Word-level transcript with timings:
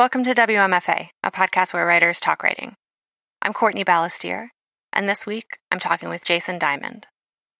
Welcome 0.00 0.24
to 0.24 0.32
WMFA, 0.32 1.08
a 1.22 1.30
podcast 1.30 1.74
where 1.74 1.84
writers 1.84 2.20
talk 2.20 2.42
writing. 2.42 2.72
I'm 3.42 3.52
Courtney 3.52 3.84
Balestier, 3.84 4.48
and 4.94 5.06
this 5.06 5.26
week 5.26 5.58
I'm 5.70 5.78
talking 5.78 6.08
with 6.08 6.24
Jason 6.24 6.58
Diamond. 6.58 7.06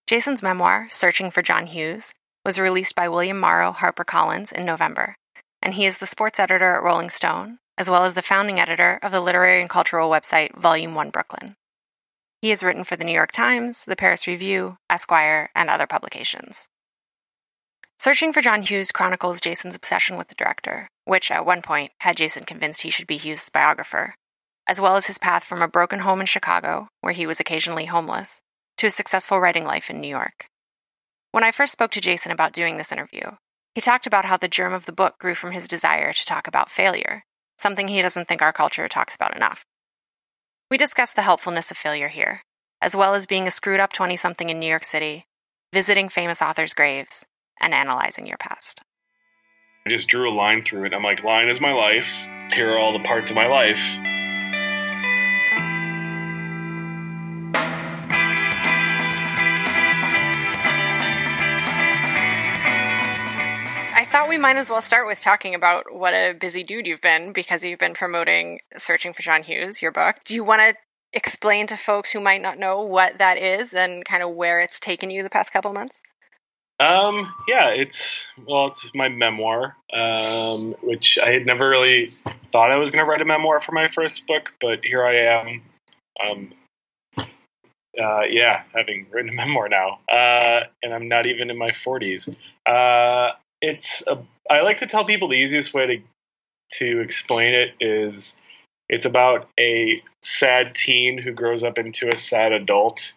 Jason's 0.07 0.43
memoir, 0.43 0.89
Searching 0.91 1.31
for 1.31 1.43
John 1.43 1.67
Hughes, 1.67 2.15
was 2.43 2.59
released 2.59 2.95
by 2.95 3.11
William 3.11 3.39
Morrow 3.39 3.73
HarperCollins 3.73 4.53
in 4.53 4.65
November, 4.65 5.17
and 5.61 5.75
he 5.75 5.85
is 5.85 5.99
the 5.99 6.07
sports 6.07 6.41
editor 6.41 6.77
at 6.77 6.83
Rolling 6.83 7.11
Stone, 7.11 7.59
as 7.77 7.91
well 7.91 8.07
as 8.07 8.15
the 8.15 8.23
founding 8.23 8.59
editor 8.59 8.99
of 9.03 9.13
the 9.13 9.21
literary 9.21 9.61
and 9.61 9.69
cultural 9.69 10.09
website 10.09 10.57
Volume 10.57 10.95
1 10.95 11.11
Brooklyn. 11.11 11.57
He 12.41 12.49
has 12.49 12.63
written 12.63 12.85
for 12.85 12.97
the 12.97 13.05
New 13.05 13.13
York 13.13 13.33
Times, 13.33 13.85
the 13.85 13.97
Paris 13.97 14.27
Review, 14.27 14.79
Esquire, 14.89 15.51
and 15.55 15.69
other 15.69 15.87
publications. 15.87 16.69
Searching 17.99 18.33
for 18.33 18.41
John 18.41 18.63
Hughes 18.63 18.93
chronicles 18.93 19.43
Jason's 19.43 19.77
obsession 19.77 20.17
with 20.17 20.29
the 20.29 20.35
director, 20.35 20.89
which 21.11 21.33
at 21.33 21.45
one 21.45 21.61
point 21.61 21.91
had 21.99 22.17
Jason 22.17 22.45
convinced 22.45 22.83
he 22.83 22.91
should 22.91 23.09
be 23.09 23.17
Hughes' 23.17 23.51
biographer, 23.51 24.15
as 24.69 24.81
well 24.81 24.95
as 24.95 25.09
his 25.09 25.19
path 25.19 25.43
from 25.43 25.61
a 25.61 25.67
broken 25.67 25.99
home 25.99 26.21
in 26.21 26.27
Chicago, 26.27 26.87
where 27.01 27.13
he 27.13 27.27
was 27.27 27.41
occasionally 27.41 27.87
homeless, 27.87 28.41
to 28.77 28.87
a 28.87 28.91
successful 28.91 29.41
writing 29.41 29.65
life 29.65 29.91
in 29.91 30.01
New 30.01 30.07
York. 30.07 30.47
When 31.33 31.43
I 31.43 31.51
first 31.51 31.73
spoke 31.73 31.91
to 31.93 32.01
Jason 32.01 32.31
about 32.31 32.53
doing 32.53 32.77
this 32.77 32.93
interview, 32.93 33.33
he 33.75 33.81
talked 33.81 34.07
about 34.07 34.25
how 34.25 34.37
the 34.37 34.47
germ 34.47 34.73
of 34.73 34.87
the 34.87 34.93
book 34.93 35.19
grew 35.19 35.35
from 35.35 35.51
his 35.51 35.67
desire 35.67 36.13
to 36.13 36.25
talk 36.25 36.47
about 36.47 36.71
failure, 36.71 37.25
something 37.59 37.89
he 37.89 38.03
doesn't 38.03 38.29
think 38.29 38.41
our 38.41 38.53
culture 38.53 38.87
talks 38.87 39.17
about 39.17 39.35
enough. 39.35 39.65
We 40.71 40.77
discussed 40.77 41.17
the 41.17 41.23
helpfulness 41.23 41.73
of 41.73 41.77
failure 41.77 42.07
here, 42.07 42.43
as 42.81 42.95
well 42.95 43.15
as 43.15 43.27
being 43.27 43.49
a 43.49 43.51
screwed 43.51 43.81
up 43.81 43.93
20 43.93 44.15
something 44.15 44.49
in 44.49 44.61
New 44.61 44.71
York 44.71 44.85
City, 44.85 45.25
visiting 45.73 46.09
famous 46.09 46.41
authors' 46.41 46.73
graves, 46.73 47.27
and 47.61 47.75
analyzing 47.75 48.29
your 48.29 48.39
past. 48.39 48.81
I 49.87 49.89
just 49.89 50.09
drew 50.09 50.31
a 50.31 50.35
line 50.35 50.63
through 50.63 50.85
it. 50.85 50.93
I'm 50.93 51.03
like, 51.03 51.25
line 51.25 51.49
is 51.49 51.59
my 51.59 51.73
life. 51.73 52.29
Here 52.53 52.71
are 52.71 52.79
all 52.79 52.93
the 52.93 53.03
parts 53.03 53.31
of 53.31 53.37
my 53.37 53.47
life. 53.47 53.99
I 63.97 64.05
thought 64.05 64.29
we 64.29 64.37
might 64.37 64.57
as 64.57 64.69
well 64.69 64.83
start 64.83 65.07
with 65.07 65.23
talking 65.23 65.55
about 65.55 65.85
what 65.91 66.13
a 66.13 66.35
busy 66.39 66.63
dude 66.63 66.87
you've 66.87 67.01
been 67.01 67.33
because 67.33 67.65
you've 67.65 67.79
been 67.79 67.95
promoting 67.95 68.59
Searching 68.77 69.15
for 69.15 69.23
John 69.23 69.43
Hughes, 69.45 69.81
your 69.81 69.93
book. 69.93 70.17
Do 70.27 70.35
you 70.35 70.45
want 70.45 70.61
to 70.61 70.75
explain 71.15 71.67
to 71.69 71.79
folks 71.79 72.11
who 72.11 72.21
might 72.21 72.43
not 72.43 72.59
know 72.59 72.83
what 72.83 73.19
that 73.19 73.39
is 73.39 73.73
and 73.73 74.05
kind 74.05 74.23
of 74.23 74.35
where 74.35 74.61
it's 74.61 74.79
taken 74.79 75.09
you 75.09 75.23
the 75.23 75.31
past 75.31 75.55
couple 75.55 75.73
months? 75.73 76.03
Um, 76.81 77.33
yeah, 77.47 77.69
it's 77.69 78.27
well, 78.47 78.69
it's 78.69 78.91
my 78.95 79.11
memoir, 79.11 79.77
um, 79.93 80.75
which 80.83 81.19
I 81.19 81.31
had 81.31 81.45
never 81.45 81.69
really 81.69 82.11
thought 82.53 82.73
I 82.73 82.77
was 82.77 82.91
going 82.91 83.05
to 83.05 83.09
write 83.09 83.21
a 83.21 83.27
memoir 83.27 83.61
for 83.61 83.73
my 83.73 83.89
first 83.89 84.27
book, 84.27 84.55
but 84.61 84.83
here 84.83 85.05
I 85.05 85.17
am. 85.17 85.63
Um, 86.27 86.53
uh, 87.19 88.23
yeah, 88.31 88.63
having 88.75 89.07
written 89.11 89.29
a 89.29 89.33
memoir 89.45 89.69
now, 89.69 89.99
uh, 90.11 90.65
and 90.83 90.95
I'm 90.95 91.09
not 91.09 91.27
even 91.27 91.51
in 91.51 91.59
my 91.59 91.71
40s. 91.71 92.35
Uh, 92.65 93.35
it's 93.61 94.03
a, 94.07 94.19
I 94.51 94.63
like 94.63 94.79
to 94.79 94.87
tell 94.87 95.05
people 95.05 95.29
the 95.29 95.35
easiest 95.35 95.75
way 95.75 95.87
to 95.87 95.99
to 96.79 97.01
explain 97.01 97.53
it 97.53 97.75
is 97.81 98.37
it's 98.89 99.05
about 99.05 99.49
a 99.59 100.03
sad 100.23 100.75
teen 100.75 101.19
who 101.19 101.33
grows 101.33 101.63
up 101.63 101.79
into 101.79 102.09
a 102.09 102.17
sad 102.17 102.53
adult 102.53 103.13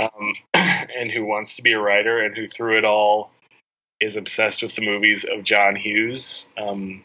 um, 0.00 0.34
and 0.54 1.10
who 1.10 1.24
wants 1.24 1.56
to 1.56 1.62
be 1.62 1.72
a 1.72 1.80
writer 1.80 2.20
and 2.20 2.36
who 2.36 2.46
through 2.46 2.78
it 2.78 2.84
all 2.84 3.30
is 4.00 4.16
obsessed 4.16 4.62
with 4.62 4.74
the 4.74 4.84
movies 4.84 5.24
of 5.24 5.44
John 5.44 5.76
Hughes. 5.76 6.48
Um, 6.58 7.04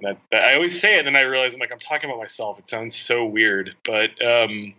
that, 0.00 0.18
that, 0.30 0.44
I 0.44 0.54
always 0.54 0.78
say 0.78 0.94
it, 0.94 1.06
and 1.06 1.14
then 1.14 1.24
I 1.24 1.26
realize 1.26 1.54
I'm 1.54 1.60
like 1.60 1.72
I'm 1.72 1.78
talking 1.78 2.10
about 2.10 2.20
myself. 2.20 2.58
It 2.58 2.68
sounds 2.68 2.94
so 2.94 3.24
weird, 3.24 3.74
but 3.84 4.10
um, 4.24 4.74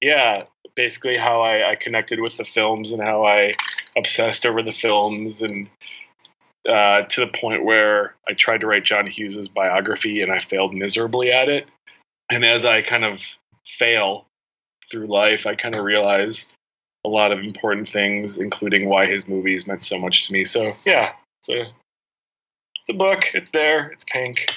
yeah, 0.00 0.44
basically 0.74 1.16
how 1.16 1.42
I, 1.42 1.72
I, 1.72 1.74
connected 1.76 2.20
with 2.20 2.36
the 2.36 2.44
films 2.44 2.92
and 2.92 3.02
how 3.02 3.24
I 3.24 3.52
obsessed 3.96 4.46
over 4.46 4.62
the 4.62 4.72
films, 4.72 5.42
and 5.42 5.68
uh, 6.68 7.02
to 7.02 7.20
the 7.20 7.26
point 7.26 7.64
where 7.64 8.14
I 8.28 8.34
tried 8.34 8.62
to 8.62 8.66
write 8.66 8.84
John 8.84 9.06
Hughes's 9.06 9.48
biography 9.48 10.22
and 10.22 10.32
I 10.32 10.40
failed 10.40 10.74
miserably 10.74 11.32
at 11.32 11.48
it. 11.48 11.68
And 12.30 12.44
as 12.44 12.64
I 12.64 12.82
kind 12.82 13.04
of 13.04 13.22
fail 13.66 14.26
through 14.90 15.06
life, 15.06 15.46
I 15.46 15.54
kind 15.54 15.74
of 15.74 15.84
realize 15.84 16.46
a 17.04 17.08
lot 17.08 17.32
of 17.32 17.40
important 17.40 17.88
things, 17.88 18.38
including 18.38 18.88
why 18.88 19.06
his 19.06 19.26
movies 19.26 19.66
meant 19.66 19.84
so 19.84 19.98
much 19.98 20.26
to 20.26 20.32
me. 20.32 20.44
So 20.44 20.72
yeah, 20.84 21.12
it's 21.40 21.48
a 21.48 21.60
it's 21.62 22.90
a 22.90 22.94
book. 22.94 23.24
It's 23.34 23.50
there. 23.50 23.88
It's 23.88 24.04
pink. 24.04 24.52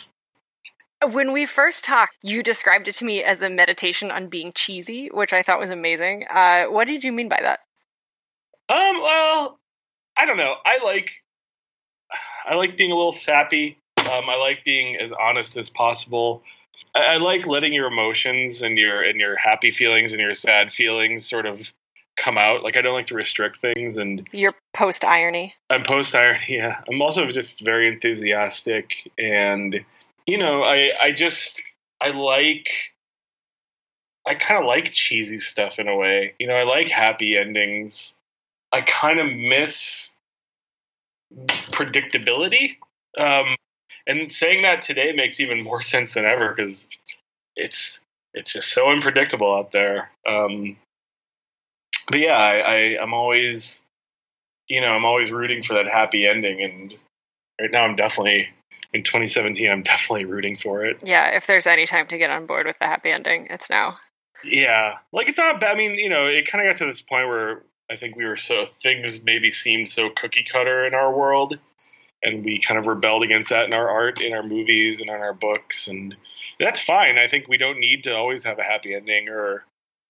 When 1.11 1.33
we 1.33 1.45
first 1.45 1.83
talked, 1.83 2.15
you 2.21 2.41
described 2.41 2.87
it 2.87 2.93
to 2.93 3.05
me 3.05 3.23
as 3.23 3.41
a 3.41 3.49
meditation 3.49 4.09
on 4.09 4.27
being 4.27 4.53
cheesy, 4.55 5.09
which 5.09 5.33
I 5.33 5.41
thought 5.41 5.59
was 5.59 5.69
amazing. 5.69 6.25
Uh, 6.29 6.65
what 6.65 6.87
did 6.87 7.03
you 7.03 7.11
mean 7.11 7.27
by 7.27 7.39
that? 7.41 7.59
Um, 8.69 9.01
well, 9.01 9.59
I 10.17 10.25
don't 10.25 10.37
know. 10.37 10.55
I 10.65 10.83
like 10.83 11.11
I 12.45 12.55
like 12.55 12.77
being 12.77 12.91
a 12.91 12.95
little 12.95 13.11
sappy. 13.11 13.77
Um, 13.97 14.29
I 14.29 14.35
like 14.35 14.63
being 14.63 14.97
as 14.97 15.11
honest 15.11 15.57
as 15.57 15.69
possible. 15.69 16.43
I, 16.95 16.99
I 16.99 17.17
like 17.17 17.45
letting 17.45 17.73
your 17.73 17.87
emotions 17.87 18.61
and 18.61 18.77
your 18.77 19.01
and 19.01 19.19
your 19.19 19.35
happy 19.37 19.71
feelings 19.71 20.13
and 20.13 20.21
your 20.21 20.33
sad 20.33 20.71
feelings 20.71 21.27
sort 21.27 21.45
of 21.45 21.71
come 22.17 22.37
out. 22.37 22.63
Like 22.63 22.77
I 22.77 22.81
don't 22.81 22.93
like 22.93 23.07
to 23.07 23.15
restrict 23.15 23.59
things 23.59 23.97
and 23.97 24.27
your 24.31 24.53
post 24.73 25.05
irony. 25.05 25.55
I'm 25.69 25.83
post 25.83 26.15
irony, 26.15 26.45
yeah. 26.47 26.81
I'm 26.89 27.01
also 27.01 27.31
just 27.31 27.61
very 27.61 27.87
enthusiastic 27.87 28.91
and 29.17 29.83
you 30.25 30.37
know, 30.37 30.63
I 30.63 30.91
I 31.01 31.11
just 31.11 31.61
I 32.01 32.11
like 32.11 32.69
I 34.25 34.35
kind 34.35 34.59
of 34.59 34.65
like 34.65 34.91
cheesy 34.91 35.37
stuff 35.37 35.79
in 35.79 35.87
a 35.87 35.95
way. 35.95 36.33
You 36.39 36.47
know, 36.47 36.53
I 36.53 36.63
like 36.63 36.89
happy 36.89 37.37
endings. 37.37 38.15
I 38.71 38.81
kind 38.81 39.19
of 39.19 39.27
miss 39.27 40.15
predictability. 41.71 42.77
Um, 43.17 43.55
and 44.07 44.31
saying 44.31 44.63
that 44.63 44.81
today 44.81 45.11
makes 45.13 45.39
even 45.39 45.63
more 45.63 45.81
sense 45.93 46.13
than 46.13 46.25
ever 46.25 46.49
because 46.49 46.87
it's 47.55 47.99
it's 48.33 48.53
just 48.53 48.73
so 48.73 48.89
unpredictable 48.89 49.55
out 49.55 49.71
there. 49.71 50.09
Um, 50.27 50.77
but 52.09 52.19
yeah, 52.19 52.33
I, 52.33 52.57
I 52.57 53.01
I'm 53.01 53.13
always 53.13 53.83
you 54.67 54.81
know 54.81 54.87
I'm 54.87 55.05
always 55.05 55.31
rooting 55.31 55.63
for 55.63 55.75
that 55.75 55.87
happy 55.87 56.27
ending, 56.27 56.61
and 56.63 56.93
right 57.61 57.71
now 57.71 57.85
I'm 57.85 57.95
definitely 57.95 58.49
in 58.93 59.03
2017 59.03 59.69
I'm 59.69 59.83
definitely 59.83 60.25
rooting 60.25 60.57
for 60.57 60.85
it. 60.85 61.01
Yeah, 61.03 61.35
if 61.35 61.47
there's 61.47 61.67
any 61.67 61.85
time 61.85 62.07
to 62.07 62.17
get 62.17 62.29
on 62.29 62.45
board 62.45 62.65
with 62.65 62.77
the 62.79 62.85
happy 62.85 63.11
ending, 63.11 63.47
it's 63.49 63.69
now. 63.69 63.97
Yeah, 64.43 64.97
like 65.13 65.29
it's 65.29 65.37
not 65.37 65.61
bad. 65.61 65.73
I 65.73 65.77
mean, 65.77 65.95
you 65.95 66.09
know, 66.09 66.25
it 66.25 66.47
kind 66.47 66.67
of 66.67 66.73
got 66.73 66.79
to 66.79 66.85
this 66.85 67.01
point 67.01 67.27
where 67.27 67.63
I 67.89 67.95
think 67.95 68.15
we 68.15 68.25
were 68.25 68.35
so 68.35 68.65
things 68.65 69.23
maybe 69.23 69.51
seemed 69.51 69.89
so 69.89 70.09
cookie 70.09 70.45
cutter 70.51 70.85
in 70.85 70.93
our 70.93 71.15
world 71.15 71.57
and 72.23 72.43
we 72.43 72.59
kind 72.59 72.79
of 72.79 72.87
rebelled 72.87 73.23
against 73.23 73.49
that 73.49 73.65
in 73.65 73.73
our 73.73 73.89
art, 73.89 74.21
in 74.21 74.33
our 74.33 74.43
movies, 74.43 75.01
and 75.01 75.09
in 75.09 75.15
our 75.15 75.33
books, 75.33 75.87
and 75.87 76.15
that's 76.59 76.79
fine. 76.79 77.17
I 77.17 77.27
think 77.27 77.47
we 77.47 77.57
don't 77.57 77.79
need 77.79 78.05
to 78.05 78.15
always 78.15 78.43
have 78.45 78.59
a 78.59 78.63
happy 78.63 78.95
ending 78.95 79.27
or, 79.29 79.65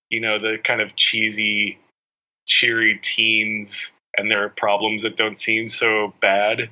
you 0.09 0.21
know, 0.21 0.39
the 0.39 0.57
kind 0.63 0.81
of 0.81 0.95
cheesy, 0.95 1.79
cheery 2.45 2.99
teens 3.01 3.91
and 4.15 4.29
their 4.29 4.49
problems 4.49 5.03
that 5.03 5.17
don't 5.17 5.37
seem 5.37 5.69
so 5.69 6.13
bad 6.21 6.69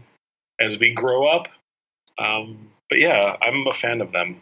as 0.59 0.77
we 0.77 0.93
grow 0.93 1.27
up. 1.27 1.47
Um, 2.19 2.69
but 2.89 2.99
yeah, 2.99 3.35
I'm 3.41 3.65
a 3.67 3.73
fan 3.73 4.01
of 4.01 4.11
them. 4.11 4.37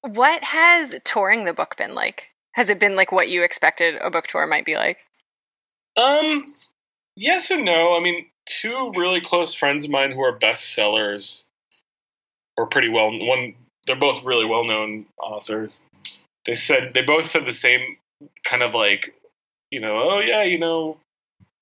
What 0.00 0.44
has 0.44 0.96
touring 1.04 1.44
the 1.44 1.52
book 1.52 1.76
been 1.76 1.94
like? 1.94 2.28
Has 2.52 2.70
it 2.70 2.78
been 2.78 2.96
like 2.96 3.12
what 3.12 3.28
you 3.28 3.42
expected 3.42 3.96
a 4.00 4.10
book 4.10 4.26
tour 4.26 4.46
might 4.46 4.64
be 4.64 4.76
like? 4.76 4.98
Um, 5.96 6.46
yes 7.16 7.50
and 7.50 7.64
no. 7.64 7.94
I 7.96 8.00
mean, 8.00 8.26
two 8.50 8.92
really 8.96 9.20
close 9.20 9.54
friends 9.54 9.84
of 9.84 9.90
mine 9.90 10.10
who 10.10 10.22
are 10.22 10.36
bestsellers, 10.36 11.44
or 12.56 12.66
pretty 12.66 12.88
well 12.88 13.10
one. 13.18 13.54
They're 13.86 13.96
both 13.96 14.24
really 14.24 14.44
well 14.44 14.64
known 14.64 15.06
authors. 15.18 15.80
They 16.44 16.54
said 16.54 16.92
they 16.94 17.02
both 17.02 17.26
said 17.26 17.46
the 17.46 17.52
same 17.52 17.96
kind 18.44 18.62
of 18.62 18.74
like, 18.74 19.14
you 19.70 19.80
know, 19.80 19.98
oh 20.02 20.20
yeah, 20.20 20.42
you 20.42 20.58
know, 20.58 20.98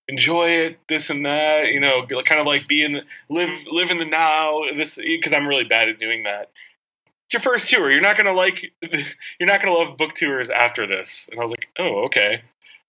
enjoy 0.08 0.48
it, 0.48 0.78
this 0.88 1.10
and 1.10 1.26
that, 1.26 1.68
you 1.68 1.80
know, 1.80 2.06
kind 2.24 2.40
of 2.40 2.46
like 2.46 2.66
be 2.66 2.82
in 2.82 2.92
the, 2.92 3.02
live 3.28 3.50
live 3.70 3.90
in 3.90 3.98
the 3.98 4.04
now. 4.04 4.62
This 4.74 4.96
because 4.96 5.32
I'm 5.32 5.46
really 5.46 5.64
bad 5.64 5.88
at 5.88 5.98
doing 5.98 6.24
that. 6.24 6.50
It's 7.26 7.34
your 7.34 7.42
first 7.42 7.68
tour. 7.68 7.92
You're 7.92 8.00
not 8.00 8.16
gonna 8.16 8.32
like. 8.32 8.72
You're 9.38 9.48
not 9.48 9.60
gonna 9.60 9.74
love 9.76 9.98
book 9.98 10.14
tours 10.14 10.48
after 10.48 10.86
this. 10.86 11.28
And 11.30 11.38
I 11.38 11.42
was 11.42 11.50
like, 11.50 11.68
oh 11.78 12.06
okay. 12.06 12.42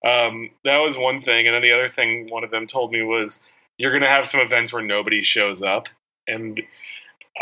Um, 0.03 0.51
that 0.63 0.77
was 0.77 0.97
one 0.97 1.21
thing, 1.21 1.45
and 1.45 1.53
then 1.53 1.61
the 1.61 1.73
other 1.73 1.89
thing 1.89 2.29
one 2.29 2.45
of 2.45 2.51
them 2.51 2.67
told 2.67 2.93
me 2.93 3.03
was 3.03 3.41
you're 3.79 3.91
going 3.91 4.03
to 4.03 4.09
have 4.09 4.27
some 4.27 4.41
events 4.41 4.71
where 4.71 4.83
nobody 4.83 5.23
shows 5.23 5.63
up. 5.63 5.87
And 6.27 6.61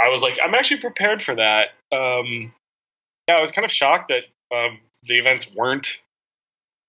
I 0.01 0.10
was 0.10 0.22
like, 0.22 0.38
I'm 0.42 0.56
actually 0.56 0.80
prepared 0.80 1.22
for 1.22 1.36
that. 1.36 1.69
Um, 1.92 2.54
yeah, 3.28 3.36
I 3.36 3.42
was 3.42 3.51
kind 3.51 3.66
of 3.66 3.72
shocked 3.72 4.10
that 4.10 4.24
um, 4.56 4.80
the 5.04 5.18
events 5.18 5.54
weren't 5.54 6.00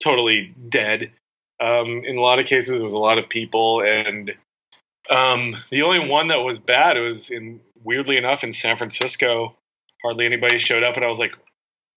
totally 0.05 0.55
dead. 0.69 1.11
Um, 1.61 2.05
in 2.05 2.17
a 2.17 2.21
lot 2.21 2.39
of 2.39 2.47
cases, 2.47 2.81
it 2.81 2.85
was 2.85 2.93
a 2.93 2.99
lot 2.99 3.19
of 3.19 3.29
people, 3.29 3.83
and 3.83 4.33
um, 5.11 5.57
the 5.71 5.83
only 5.83 6.09
one 6.09 6.29
that 6.29 6.37
was 6.37 6.61
bad 6.61 6.97
was 6.97 7.31
in 7.31 7.61
weirdly 7.83 8.17
enough, 8.17 8.45
in 8.45 8.53
San 8.53 8.77
Francisco, 8.77 9.57
hardly 10.05 10.25
anybody 10.25 10.61
showed 10.61 10.85
up, 10.85 10.95
and 10.95 11.05
I 11.05 11.09
was 11.09 11.19
like, 11.19 11.33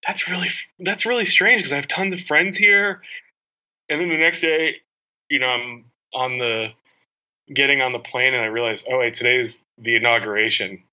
"That's 0.07 0.27
really 0.27 0.49
that's 0.79 1.05
really 1.05 1.25
strange 1.25 1.59
because 1.59 1.73
I 1.73 1.75
have 1.75 1.87
tons 1.87 2.13
of 2.13 2.21
friends 2.21 2.57
here." 2.57 3.01
And 3.87 4.01
then 4.01 4.09
the 4.09 4.17
next 4.17 4.41
day, 4.41 4.77
you 5.29 5.37
know, 5.37 5.47
I'm 5.47 5.85
on 6.11 6.37
the 6.39 6.69
getting 7.53 7.81
on 7.81 7.93
the 7.93 7.99
plane, 7.99 8.33
and 8.33 8.43
I 8.43 8.47
realized, 8.47 8.87
oh 8.89 8.99
wait, 8.99 9.13
today's 9.13 9.59
the 9.77 9.95
inauguration, 9.95 10.83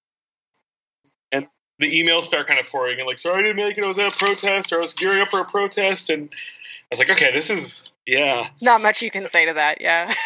and 1.32 1.44
the 1.78 1.86
emails 1.86 2.24
start 2.24 2.48
kind 2.48 2.58
of 2.58 2.66
pouring 2.66 2.98
in, 2.98 3.06
like, 3.06 3.18
"Sorry 3.18 3.40
I 3.40 3.46
didn't 3.46 3.56
make 3.56 3.78
it. 3.78 3.84
I 3.84 3.88
was 3.88 3.98
at 3.98 4.14
a 4.14 4.16
protest, 4.16 4.72
or 4.72 4.78
I 4.78 4.80
was 4.80 4.94
gearing 4.94 5.20
up 5.20 5.30
for 5.30 5.40
a 5.40 5.44
protest," 5.44 6.10
and 6.10 6.28
I 6.30 6.86
was 6.90 6.98
like, 6.98 7.10
"Okay, 7.10 7.32
this 7.32 7.50
is 7.50 7.92
yeah." 8.06 8.48
Not 8.60 8.82
much 8.82 9.02
you 9.02 9.10
can 9.10 9.26
say 9.26 9.46
to 9.46 9.54
that, 9.54 9.80
yeah. 9.80 10.12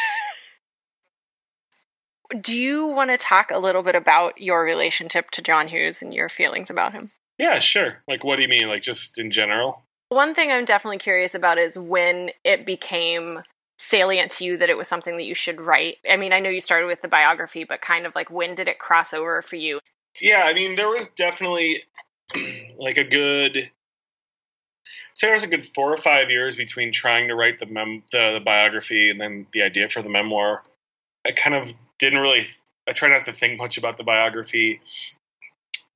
do 2.40 2.56
you 2.56 2.86
want 2.86 3.10
to 3.10 3.16
talk 3.16 3.50
a 3.50 3.58
little 3.58 3.82
bit 3.82 3.94
about 3.94 4.40
your 4.40 4.64
relationship 4.64 5.30
to 5.32 5.42
John 5.42 5.68
Hughes 5.68 6.02
and 6.02 6.14
your 6.14 6.28
feelings 6.28 6.70
about 6.70 6.92
him? 6.92 7.10
Yeah, 7.38 7.58
sure. 7.58 7.98
Like, 8.08 8.24
what 8.24 8.36
do 8.36 8.42
you 8.42 8.48
mean? 8.48 8.68
Like, 8.68 8.82
just 8.82 9.18
in 9.18 9.30
general? 9.30 9.82
One 10.08 10.34
thing 10.34 10.50
I'm 10.50 10.64
definitely 10.64 10.98
curious 10.98 11.34
about 11.34 11.58
is 11.58 11.78
when 11.78 12.30
it 12.44 12.66
became 12.66 13.42
salient 13.82 14.30
to 14.30 14.44
you 14.44 14.56
that 14.56 14.70
it 14.70 14.76
was 14.76 14.86
something 14.86 15.16
that 15.16 15.24
you 15.24 15.34
should 15.34 15.60
write. 15.60 15.96
I 16.08 16.16
mean, 16.16 16.32
I 16.32 16.38
know 16.38 16.50
you 16.50 16.60
started 16.60 16.86
with 16.86 17.00
the 17.00 17.08
biography, 17.08 17.64
but 17.64 17.80
kind 17.80 18.06
of 18.06 18.14
like 18.14 18.30
when 18.30 18.54
did 18.54 18.68
it 18.68 18.78
cross 18.78 19.12
over 19.12 19.42
for 19.42 19.56
you? 19.56 19.80
Yeah, 20.20 20.44
I 20.44 20.54
mean, 20.54 20.76
there 20.76 20.88
was 20.88 21.08
definitely 21.08 21.82
like 22.78 22.96
a 22.96 23.04
good 23.04 23.70
say 25.14 25.26
there 25.26 25.34
was 25.34 25.42
a 25.42 25.48
good 25.48 25.68
four 25.74 25.92
or 25.92 25.96
five 25.96 26.30
years 26.30 26.54
between 26.54 26.92
trying 26.92 27.28
to 27.28 27.34
write 27.34 27.58
the 27.58 27.66
mem 27.66 28.02
the, 28.12 28.32
the 28.34 28.44
biography 28.44 29.10
and 29.10 29.20
then 29.20 29.46
the 29.52 29.62
idea 29.62 29.88
for 29.88 30.00
the 30.00 30.08
memoir. 30.08 30.62
I 31.26 31.32
kind 31.32 31.56
of 31.56 31.72
didn't 31.98 32.20
really. 32.20 32.46
I 32.88 32.92
tried 32.92 33.10
not 33.10 33.26
to 33.26 33.32
think 33.32 33.58
much 33.58 33.78
about 33.78 33.96
the 33.96 34.04
biography, 34.04 34.80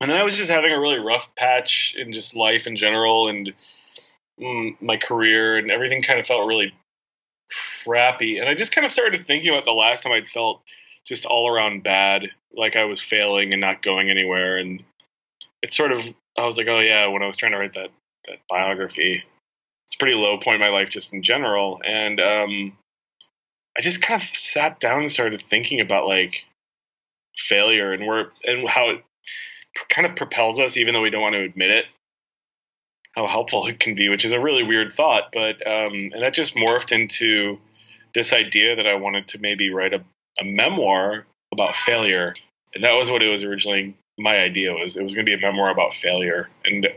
and 0.01 0.11
then 0.11 0.17
I 0.17 0.23
was 0.23 0.35
just 0.35 0.49
having 0.49 0.71
a 0.71 0.79
really 0.79 0.99
rough 0.99 1.33
patch 1.35 1.95
in 1.97 2.11
just 2.11 2.35
life 2.35 2.67
in 2.67 2.75
general 2.75 3.29
and 3.29 3.53
mm, 4.39 4.81
my 4.81 4.97
career, 4.97 5.57
and 5.57 5.71
everything 5.71 6.01
kind 6.01 6.19
of 6.19 6.25
felt 6.25 6.47
really 6.47 6.73
crappy. 7.83 8.39
And 8.39 8.49
I 8.49 8.55
just 8.55 8.71
kind 8.71 8.85
of 8.85 8.91
started 8.91 9.25
thinking 9.25 9.49
about 9.49 9.65
the 9.65 9.71
last 9.71 10.03
time 10.03 10.13
I'd 10.13 10.27
felt 10.27 10.61
just 11.05 11.25
all 11.25 11.49
around 11.49 11.83
bad, 11.83 12.29
like 12.53 12.75
I 12.75 12.85
was 12.85 13.01
failing 13.01 13.53
and 13.53 13.61
not 13.61 13.81
going 13.81 14.09
anywhere. 14.09 14.57
And 14.57 14.83
it's 15.61 15.77
sort 15.77 15.91
of, 15.91 16.05
I 16.37 16.45
was 16.45 16.57
like, 16.57 16.67
oh 16.67 16.79
yeah, 16.79 17.07
when 17.07 17.23
I 17.23 17.27
was 17.27 17.37
trying 17.37 17.53
to 17.53 17.57
write 17.57 17.73
that 17.73 17.89
that 18.27 18.39
biography, 18.49 19.23
it's 19.85 19.95
a 19.95 19.97
pretty 19.97 20.15
low 20.15 20.37
point 20.37 20.55
in 20.55 20.61
my 20.61 20.69
life 20.69 20.89
just 20.89 21.13
in 21.13 21.23
general. 21.23 21.81
And 21.85 22.19
um, 22.19 22.77
I 23.77 23.81
just 23.81 24.01
kind 24.01 24.21
of 24.21 24.27
sat 24.27 24.79
down 24.79 24.99
and 24.99 25.11
started 25.11 25.41
thinking 25.41 25.79
about 25.79 26.07
like 26.07 26.45
failure 27.37 27.93
and 27.93 28.05
where 28.05 28.29
and 28.43 28.67
how 28.67 28.89
it 28.89 29.03
kind 29.89 30.05
of 30.05 30.15
propels 30.15 30.59
us, 30.59 30.77
even 30.77 30.93
though 30.93 31.01
we 31.01 31.09
don't 31.09 31.21
want 31.21 31.35
to 31.35 31.41
admit 31.41 31.69
it. 31.69 31.85
How 33.17 33.25
helpful 33.25 33.65
it 33.65 33.79
can 33.79 33.95
be, 33.95 34.09
which 34.09 34.25
is 34.25 34.31
a 34.31 34.39
really 34.39 34.61
weird 34.61 34.91
thought, 34.91 35.31
but 35.33 35.65
um, 35.65 36.11
and 36.13 36.21
that 36.21 36.35
just 36.35 36.53
morphed 36.53 36.91
into 36.91 37.57
this 38.13 38.31
idea 38.31 38.75
that 38.75 38.85
I 38.85 38.93
wanted 38.93 39.29
to 39.29 39.39
maybe 39.39 39.71
write 39.71 39.95
a, 39.95 40.03
a 40.39 40.45
memoir 40.45 41.25
about 41.51 41.75
failure, 41.75 42.35
and 42.75 42.83
that 42.83 42.91
was 42.91 43.09
what 43.09 43.23
it 43.23 43.29
was 43.29 43.43
originally. 43.43 43.97
My 44.19 44.37
idea 44.37 44.71
was 44.71 44.97
it 44.97 45.03
was 45.03 45.15
going 45.15 45.25
to 45.25 45.29
be 45.31 45.33
a 45.33 45.41
memoir 45.41 45.71
about 45.71 45.95
failure, 45.95 46.47
and 46.63 46.87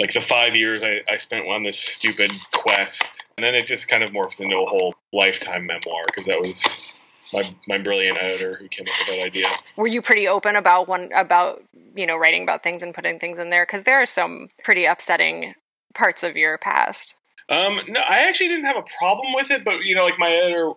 like 0.00 0.12
the 0.12 0.20
five 0.20 0.56
years 0.56 0.82
I, 0.82 1.02
I 1.08 1.16
spent 1.16 1.46
on 1.46 1.62
this 1.62 1.78
stupid 1.78 2.32
quest, 2.52 3.24
and 3.36 3.44
then 3.44 3.54
it 3.54 3.66
just 3.66 3.86
kind 3.86 4.02
of 4.02 4.10
morphed 4.10 4.40
into 4.40 4.56
a 4.56 4.66
whole 4.66 4.96
lifetime 5.12 5.64
memoir 5.64 6.02
because 6.06 6.26
that 6.26 6.40
was 6.40 6.89
my 7.32 7.54
my 7.68 7.78
brilliant 7.78 8.18
editor 8.20 8.56
who 8.56 8.68
came 8.68 8.86
up 8.86 8.94
with 8.98 9.16
that 9.16 9.22
idea. 9.22 9.46
Were 9.76 9.86
you 9.86 10.02
pretty 10.02 10.26
open 10.26 10.56
about 10.56 10.88
one 10.88 11.10
about 11.14 11.62
you 11.94 12.06
know 12.06 12.16
writing 12.16 12.42
about 12.42 12.62
things 12.62 12.82
and 12.82 12.94
putting 12.94 13.18
things 13.18 13.38
in 13.38 13.50
there 13.50 13.66
because 13.66 13.84
there 13.84 14.00
are 14.00 14.06
some 14.06 14.48
pretty 14.62 14.84
upsetting 14.84 15.54
parts 15.94 16.22
of 16.22 16.36
your 16.36 16.58
past. 16.58 17.14
Um, 17.48 17.80
no, 17.88 18.00
I 18.00 18.28
actually 18.28 18.48
didn't 18.48 18.66
have 18.66 18.76
a 18.76 18.84
problem 18.98 19.34
with 19.34 19.50
it, 19.50 19.64
but 19.64 19.80
you 19.80 19.94
know, 19.94 20.04
like 20.04 20.18
my 20.18 20.30
editor 20.30 20.72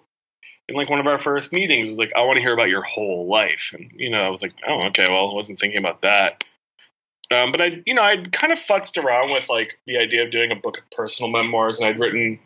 in 0.68 0.76
like 0.76 0.90
one 0.90 1.00
of 1.00 1.08
our 1.08 1.20
first 1.20 1.54
meetings 1.54 1.88
was 1.88 1.98
like, 1.98 2.12
"I 2.16 2.24
want 2.24 2.38
to 2.38 2.42
hear 2.42 2.54
about 2.54 2.70
your 2.70 2.82
whole 2.82 3.28
life," 3.28 3.72
and 3.74 3.92
you 3.96 4.10
know, 4.10 4.22
I 4.22 4.30
was 4.30 4.42
like, 4.42 4.54
"Oh, 4.68 4.84
okay, 4.88 5.06
well, 5.08 5.30
I 5.30 5.34
wasn't 5.34 5.60
thinking 5.60 5.80
about 5.80 6.02
that." 6.02 6.44
Um, 7.32 7.52
but 7.52 7.62
I, 7.62 7.82
you 7.86 7.94
know, 7.94 8.04
I'd 8.04 8.32
kind 8.32 8.52
of 8.52 8.60
futzed 8.60 9.02
around 9.02 9.32
with 9.32 9.50
like 9.50 9.80
the 9.86 9.98
idea 9.98 10.24
of 10.24 10.32
doing 10.32 10.52
a 10.52 10.56
book 10.56 10.78
of 10.78 10.90
personal 10.92 11.32
memoirs, 11.32 11.80
and 11.80 11.88
I'd 11.88 12.00
written, 12.00 12.40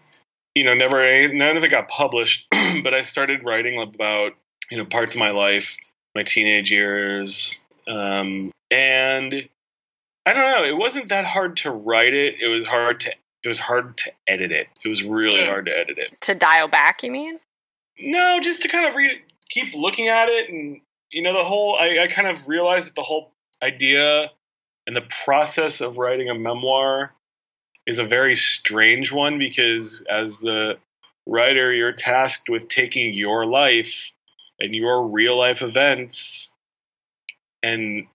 you 0.57 0.63
know, 0.63 0.73
never 0.73 1.31
none 1.33 1.55
of 1.55 1.63
it 1.63 1.69
got 1.69 1.87
published, 1.87 2.47
but 2.83 2.93
I 2.93 3.03
started 3.03 3.43
writing 3.43 3.79
about 3.79 4.33
you 4.71 4.77
know 4.77 4.85
parts 4.85 5.13
of 5.13 5.19
my 5.19 5.29
life, 5.29 5.77
my 6.15 6.23
teenage 6.23 6.71
years, 6.71 7.59
um, 7.87 8.51
and 8.71 9.47
I 10.25 10.33
don't 10.33 10.51
know. 10.51 10.63
It 10.65 10.75
wasn't 10.75 11.09
that 11.09 11.25
hard 11.25 11.57
to 11.57 11.71
write 11.71 12.15
it. 12.15 12.35
It 12.41 12.47
was 12.47 12.65
hard 12.65 13.01
to 13.01 13.11
it 13.43 13.47
was 13.47 13.59
hard 13.59 13.97
to 13.97 14.11
edit 14.27 14.51
it. 14.51 14.67
It 14.83 14.89
was 14.89 15.03
really 15.03 15.45
hard 15.45 15.67
to 15.67 15.77
edit 15.77 15.99
it. 15.99 16.19
To 16.21 16.33
dial 16.33 16.67
back, 16.67 17.03
you 17.03 17.11
mean? 17.11 17.39
No, 17.99 18.39
just 18.41 18.63
to 18.63 18.67
kind 18.67 18.87
of 18.87 18.95
re- 18.95 19.21
keep 19.49 19.75
looking 19.75 20.07
at 20.07 20.29
it, 20.29 20.49
and 20.49 20.81
you 21.11 21.21
know, 21.21 21.33
the 21.33 21.43
whole. 21.43 21.77
I, 21.79 22.03
I 22.03 22.07
kind 22.07 22.27
of 22.27 22.47
realized 22.47 22.87
that 22.87 22.95
the 22.95 23.03
whole 23.03 23.31
idea 23.61 24.31
and 24.87 24.95
the 24.95 25.05
process 25.23 25.81
of 25.81 25.99
writing 25.99 26.29
a 26.29 26.35
memoir 26.35 27.13
is 27.87 27.99
a 27.99 28.05
very 28.05 28.35
strange 28.35 29.11
one 29.11 29.39
because 29.39 30.05
as 30.09 30.41
the 30.41 30.77
writer, 31.25 31.73
you're 31.73 31.93
tasked 31.93 32.49
with 32.49 32.67
taking 32.67 33.13
your 33.13 33.45
life 33.45 34.11
and 34.59 34.75
your 34.75 35.07
real 35.07 35.37
life 35.37 35.61
events 35.61 36.51
and 37.63 38.07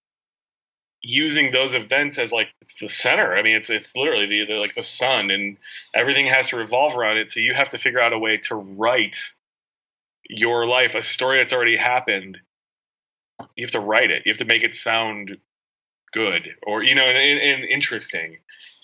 using 1.01 1.51
those 1.51 1.75
events 1.75 2.19
as 2.19 2.33
like 2.33 2.49
it's 2.61 2.79
the 2.79 2.89
center. 2.89 3.35
I 3.35 3.43
mean, 3.43 3.57
it's 3.57 3.71
it's 3.71 3.97
literally 3.97 4.27
the, 4.27 4.45
the, 4.45 4.55
like 4.55 4.75
the 4.75 4.83
sun, 4.83 5.31
and 5.31 5.57
everything 5.95 6.27
has 6.27 6.49
to 6.49 6.57
revolve 6.57 6.97
around 6.97 7.17
it. 7.17 7.31
So 7.31 7.41
you 7.41 7.55
have 7.55 7.71
to 7.71 7.79
figure 7.79 8.01
out 8.01 8.13
a 8.13 8.19
way 8.19 8.37
to 8.37 8.55
write 8.55 9.33
your 10.29 10.67
life, 10.67 10.95
a 10.95 11.03
story 11.03 11.39
that's 11.39 11.53
already 11.53 11.77
happened. 11.77 12.39
You 13.57 13.65
have 13.65 13.73
to 13.73 13.81
write 13.81 14.11
it. 14.11 14.23
You 14.27 14.33
have 14.33 14.39
to 14.39 14.45
make 14.45 14.63
it 14.63 14.75
sound 14.75 15.39
good 16.13 16.47
or 16.63 16.83
you 16.83 16.95
know 16.95 17.05
and, 17.05 17.41
and 17.41 17.65
interesting 17.65 18.37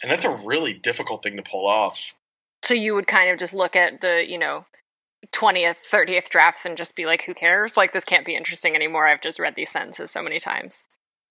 and 0.03 0.11
that's 0.11 0.25
a 0.25 0.41
really 0.45 0.73
difficult 0.73 1.23
thing 1.23 1.37
to 1.37 1.43
pull 1.43 1.67
off. 1.67 2.15
So 2.63 2.75
you 2.75 2.95
would 2.95 3.07
kind 3.07 3.31
of 3.31 3.39
just 3.39 3.55
look 3.55 3.77
at 3.77 4.01
the 4.01 4.25
you 4.29 4.39
know 4.39 4.67
20th 5.33 5.83
30th 5.91 6.29
drafts 6.29 6.65
and 6.65 6.77
just 6.77 6.97
be 6.97 7.07
like 7.07 7.23
who 7.23 7.35
cares? 7.35 7.77
Like 7.77 7.93
this 7.93 8.05
can't 8.05 8.27
be 8.27 8.37
interesting 8.37 8.75
anymore. 8.75 9.07
I've 9.07 9.21
just 9.21 9.39
read 9.39 9.55
these 9.55 9.71
sentences 9.71 10.11
so 10.11 10.23
many 10.23 10.39
times. 10.39 10.83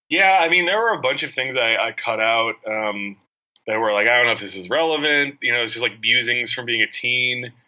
Yeah 0.09 0.37
i 0.39 0.47
mean 0.49 0.65
there 0.65 0.79
were 0.79 0.93
a 0.93 1.01
bunch 1.01 1.23
of 1.23 1.31
things 1.31 1.57
i, 1.57 1.75
I 1.75 1.91
cut 1.91 2.21
out 2.21 2.55
um, 2.65 3.17
that 3.65 3.77
were 3.77 3.91
like 3.91 4.07
i 4.07 4.15
don't 4.15 4.27
know 4.27 4.31
if 4.31 4.39
this 4.39 4.55
is 4.55 4.69
relevant. 4.69 5.36
You 5.41 5.53
know 5.53 5.62
it's 5.62 5.74
just 5.74 5.83
like 5.83 6.00
musings 6.01 6.53
from 6.53 6.65
being 6.65 6.81
a 6.81 6.88
teen. 6.88 7.51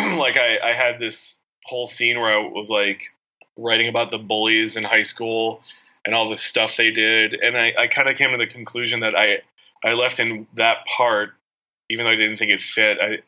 Like 0.00 0.36
I, 0.36 0.58
I 0.58 0.72
had 0.72 0.98
this 0.98 1.40
whole 1.64 1.86
scene 1.86 2.18
where 2.18 2.32
i 2.32 2.38
was 2.38 2.68
like 2.68 3.04
writing 3.56 3.88
about 3.88 4.10
the 4.10 4.18
bullies 4.18 4.76
in 4.76 4.84
high 4.84 5.02
school 5.02 5.62
and 6.04 6.14
all 6.14 6.30
the 6.30 6.36
stuff 6.36 6.76
they 6.76 6.90
did. 6.90 7.34
And 7.34 7.56
I, 7.56 7.72
I 7.78 7.86
kind 7.86 8.08
of 8.08 8.16
came 8.16 8.30
to 8.30 8.38
the 8.38 8.46
conclusion 8.46 9.00
that 9.00 9.14
I 9.14 9.42
I 9.84 9.92
left 9.92 10.20
in 10.20 10.46
that 10.54 10.86
part, 10.86 11.30
even 11.88 12.04
though 12.04 12.12
I 12.12 12.16
didn't 12.16 12.36
think 12.36 12.50
it 12.50 12.60
fit. 12.60 12.98
I 13.00 13.18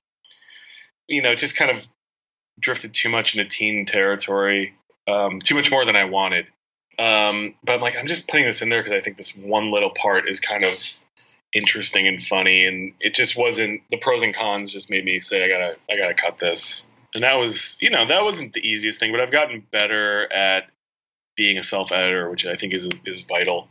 you 1.09 1.23
know 1.23 1.35
just 1.35 1.57
kind 1.57 1.71
of 1.71 1.87
drifted 2.61 2.95
too 2.95 3.09
much 3.09 3.37
into 3.37 3.49
teen 3.49 3.87
territory, 3.87 4.75
um, 5.09 5.41
too 5.41 5.55
much 5.55 5.71
more 5.71 5.85
than 5.85 5.97
I 5.97 6.05
wanted. 6.05 6.47
Um, 6.99 7.55
but 7.65 7.73
I'm 7.73 7.81
like, 7.81 7.97
I'm 7.97 8.07
just 8.07 8.29
putting 8.29 8.47
this 8.47 8.63
in 8.63 8.69
there 8.69 8.83
because 8.83 8.93
I 8.93 9.01
think 9.01 9.17
this 9.17 9.37
one 9.37 9.73
little 9.73 9.91
part 9.91 10.29
is 10.29 10.41
kind 10.41 10.65
of 10.65 10.79
interesting 11.55 12.07
and 12.07 12.21
funny, 12.21 12.67
and 12.67 12.93
it 13.01 13.15
just 13.15 13.37
wasn't. 13.37 13.83
The 13.91 13.97
pros 13.97 14.23
and 14.23 14.35
cons 14.35 14.73
just 14.73 14.91
made 14.91 15.05
me 15.05 15.21
say, 15.21 15.45
I 15.45 15.49
gotta, 15.49 15.77
I 15.91 15.97
gotta 15.97 16.15
cut 16.15 16.39
this. 16.39 16.87
And 17.15 17.25
that 17.25 17.35
was, 17.35 17.77
you 17.81 17.91
know, 17.91 18.07
that 18.07 18.25
wasn't 18.25 18.55
the 18.55 18.61
easiest 18.61 18.99
thing, 18.99 19.13
but 19.13 19.21
I've 19.21 19.31
gotten 19.31 19.67
better 19.71 20.33
at 20.33 20.65
being 21.37 21.59
a 21.59 21.63
self 21.63 21.93
editor, 21.93 22.31
which 22.31 22.47
I 22.47 22.57
think 22.57 22.75
is 22.75 22.89
is 23.05 23.23
vital. 23.23 23.69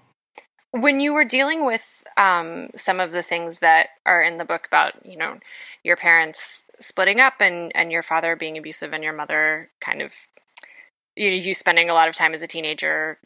When 0.72 1.00
you 1.00 1.14
were 1.14 1.26
dealing 1.26 1.66
with 1.66 2.01
um, 2.18 2.70
some 2.76 3.00
of 3.00 3.12
the 3.12 3.24
things 3.24 3.60
that 3.60 3.90
are 4.06 4.22
in 4.22 4.38
the 4.38 4.46
book 4.46 4.68
about, 4.68 5.06
you 5.06 5.18
know, 5.18 5.40
your 5.84 5.96
parents 5.96 6.66
splitting 6.80 7.20
up 7.20 7.36
and 7.40 7.72
and 7.76 7.92
your 7.92 8.04
father 8.04 8.36
being 8.36 8.58
abusive 8.58 8.94
and 8.94 9.04
your 9.04 9.14
mother 9.14 9.70
kind 9.80 10.02
of 10.02 10.14
you 11.16 11.30
know, 11.30 11.36
you 11.36 11.54
spending 11.54 11.90
a 11.90 11.94
lot 11.94 12.08
of 12.08 12.16
time 12.16 12.34
as 12.34 12.42
a 12.42 12.48
teenager 12.48 13.18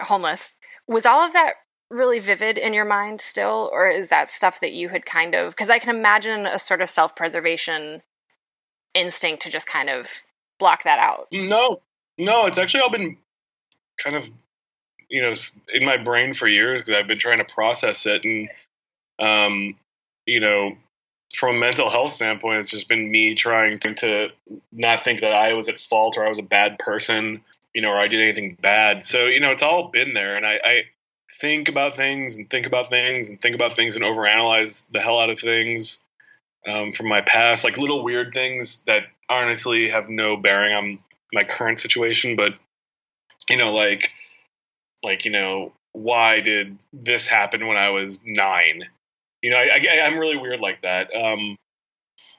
homeless, 0.00 0.56
was 0.88 1.06
all 1.06 1.20
of 1.20 1.32
that 1.32 1.54
really 1.90 2.18
vivid 2.18 2.58
in 2.58 2.72
your 2.72 2.84
mind 2.84 3.20
still, 3.20 3.70
or 3.72 3.88
is 3.88 4.08
that 4.08 4.30
stuff 4.30 4.60
that 4.60 4.72
you 4.72 4.88
had 4.88 5.06
kind 5.06 5.34
of? 5.34 5.50
Because 5.50 5.70
I 5.70 5.78
can 5.78 5.94
imagine 5.94 6.46
a 6.46 6.58
sort 6.58 6.80
of 6.80 6.88
self 6.88 7.14
preservation 7.14 8.02
instinct 8.94 9.42
to 9.42 9.50
just 9.50 9.66
kind 9.66 9.90
of 9.90 10.22
block 10.58 10.84
that 10.84 10.98
out. 10.98 11.28
No, 11.32 11.80
no, 12.18 12.46
it's 12.46 12.58
actually 12.58 12.80
all 12.80 12.90
been 12.90 13.16
kind 14.02 14.16
of 14.16 14.30
you 15.14 15.22
know 15.22 15.32
in 15.72 15.84
my 15.84 15.96
brain 15.96 16.34
for 16.34 16.48
years 16.48 16.82
because 16.82 16.98
I've 16.98 17.06
been 17.06 17.18
trying 17.18 17.38
to 17.38 17.44
process 17.44 18.06
it 18.06 18.24
and 18.24 18.48
um, 19.18 19.76
you 20.26 20.40
know 20.40 20.76
from 21.36 21.56
a 21.56 21.58
mental 21.58 21.90
health 21.90 22.12
standpoint 22.12 22.60
it's 22.60 22.70
just 22.70 22.88
been 22.88 23.10
me 23.10 23.34
trying 23.34 23.78
to, 23.80 23.94
to 23.94 24.28
not 24.72 25.02
think 25.04 25.20
that 25.20 25.32
I 25.32 25.54
was 25.54 25.68
at 25.68 25.80
fault 25.80 26.16
or 26.16 26.24
I 26.24 26.28
was 26.28 26.38
a 26.38 26.44
bad 26.44 26.78
person 26.78 27.42
you 27.74 27.82
know, 27.82 27.90
or 27.90 27.98
I 27.98 28.08
did 28.08 28.22
anything 28.22 28.56
bad. 28.60 29.04
So, 29.04 29.26
you 29.26 29.40
know, 29.40 29.50
it's 29.50 29.62
all 29.62 29.88
been 29.88 30.14
there. 30.14 30.36
And 30.36 30.46
I, 30.46 30.60
I 30.64 30.82
think 31.40 31.68
about 31.68 31.96
things 31.96 32.36
and 32.36 32.48
think 32.48 32.66
about 32.66 32.88
things 32.88 33.28
and 33.28 33.40
think 33.40 33.56
about 33.56 33.74
things 33.74 33.96
and 33.96 34.04
overanalyze 34.04 34.90
the 34.92 35.00
hell 35.00 35.18
out 35.18 35.30
of 35.30 35.40
things 35.40 35.98
um, 36.66 36.92
from 36.92 37.08
my 37.08 37.20
past, 37.20 37.64
like 37.64 37.76
little 37.76 38.04
weird 38.04 38.32
things 38.32 38.84
that 38.86 39.02
honestly 39.28 39.90
have 39.90 40.08
no 40.08 40.36
bearing 40.36 40.74
on 40.74 40.98
my 41.32 41.42
current 41.42 41.80
situation. 41.80 42.36
But, 42.36 42.52
you 43.50 43.56
know, 43.56 43.74
like, 43.74 44.10
like, 45.04 45.24
you 45.24 45.30
know, 45.30 45.72
why 45.92 46.40
did 46.40 46.78
this 46.92 47.26
happen 47.26 47.66
when 47.66 47.76
I 47.76 47.90
was 47.90 48.20
nine? 48.24 48.84
You 49.42 49.50
know, 49.50 49.56
I, 49.56 49.80
I, 49.90 50.00
I'm 50.02 50.18
really 50.18 50.36
weird 50.36 50.60
like 50.60 50.82
that. 50.82 51.14
Um, 51.14 51.56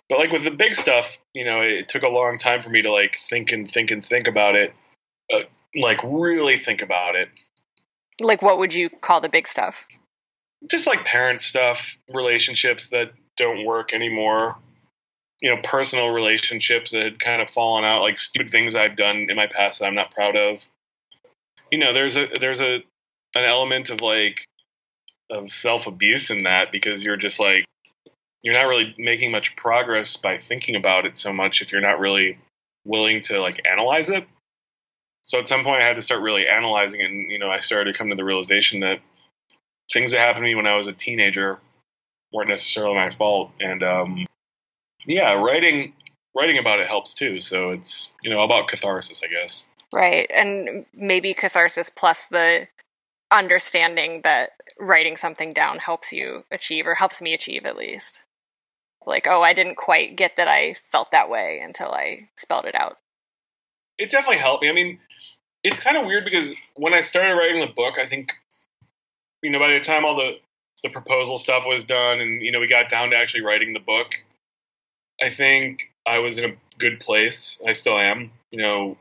but 0.09 0.19
like 0.19 0.31
with 0.31 0.43
the 0.43 0.51
big 0.51 0.75
stuff, 0.75 1.17
you 1.33 1.45
know, 1.45 1.61
it 1.61 1.89
took 1.89 2.03
a 2.03 2.09
long 2.09 2.37
time 2.37 2.61
for 2.61 2.69
me 2.69 2.81
to 2.81 2.91
like 2.91 3.17
think 3.29 3.51
and 3.51 3.69
think 3.69 3.91
and 3.91 4.03
think 4.03 4.27
about 4.27 4.55
it, 4.55 4.73
uh, 5.33 5.39
like 5.75 5.99
really 6.03 6.57
think 6.57 6.81
about 6.81 7.15
it. 7.15 7.29
Like, 8.21 8.41
what 8.41 8.57
would 8.59 8.73
you 8.73 8.89
call 8.89 9.19
the 9.19 9.29
big 9.29 9.47
stuff? 9.47 9.85
Just 10.69 10.87
like 10.87 11.05
parent 11.05 11.41
stuff, 11.41 11.97
relationships 12.13 12.89
that 12.89 13.11
don't 13.35 13.65
work 13.65 13.93
anymore. 13.93 14.57
You 15.41 15.53
know, 15.53 15.61
personal 15.61 16.09
relationships 16.09 16.91
that 16.91 17.03
had 17.03 17.19
kind 17.19 17.41
of 17.41 17.49
fallen 17.49 17.83
out, 17.83 18.01
like 18.01 18.17
stupid 18.17 18.49
things 18.49 18.73
I've 18.73 18.95
done 18.95 19.27
in 19.29 19.35
my 19.35 19.47
past 19.47 19.79
that 19.79 19.87
I'm 19.87 19.95
not 19.95 20.11
proud 20.11 20.35
of. 20.35 20.59
You 21.71 21.79
know, 21.79 21.93
there's 21.93 22.15
a 22.17 22.27
there's 22.39 22.61
a 22.61 22.83
an 23.35 23.43
element 23.43 23.89
of 23.89 24.01
like 24.01 24.45
of 25.29 25.51
self 25.51 25.87
abuse 25.87 26.29
in 26.29 26.43
that 26.43 26.71
because 26.71 27.03
you're 27.03 27.17
just 27.17 27.39
like 27.39 27.65
you're 28.41 28.53
not 28.53 28.67
really 28.67 28.93
making 28.97 29.31
much 29.31 29.55
progress 29.55 30.17
by 30.17 30.37
thinking 30.37 30.75
about 30.75 31.05
it 31.05 31.17
so 31.17 31.33
much 31.33 31.61
if 31.61 31.71
you're 31.71 31.81
not 31.81 31.99
really 31.99 32.37
willing 32.85 33.21
to 33.21 33.41
like 33.41 33.61
analyze 33.69 34.09
it. 34.09 34.27
So 35.23 35.39
at 35.39 35.47
some 35.47 35.63
point 35.63 35.81
I 35.81 35.85
had 35.85 35.95
to 35.95 36.01
start 36.01 36.21
really 36.21 36.47
analyzing 36.47 37.01
it 37.01 37.05
and 37.05 37.31
you 37.31 37.39
know 37.39 37.49
I 37.49 37.59
started 37.59 37.91
to 37.91 37.97
come 37.97 38.09
to 38.09 38.15
the 38.15 38.23
realization 38.23 38.81
that 38.81 38.99
things 39.91 40.11
that 40.11 40.19
happened 40.19 40.43
to 40.43 40.47
me 40.47 40.55
when 40.55 40.67
I 40.67 40.75
was 40.75 40.87
a 40.87 40.93
teenager 40.93 41.59
weren't 42.31 42.49
necessarily 42.49 42.95
my 42.95 43.09
fault 43.09 43.51
and 43.59 43.81
um 43.83 44.25
yeah, 45.07 45.33
writing 45.33 45.93
writing 46.35 46.59
about 46.59 46.79
it 46.79 46.87
helps 46.87 47.13
too. 47.13 47.39
So 47.39 47.71
it's, 47.71 48.09
you 48.21 48.29
know, 48.29 48.41
about 48.41 48.67
catharsis, 48.67 49.23
I 49.23 49.27
guess. 49.27 49.67
Right. 49.95 50.29
And 50.29 50.85
maybe 50.93 51.33
catharsis 51.33 51.89
plus 51.89 52.27
the 52.27 52.67
understanding 53.31 54.23
that 54.25 54.49
writing 54.77 55.15
something 55.15 55.53
down 55.53 55.77
helps 55.77 56.11
you 56.11 56.43
achieve 56.51 56.85
or 56.85 56.95
helps 56.95 57.21
me 57.21 57.33
achieve 57.33 57.65
at 57.65 57.77
least 57.77 58.21
like, 59.05 59.25
oh, 59.25 59.41
I 59.41 59.53
didn't 59.53 59.75
quite 59.77 60.17
get 60.17 60.35
that 60.35 60.49
I 60.49 60.75
felt 60.91 61.11
that 61.11 61.29
way 61.29 61.61
until 61.63 61.91
I 61.91 62.27
spelled 62.35 62.65
it 62.65 62.75
out. 62.75 62.97
It 63.97 64.09
definitely 64.09 64.39
helped 64.39 64.63
me. 64.63 64.69
I 64.69 64.73
mean, 64.73 64.99
it's 65.63 65.79
kind 65.79 65.95
of 65.95 66.05
weird 66.05 66.25
because 66.25 66.53
when 66.73 66.93
I 66.93 66.99
started 66.99 67.35
writing 67.35 67.61
the 67.61 67.73
book, 67.73 67.97
I 67.97 68.05
think, 68.05 68.33
you 69.41 69.49
know, 69.49 69.59
by 69.59 69.71
the 69.71 69.79
time 69.79 70.03
all 70.03 70.17
the 70.17 70.33
the 70.83 70.89
proposal 70.89 71.37
stuff 71.37 71.63
was 71.65 71.85
done 71.85 72.19
and 72.19 72.41
you 72.41 72.51
know 72.51 72.59
we 72.59 72.67
got 72.67 72.89
down 72.89 73.09
to 73.11 73.15
actually 73.15 73.43
writing 73.43 73.71
the 73.71 73.79
book, 73.79 74.07
I 75.23 75.29
think 75.29 75.89
I 76.05 76.19
was 76.19 76.37
in 76.37 76.51
a 76.51 76.55
good 76.77 76.99
place. 76.99 77.61
I 77.65 77.71
still 77.71 77.97
am. 77.97 78.31
You 78.51 78.61
know, 78.61 78.97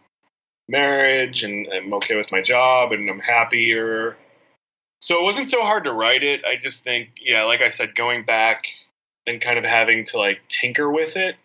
marriage 0.69 1.45
and 1.45 1.69
I'm 1.73 1.93
okay 1.95 2.17
with 2.17 2.33
my 2.33 2.43
job 2.43 2.93
and 2.93 3.09
I'm 3.09 3.21
happier. 3.21 4.17
So 5.01 5.21
it 5.21 5.23
wasn't 5.23 5.49
so 5.49 5.63
hard 5.63 5.85
to 5.85 5.93
write 5.93 6.23
it. 6.23 6.43
I 6.45 6.57
just 6.61 6.85
think, 6.85 7.11
yeah, 7.21 7.45
like 7.45 7.61
I 7.61 7.69
said, 7.69 7.95
going 7.95 8.25
back 8.25 8.65
and 9.27 9.41
kind 9.41 9.59
of 9.59 9.65
having 9.65 10.05
to 10.05 10.19
like 10.19 10.41
tinker 10.49 10.91
with 10.91 11.17
it 11.17 11.37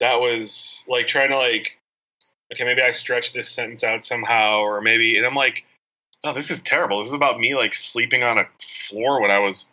that 0.00 0.20
was 0.20 0.84
like 0.88 1.06
trying 1.06 1.28
to 1.28 1.36
like 1.36 1.76
okay 2.50 2.64
maybe 2.64 2.80
i 2.80 2.90
stretch 2.90 3.34
this 3.34 3.50
sentence 3.50 3.84
out 3.84 4.02
somehow 4.02 4.60
or 4.60 4.80
maybe 4.80 5.18
and 5.18 5.26
i'm 5.26 5.34
like 5.34 5.66
oh 6.24 6.32
this 6.32 6.50
is 6.50 6.62
terrible. 6.62 6.98
This 6.98 7.08
is 7.08 7.14
about 7.14 7.38
me 7.38 7.54
like 7.54 7.74
sleeping 7.74 8.22
on 8.22 8.38
a 8.38 8.44
floor 8.88 9.20
when 9.20 9.30
i 9.30 9.38
was 9.38 9.66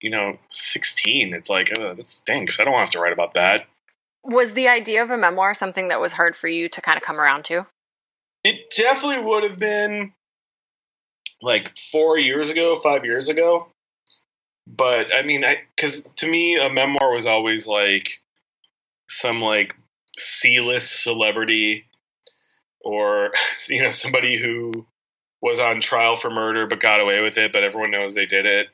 you 0.00 0.10
know 0.10 0.38
16 0.48 1.34
it's 1.34 1.50
like 1.50 1.72
oh, 1.78 1.94
that 1.94 2.08
stinks. 2.08 2.58
I 2.60 2.64
don't 2.64 2.72
want 2.72 2.90
to 2.90 2.96
have 2.98 3.00
to 3.00 3.00
write 3.00 3.12
about 3.12 3.34
that. 3.34 3.66
Was 4.22 4.54
the 4.54 4.68
idea 4.68 5.02
of 5.02 5.10
a 5.10 5.18
memoir 5.18 5.54
something 5.54 5.88
that 5.88 6.00
was 6.00 6.12
hard 6.12 6.34
for 6.34 6.48
you 6.48 6.68
to 6.68 6.80
kind 6.80 6.96
of 6.96 7.02
come 7.02 7.20
around 7.20 7.44
to 7.46 7.66
it 8.44 8.70
definitely 8.76 9.24
would 9.24 9.42
have 9.42 9.58
been 9.58 10.12
like 11.42 11.76
four 11.90 12.18
years 12.18 12.50
ago 12.50 12.76
five 12.76 13.04
years 13.04 13.28
ago 13.28 13.68
but 14.66 15.14
I 15.14 15.22
mean, 15.22 15.44
I 15.44 15.62
because 15.76 16.08
to 16.16 16.26
me 16.26 16.56
a 16.56 16.70
memoir 16.70 17.12
was 17.12 17.26
always 17.26 17.66
like 17.66 18.22
some 19.08 19.42
like 19.42 19.74
C-list 20.18 21.02
celebrity 21.02 21.86
or 22.80 23.32
you 23.68 23.82
know 23.82 23.90
somebody 23.90 24.38
who 24.38 24.86
was 25.42 25.58
on 25.58 25.80
trial 25.80 26.16
for 26.16 26.30
murder 26.30 26.66
but 26.66 26.80
got 26.80 27.00
away 27.00 27.20
with 27.20 27.36
it, 27.36 27.52
but 27.52 27.64
everyone 27.64 27.90
knows 27.90 28.14
they 28.14 28.26
did 28.26 28.46
it. 28.46 28.68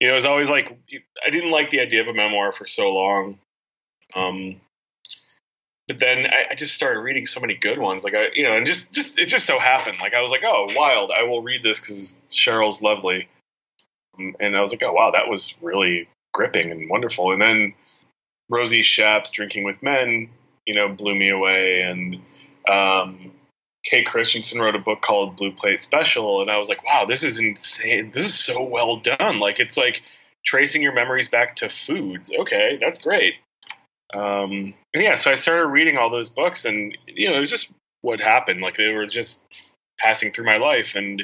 You 0.00 0.06
know, 0.06 0.12
it 0.12 0.16
was 0.16 0.26
always 0.26 0.50
like 0.50 0.78
I 1.26 1.30
didn't 1.30 1.50
like 1.50 1.70
the 1.70 1.80
idea 1.80 2.02
of 2.02 2.08
a 2.08 2.14
memoir 2.14 2.52
for 2.52 2.66
so 2.66 2.92
long. 2.92 3.38
Um, 4.14 4.60
but 5.88 5.98
then 5.98 6.26
I, 6.26 6.46
I, 6.50 6.54
just 6.54 6.74
started 6.74 7.00
reading 7.00 7.26
so 7.26 7.40
many 7.40 7.54
good 7.54 7.78
ones, 7.78 8.04
like 8.04 8.14
I, 8.14 8.28
you 8.34 8.42
know, 8.42 8.56
and 8.56 8.66
just 8.66 8.92
just 8.92 9.18
it 9.18 9.26
just 9.26 9.46
so 9.46 9.58
happened, 9.58 9.98
like 10.00 10.14
I 10.14 10.20
was 10.20 10.32
like, 10.32 10.42
oh, 10.44 10.66
wild, 10.74 11.10
I 11.16 11.24
will 11.24 11.42
read 11.42 11.62
this 11.62 11.80
because 11.80 12.18
Cheryl's 12.30 12.82
lovely 12.82 13.28
and 14.18 14.56
I 14.56 14.60
was 14.60 14.70
like, 14.70 14.82
oh 14.82 14.92
wow, 14.92 15.12
that 15.12 15.28
was 15.28 15.54
really 15.60 16.08
gripping 16.32 16.70
and 16.70 16.88
wonderful. 16.88 17.32
And 17.32 17.40
then 17.40 17.74
Rosie 18.48 18.82
Schaap's 18.82 19.30
Drinking 19.30 19.64
with 19.64 19.82
Men, 19.82 20.30
you 20.66 20.74
know, 20.74 20.88
blew 20.88 21.14
me 21.14 21.30
away. 21.30 21.82
And 21.82 22.22
um, 22.70 23.32
Kate 23.84 24.06
Christensen 24.06 24.60
wrote 24.60 24.74
a 24.74 24.80
book 24.80 25.00
called 25.00 25.36
Blue 25.36 25.52
Plate 25.52 25.82
Special, 25.82 26.40
and 26.40 26.50
I 26.50 26.58
was 26.58 26.68
like, 26.68 26.84
wow, 26.84 27.04
this 27.06 27.22
is 27.22 27.38
insane. 27.38 28.10
This 28.12 28.26
is 28.26 28.38
so 28.38 28.62
well 28.62 28.96
done. 28.96 29.38
Like 29.38 29.60
it's 29.60 29.76
like 29.76 30.02
tracing 30.44 30.82
your 30.82 30.94
memories 30.94 31.28
back 31.28 31.56
to 31.56 31.68
foods. 31.68 32.30
Okay, 32.36 32.78
that's 32.80 32.98
great. 32.98 33.34
Um, 34.16 34.72
and 34.94 35.02
yeah, 35.02 35.16
so 35.16 35.30
I 35.30 35.34
started 35.34 35.66
reading 35.66 35.98
all 35.98 36.08
those 36.08 36.30
books, 36.30 36.64
and 36.64 36.96
you 37.06 37.28
know, 37.28 37.36
it 37.36 37.40
was 37.40 37.50
just 37.50 37.70
what 38.00 38.20
happened. 38.20 38.62
Like 38.62 38.76
they 38.76 38.88
were 38.88 39.06
just 39.06 39.44
passing 39.98 40.32
through 40.32 40.46
my 40.46 40.56
life, 40.56 40.94
and 40.94 41.22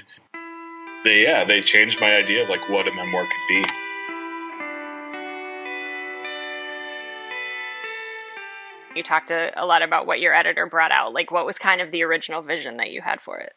they 1.04 1.22
yeah 1.22 1.44
they 1.44 1.62
changed 1.62 2.00
my 2.00 2.14
idea 2.14 2.42
of 2.42 2.50
like 2.50 2.68
what 2.68 2.86
a 2.86 2.94
memoir 2.94 3.24
could 3.24 3.48
be. 3.48 3.64
You 8.94 9.02
talked 9.02 9.30
a, 9.30 9.52
a 9.56 9.64
lot 9.64 9.80
about 9.80 10.06
what 10.06 10.20
your 10.20 10.34
editor 10.34 10.66
brought 10.66 10.92
out. 10.92 11.14
Like, 11.14 11.30
what 11.30 11.46
was 11.46 11.56
kind 11.56 11.80
of 11.80 11.92
the 11.92 12.02
original 12.02 12.42
vision 12.42 12.76
that 12.76 12.90
you 12.90 13.00
had 13.00 13.22
for 13.22 13.38
it? 13.38 13.54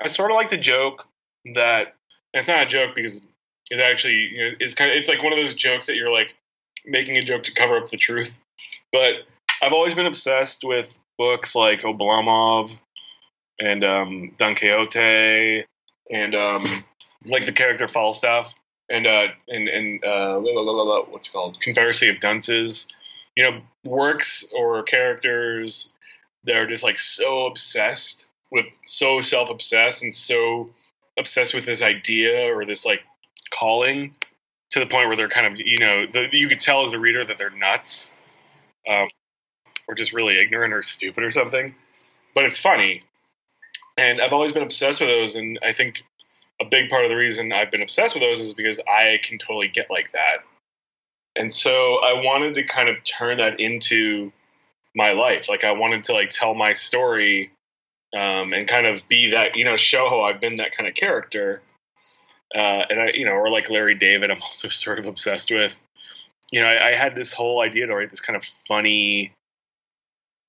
I 0.00 0.08
sort 0.08 0.30
of 0.30 0.36
like 0.36 0.48
to 0.48 0.56
joke 0.56 1.04
that 1.54 1.96
it's 2.32 2.48
not 2.48 2.62
a 2.62 2.66
joke 2.66 2.94
because 2.94 3.20
it 3.70 3.78
actually 3.78 4.30
you 4.32 4.38
know, 4.38 4.50
is 4.58 4.74
kind 4.74 4.90
of 4.90 4.96
it's 4.96 5.08
like 5.08 5.22
one 5.22 5.34
of 5.34 5.38
those 5.38 5.52
jokes 5.52 5.86
that 5.86 5.96
you're 5.96 6.10
like 6.10 6.34
making 6.86 7.18
a 7.18 7.22
joke 7.22 7.42
to 7.42 7.52
cover 7.52 7.76
up 7.76 7.90
the 7.90 7.98
truth. 7.98 8.38
But 8.92 9.14
I've 9.62 9.72
always 9.72 9.94
been 9.94 10.06
obsessed 10.06 10.64
with 10.64 10.96
books 11.18 11.54
like 11.54 11.82
Oblomov 11.82 12.76
and 13.58 13.84
um, 13.84 14.32
Don 14.38 14.54
Quixote 14.54 15.64
and 16.10 16.34
um, 16.34 16.84
like 17.24 17.46
the 17.46 17.52
character 17.52 17.86
Falstaff 17.86 18.54
and 18.88 19.06
uh, 19.06 19.28
and 19.48 19.68
and 19.68 20.04
uh, 20.04 20.38
what's 20.38 21.28
called 21.28 21.60
Confederacy 21.60 22.08
of 22.08 22.20
Dunces. 22.20 22.88
You 23.36 23.44
know, 23.44 23.60
works 23.84 24.44
or 24.52 24.82
characters 24.82 25.94
that 26.44 26.56
are 26.56 26.66
just 26.66 26.82
like 26.82 26.98
so 26.98 27.46
obsessed 27.46 28.26
with, 28.50 28.66
so 28.84 29.20
self 29.20 29.50
obsessed, 29.50 30.02
and 30.02 30.12
so 30.12 30.70
obsessed 31.18 31.54
with 31.54 31.64
this 31.64 31.82
idea 31.82 32.52
or 32.52 32.64
this 32.64 32.84
like 32.84 33.02
calling 33.52 34.14
to 34.70 34.80
the 34.80 34.86
point 34.86 35.08
where 35.08 35.16
they're 35.16 35.28
kind 35.28 35.46
of 35.46 35.58
you 35.58 35.78
know 35.78 36.06
the, 36.12 36.28
you 36.32 36.48
could 36.48 36.60
tell 36.60 36.82
as 36.82 36.90
the 36.90 36.98
reader 36.98 37.24
that 37.24 37.38
they're 37.38 37.50
nuts 37.50 38.14
um, 38.88 39.08
or 39.88 39.94
just 39.94 40.12
really 40.12 40.38
ignorant 40.38 40.72
or 40.72 40.82
stupid 40.82 41.24
or 41.24 41.30
something 41.30 41.74
but 42.34 42.44
it's 42.44 42.58
funny 42.58 43.02
and 44.00 44.20
I've 44.20 44.32
always 44.32 44.52
been 44.52 44.62
obsessed 44.62 45.00
with 45.00 45.10
those. 45.10 45.34
And 45.34 45.58
I 45.62 45.72
think 45.72 46.02
a 46.60 46.64
big 46.64 46.88
part 46.88 47.04
of 47.04 47.10
the 47.10 47.16
reason 47.16 47.52
I've 47.52 47.70
been 47.70 47.82
obsessed 47.82 48.14
with 48.14 48.22
those 48.22 48.40
is 48.40 48.54
because 48.54 48.80
I 48.80 49.20
can 49.22 49.38
totally 49.38 49.68
get 49.68 49.90
like 49.90 50.12
that. 50.12 50.38
And 51.36 51.54
so 51.54 52.00
I 52.02 52.14
wanted 52.24 52.54
to 52.54 52.64
kind 52.64 52.88
of 52.88 52.96
turn 53.04 53.38
that 53.38 53.60
into 53.60 54.32
my 54.94 55.12
life. 55.12 55.48
Like 55.48 55.64
I 55.64 55.72
wanted 55.72 56.04
to 56.04 56.14
like 56.14 56.30
tell 56.30 56.54
my 56.54 56.72
story 56.72 57.50
um, 58.14 58.52
and 58.52 58.66
kind 58.66 58.86
of 58.86 59.06
be 59.06 59.32
that, 59.32 59.56
you 59.56 59.64
know, 59.64 59.76
show 59.76 60.08
how 60.08 60.22
I've 60.22 60.40
been 60.40 60.56
that 60.56 60.72
kind 60.72 60.88
of 60.88 60.94
character. 60.94 61.62
Uh, 62.54 62.82
and 62.90 63.00
I, 63.00 63.10
you 63.14 63.26
know, 63.26 63.32
or 63.32 63.50
like 63.50 63.70
Larry 63.70 63.94
David, 63.94 64.30
I'm 64.30 64.42
also 64.42 64.68
sort 64.68 64.98
of 64.98 65.06
obsessed 65.06 65.50
with. 65.50 65.78
You 66.50 66.60
know, 66.60 66.66
I, 66.66 66.88
I 66.88 66.94
had 66.94 67.14
this 67.14 67.32
whole 67.32 67.62
idea 67.62 67.86
to 67.86 67.94
write 67.94 68.10
this 68.10 68.20
kind 68.20 68.36
of 68.36 68.44
funny, 68.66 69.32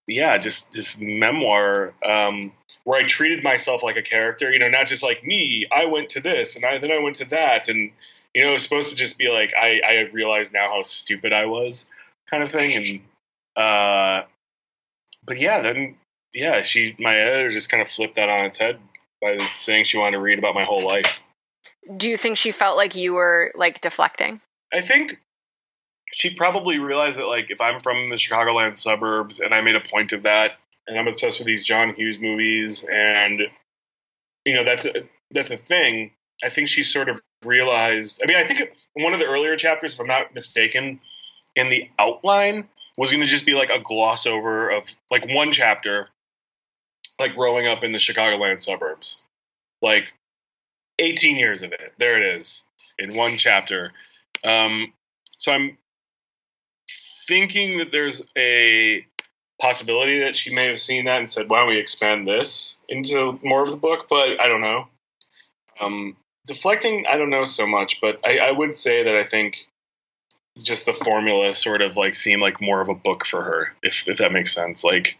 yeah, 0.08 0.38
just 0.38 0.72
this 0.72 0.98
memoir 0.98 1.94
um, 2.06 2.52
where 2.84 3.00
I 3.00 3.04
treated 3.04 3.44
myself 3.44 3.84
like 3.84 3.98
a 3.98 4.02
character. 4.02 4.52
You 4.52 4.60
know, 4.60 4.70
not 4.70 4.88
just 4.88 5.04
like 5.04 5.24
me. 5.24 5.66
I 5.72 5.86
went 5.86 6.10
to 6.10 6.22
this, 6.22 6.56
and 6.56 6.66
I 6.66 6.80
then 6.80 6.92
I 6.92 7.00
went 7.00 7.18
to 7.18 7.26
that, 7.26 7.70
and 7.70 7.92
you 8.34 8.44
know, 8.44 8.50
it 8.50 8.54
was 8.54 8.64
supposed 8.64 8.90
to 8.92 8.96
just 8.96 9.18
be 9.18 9.30
like 9.30 9.54
I 9.60 9.82
I 9.86 9.94
have 9.94 10.14
realized 10.14 10.54
now 10.54 10.74
how 10.74 10.84
stupid 10.84 11.34
I 11.34 11.46
was, 11.46 11.86
kind 12.30 12.44
of 12.44 12.52
thing. 12.52 13.02
And 13.56 13.64
uh, 13.64 14.26
but 15.26 15.40
yeah, 15.40 15.62
then 15.62 15.98
yeah, 16.34 16.62
she 16.62 16.96
my 16.98 17.16
editor 17.16 17.50
just 17.50 17.70
kind 17.70 17.82
of 17.82 17.90
flipped 17.90 18.16
that 18.16 18.30
on 18.30 18.46
its 18.46 18.58
head 18.58 18.80
by 19.22 19.38
saying 19.56 19.86
she 19.86 19.98
wanted 19.98 20.18
to 20.18 20.22
read 20.22 20.40
about 20.40 20.56
my 20.56 20.64
whole 20.64 20.86
life. 20.86 21.22
Do 21.98 22.10
you 22.10 22.18
think 22.18 22.38
she 22.38 22.52
felt 22.52 22.78
like 22.78 22.96
you 22.96 23.14
were 23.14 23.52
like 23.56 23.82
deflecting? 23.82 24.42
I 24.74 24.82
think 24.82 25.20
she 26.14 26.34
probably 26.34 26.80
realized 26.80 27.18
that 27.18 27.28
like 27.28 27.48
if 27.50 27.62
I'm 27.62 27.80
from 27.80 28.10
the 28.10 28.16
Chicagoland 28.16 28.78
suburbs 28.78 29.40
and 29.40 29.54
I 29.54 29.62
made 29.62 29.76
a 29.76 29.82
point 29.82 30.14
of 30.14 30.24
that 30.24 30.58
and 30.88 31.00
I'm 31.00 31.08
obsessed 31.08 31.40
with 31.40 31.48
these 31.48 31.64
John 31.64 31.94
Hughes 31.94 32.20
movies 32.20 32.86
and 32.92 33.42
you 34.46 34.56
know 34.56 34.64
that's 34.64 34.86
a, 34.86 35.08
that's 35.32 35.52
a 35.52 35.58
thing. 35.58 36.12
I 36.44 36.50
think 36.50 36.68
she 36.68 36.84
sort 36.84 37.10
of 37.10 37.22
realized. 37.46 38.22
I 38.24 38.28
mean, 38.28 38.38
I 38.38 38.48
think 38.48 38.62
in 38.96 39.04
one 39.04 39.14
of 39.14 39.20
the 39.20 39.28
earlier 39.28 39.56
chapters, 39.56 39.94
if 39.94 40.00
I'm 40.00 40.08
not 40.08 40.34
mistaken, 40.34 41.00
in 41.56 41.70
the 41.70 41.90
outline 42.00 42.68
was 42.98 43.12
going 43.12 43.22
to 43.22 43.28
just 43.28 43.46
be 43.46 43.54
like 43.54 43.70
a 43.70 43.80
gloss 43.80 44.26
over 44.26 44.70
of 44.70 44.84
like 45.10 45.26
one 45.30 45.52
chapter, 45.52 46.10
like 47.20 47.36
growing 47.36 47.68
up 47.68 47.84
in 47.84 47.92
the 47.92 47.98
Chicagoland 47.98 48.60
suburbs, 48.62 49.24
like 49.82 50.14
18 51.00 51.36
years 51.36 51.62
of 51.62 51.72
it. 51.72 51.94
There 51.98 52.22
it 52.22 52.36
is 52.36 52.64
in 52.98 53.16
one 53.16 53.38
chapter. 53.38 53.92
Um, 54.44 54.94
so 55.38 55.52
I'm 55.52 55.78
thinking 57.28 57.80
that 57.80 57.92
there's 57.92 58.22
a 58.38 59.06
possibility 59.60 60.22
that 60.22 60.36
she 60.36 60.54
may 60.54 60.68
have 60.68 60.80
seen 60.80 61.06
that 61.06 61.18
and 61.18 61.30
said, 61.30 61.50
"Why 61.50 61.60
don't 61.60 61.70
we 61.70 61.78
expand 61.78 62.28
this 62.28 62.80
into 62.90 63.40
more 63.44 63.62
of 63.62 63.70
the 63.70 63.78
book?" 63.78 64.08
But 64.10 64.42
I 64.42 64.48
don't 64.48 64.62
know. 64.62 64.88
Um, 65.80 66.18
deflecting, 66.48 67.06
I 67.08 67.18
don't 67.18 67.30
know 67.30 67.44
so 67.44 67.68
much, 67.68 68.02
but 68.02 68.20
I, 68.26 68.38
I 68.38 68.52
would 68.52 68.76
say 68.76 69.04
that 69.04 69.16
I 69.16 69.24
think 69.24 69.68
just 70.62 70.86
the 70.86 70.94
formula 70.94 71.54
sort 71.54 71.82
of 71.82 71.98
like 71.98 72.16
seemed 72.16 72.42
like 72.42 72.62
more 72.62 72.82
of 72.82 72.90
a 72.90 72.94
book 72.94 73.26
for 73.26 73.42
her, 73.42 73.74
if 73.84 74.08
if 74.08 74.18
that 74.18 74.32
makes 74.32 74.54
sense. 74.54 74.84
Like 74.84 75.18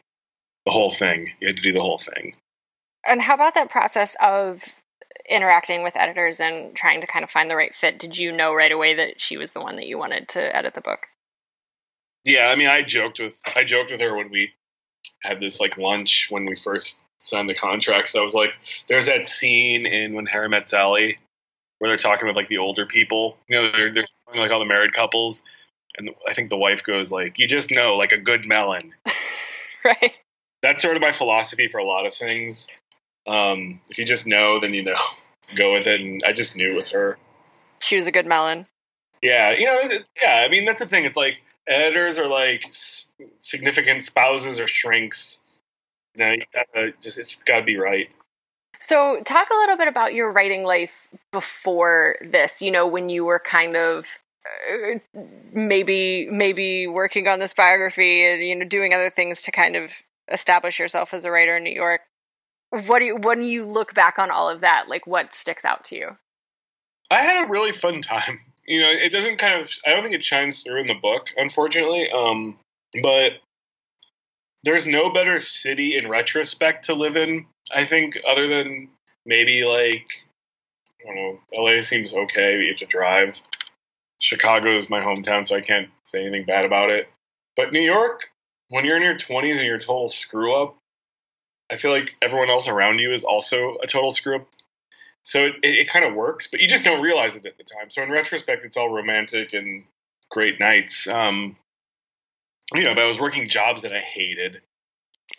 the 0.66 0.72
whole 0.72 0.92
thing, 0.92 1.32
you 1.40 1.48
had 1.48 1.58
to 1.58 1.62
do 1.62 1.74
the 1.74 1.82
whole 1.82 2.00
thing. 2.00 2.36
And 3.08 3.22
how 3.22 3.34
about 3.34 3.56
that 3.56 3.70
process 3.70 4.16
of 4.22 4.64
interacting 5.30 5.84
with 5.84 5.96
editors 5.96 6.40
and 6.40 6.76
trying 6.76 7.02
to 7.02 7.08
kind 7.08 7.24
of 7.24 7.32
find 7.32 7.50
the 7.50 7.56
right 7.56 7.74
fit? 7.74 7.98
Did 7.98 8.18
you 8.18 8.32
know 8.32 8.54
right 8.54 8.72
away 8.72 8.94
that 8.94 9.22
she 9.22 9.38
was 9.38 9.54
the 9.54 9.62
one 9.62 9.76
that 9.78 9.88
you 9.88 9.98
wanted 9.98 10.28
to 10.30 10.56
edit 10.56 10.74
the 10.74 10.82
book? 10.82 11.08
Yeah, 12.24 12.48
I 12.48 12.56
mean, 12.56 12.68
I 12.68 12.84
joked 12.84 13.20
with 13.20 13.34
I 13.56 13.64
joked 13.64 13.92
with 13.92 14.02
her 14.02 14.16
when 14.16 14.30
we 14.30 14.52
had 15.22 15.40
this 15.40 15.60
like 15.60 15.78
lunch 15.78 16.28
when 16.30 16.46
we 16.46 16.56
first 16.56 17.04
signed 17.18 17.50
the 17.50 17.56
contracts. 17.56 18.16
I 18.16 18.22
was 18.22 18.36
like, 18.36 18.54
"There's 18.88 19.08
that 19.08 19.28
scene 19.28 19.86
in 19.86 20.14
When 20.14 20.26
Harry 20.28 20.50
Met 20.50 20.68
Sally 20.68 21.18
where 21.82 21.90
they're 21.90 21.98
talking 21.98 22.28
with 22.28 22.36
like 22.36 22.48
the 22.48 22.60
older 22.60 22.86
people. 22.86 23.38
You 23.48 23.56
know, 23.56 23.72
they're 23.72 23.92
they're 23.92 24.06
like 24.36 24.52
all 24.52 24.60
the 24.60 24.66
married 24.66 24.94
couples, 24.94 25.42
and 25.98 26.12
I 26.30 26.36
think 26.36 26.52
the 26.52 26.58
wife 26.58 26.84
goes 26.84 27.12
like, 27.12 27.40
"You 27.40 27.48
just 27.48 27.72
know, 27.72 27.98
like 27.98 28.12
a 28.12 28.18
good 28.18 28.46
melon." 28.46 28.94
right. 29.84 30.22
That's 30.62 30.84
sort 30.84 30.96
of 30.96 31.02
my 31.02 31.12
philosophy 31.12 31.68
for 31.68 31.80
a 31.80 31.84
lot 31.84 32.06
of 32.06 32.14
things. 32.14 32.68
Um, 33.26 33.82
if 33.90 33.98
you 33.98 34.06
just 34.06 34.28
know, 34.28 34.60
then 34.60 34.74
you 34.74 34.84
know. 34.84 34.96
Go 35.56 35.74
with 35.74 35.88
it, 35.88 36.00
and 36.00 36.22
I 36.24 36.34
just 36.34 36.56
knew 36.56 36.76
with 36.76 36.90
her. 36.90 37.18
She 37.80 37.96
was 37.96 38.06
a 38.06 38.12
good 38.12 38.28
melon. 38.28 38.68
Yeah, 39.22 39.52
you 39.52 39.66
know, 39.66 39.80
yeah. 40.22 40.44
I 40.46 40.50
mean, 40.50 40.66
that's 40.66 40.80
the 40.80 40.88
thing. 40.88 41.06
It's 41.06 41.18
like 41.18 41.42
editors 41.68 42.18
are 42.18 42.28
like 42.28 42.66
significant 43.40 44.04
spouses 44.04 44.60
or 44.60 44.68
shrinks. 44.68 45.40
You 46.16 46.26
know, 46.26 46.32
you 46.32 46.44
gotta 46.54 46.94
just 47.02 47.18
it's 47.18 47.36
got 47.44 47.60
to 47.60 47.66
be 47.66 47.78
right. 47.78 48.10
So, 48.80 49.22
talk 49.24 49.48
a 49.52 49.56
little 49.56 49.78
bit 49.78 49.88
about 49.88 50.16
your 50.16 50.32
writing 50.32 50.66
life 50.66 51.08
before 51.32 52.18
this. 52.22 52.62
You 52.62 52.72
know, 52.72 52.88
when 52.88 53.10
you 53.10 53.24
were 53.24 53.40
kind 53.40 53.76
of 53.76 54.08
uh, 54.70 54.98
maybe 55.54 56.28
maybe 56.32 56.88
working 56.88 57.28
on 57.28 57.38
this 57.38 57.54
biography 57.54 58.26
and 58.26 58.42
you 58.42 58.56
know 58.56 58.66
doing 58.66 58.94
other 58.94 59.12
things 59.12 59.44
to 59.44 59.52
kind 59.52 59.76
of 59.76 59.92
establish 60.32 60.80
yourself 60.80 61.14
as 61.14 61.26
a 61.26 61.32
writer 61.32 61.58
in 61.58 61.64
New 61.64 61.74
York. 61.74 62.02
What 62.88 63.00
do 63.00 63.06
you 63.06 63.18
when 63.18 63.44
you 63.44 63.66
look 63.66 63.94
back 63.94 64.18
on 64.18 64.32
all 64.32 64.50
of 64.50 64.62
that? 64.62 64.90
Like, 64.90 65.06
what 65.06 65.34
sticks 65.34 65.64
out 65.64 65.86
to 65.86 65.96
you? 65.96 66.18
I 67.12 67.22
had 67.22 67.44
a 67.44 67.48
really 67.48 67.74
fun 67.74 68.02
time 68.02 68.40
you 68.66 68.80
know, 68.80 68.90
it 68.90 69.12
doesn't 69.12 69.38
kind 69.38 69.62
of. 69.62 69.70
I 69.86 69.92
don't 69.92 70.04
think 70.04 70.16
it 70.16 70.24
shines 70.24 70.62
through 70.62 70.82
in 70.82 70.88
the 70.88 70.94
book, 70.94 71.30
unfortunately. 71.38 72.10
Um, 72.12 72.58
but 73.02 73.34
there's 74.64 74.86
no 74.86 75.12
better 75.12 75.40
city 75.40 75.98
in 75.98 76.08
retrospect 76.08 76.86
to 76.86 76.94
live 76.94 77.18
in. 77.18 77.46
I 77.74 77.86
think, 77.86 78.18
other 78.28 78.48
than 78.48 78.90
maybe 79.26 79.64
like 79.64 80.06
I 81.02 81.08
don't 81.08 81.16
know, 81.16 81.40
LA 81.54 81.82
seems 81.82 82.14
okay. 82.14 82.60
You 82.60 82.70
have 82.70 82.78
to 82.78 82.86
drive. 82.86 83.36
Chicago 84.20 84.76
is 84.78 84.90
my 84.90 85.00
hometown, 85.00 85.48
so 85.48 85.56
I 85.56 85.62
can't 85.62 85.90
say 86.04 86.22
anything 86.22 86.46
bad 86.46 86.66
about 86.66 86.92
it. 86.92 87.10
But 87.56 87.74
New 87.74 87.82
York, 87.82 88.30
when 88.70 88.86
you're 88.86 88.98
in 88.98 89.04
your 89.04 89.16
20s 89.16 89.58
and 89.58 89.66
you're 89.66 89.78
a 89.78 89.80
total 89.80 90.08
screw 90.08 90.54
up, 90.54 90.78
I 91.72 91.78
feel 91.78 91.92
like 91.92 92.12
everyone 92.22 92.50
else 92.50 92.68
around 92.68 93.00
you 93.00 93.14
is 93.14 93.24
also 93.24 93.78
a 93.82 93.88
total 93.88 94.12
screw 94.12 94.36
up 94.36 94.48
so 95.24 95.46
it, 95.46 95.56
it, 95.64 95.76
it 95.80 95.90
kind 95.90 96.06
of 96.06 96.14
works, 96.14 96.48
but 96.48 96.62
you 96.62 96.68
just 96.68 96.84
don't 96.84 97.02
realize 97.02 97.36
it 97.36 97.46
at 97.46 97.58
the 97.58 97.64
time. 97.64 97.90
So 97.90 98.02
in 98.04 98.10
retrospect, 98.10 98.64
it's 98.64 98.78
all 98.78 98.90
romantic 98.90 99.54
and 99.54 99.84
great 100.30 100.60
nights. 100.60 101.08
Um, 101.08 101.56
you 102.74 102.84
know, 102.84 102.96
but 102.96 103.04
I 103.04 103.08
was 103.08 103.20
working 103.20 103.48
jobs 103.50 103.82
that 103.84 103.94
I 103.94 104.00
hated. 104.00 104.62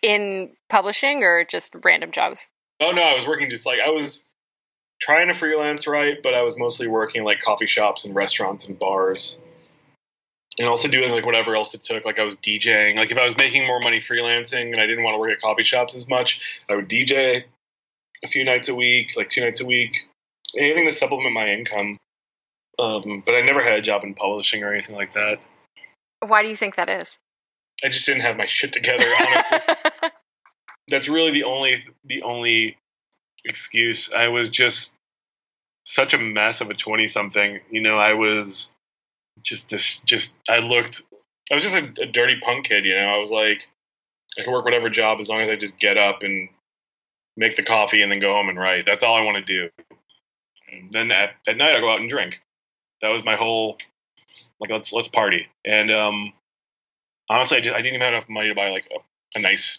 In 0.02 0.52
publishing 0.68 1.22
or 1.22 1.44
just 1.44 1.74
random 1.84 2.12
jobs? 2.12 2.46
Oh 2.80 2.92
no, 2.92 3.02
I 3.02 3.14
was 3.14 3.26
working 3.26 3.50
just 3.50 3.66
like 3.66 3.80
I 3.80 3.90
was 3.90 4.28
trying 5.00 5.28
to 5.28 5.34
freelance 5.34 5.86
right, 5.86 6.18
but 6.22 6.34
I 6.34 6.42
was 6.42 6.56
mostly 6.58 6.86
working 6.86 7.24
like 7.24 7.40
coffee 7.40 7.66
shops 7.66 8.04
and 8.04 8.14
restaurants 8.14 8.66
and 8.66 8.78
bars. 8.78 9.40
And 10.58 10.68
also 10.68 10.88
doing 10.88 11.10
like 11.10 11.24
whatever 11.24 11.56
else 11.56 11.74
it 11.74 11.82
took. 11.82 12.04
Like 12.04 12.18
I 12.18 12.24
was 12.24 12.36
DJing. 12.36 12.96
Like 12.96 13.10
if 13.10 13.18
I 13.18 13.24
was 13.24 13.36
making 13.36 13.66
more 13.66 13.80
money 13.80 13.98
freelancing 13.98 14.72
and 14.72 14.80
I 14.80 14.86
didn't 14.86 15.02
want 15.02 15.14
to 15.14 15.18
work 15.18 15.32
at 15.32 15.40
coffee 15.40 15.62
shops 15.62 15.94
as 15.94 16.08
much, 16.08 16.58
I 16.68 16.76
would 16.76 16.88
DJ 16.88 17.44
a 18.24 18.28
few 18.28 18.44
nights 18.44 18.68
a 18.68 18.74
week, 18.74 19.12
like 19.16 19.28
two 19.28 19.40
nights 19.40 19.60
a 19.60 19.66
week, 19.66 20.08
anything 20.56 20.86
to 20.86 20.92
supplement 20.92 21.34
my 21.34 21.50
income. 21.50 21.98
Um, 22.78 23.22
but 23.24 23.34
I 23.34 23.40
never 23.42 23.60
had 23.60 23.78
a 23.78 23.82
job 23.82 24.02
in 24.04 24.14
publishing 24.14 24.62
or 24.62 24.72
anything 24.72 24.96
like 24.96 25.12
that. 25.12 25.38
Why 26.20 26.42
do 26.42 26.48
you 26.48 26.56
think 26.56 26.76
that 26.76 26.88
is? 26.88 27.18
I 27.84 27.88
just 27.88 28.06
didn't 28.06 28.22
have 28.22 28.36
my 28.36 28.46
shit 28.46 28.72
together. 28.72 29.04
That's 30.88 31.08
really 31.08 31.32
the 31.32 31.44
only 31.44 31.84
the 32.04 32.22
only 32.22 32.76
excuse. 33.44 34.12
I 34.12 34.28
was 34.28 34.48
just 34.48 34.94
such 35.84 36.14
a 36.14 36.18
mess 36.18 36.60
of 36.60 36.70
a 36.70 36.74
twenty 36.74 37.06
something. 37.06 37.60
You 37.70 37.82
know, 37.82 37.98
I 37.98 38.14
was 38.14 38.70
just 39.42 39.70
this. 39.70 39.98
Just 40.04 40.36
I 40.48 40.58
looked. 40.58 41.02
I 41.50 41.54
was 41.54 41.62
just 41.62 41.74
a, 41.74 42.02
a 42.02 42.06
dirty 42.06 42.38
punk 42.40 42.66
kid. 42.66 42.84
You 42.84 42.94
know, 42.94 43.06
I 43.06 43.18
was 43.18 43.30
like, 43.30 43.68
I 44.38 44.42
can 44.42 44.52
work 44.52 44.64
whatever 44.64 44.88
job 44.88 45.18
as 45.20 45.28
long 45.28 45.40
as 45.40 45.50
I 45.50 45.56
just 45.56 45.78
get 45.78 45.98
up 45.98 46.22
and 46.22 46.48
make 47.36 47.56
the 47.56 47.62
coffee, 47.62 48.02
and 48.02 48.10
then 48.10 48.20
go 48.20 48.32
home 48.32 48.48
and 48.48 48.58
write. 48.58 48.84
That's 48.86 49.02
all 49.02 49.16
I 49.16 49.22
want 49.22 49.38
to 49.38 49.44
do. 49.44 49.70
And 50.70 50.90
then 50.92 51.10
at, 51.10 51.30
at 51.46 51.56
night, 51.56 51.74
I 51.74 51.80
go 51.80 51.90
out 51.90 52.00
and 52.00 52.08
drink. 52.08 52.40
That 53.00 53.08
was 53.08 53.24
my 53.24 53.36
whole 53.36 53.78
like 54.60 54.70
let's 54.70 54.92
let's 54.92 55.08
party. 55.08 55.48
And 55.64 55.90
um, 55.90 56.32
honestly, 57.28 57.58
I, 57.58 57.60
just, 57.60 57.74
I 57.74 57.78
didn't 57.78 57.96
even 57.96 58.00
have 58.02 58.12
enough 58.12 58.28
money 58.28 58.48
to 58.48 58.54
buy 58.54 58.70
like 58.70 58.88
a, 58.94 59.38
a 59.38 59.42
nice 59.42 59.78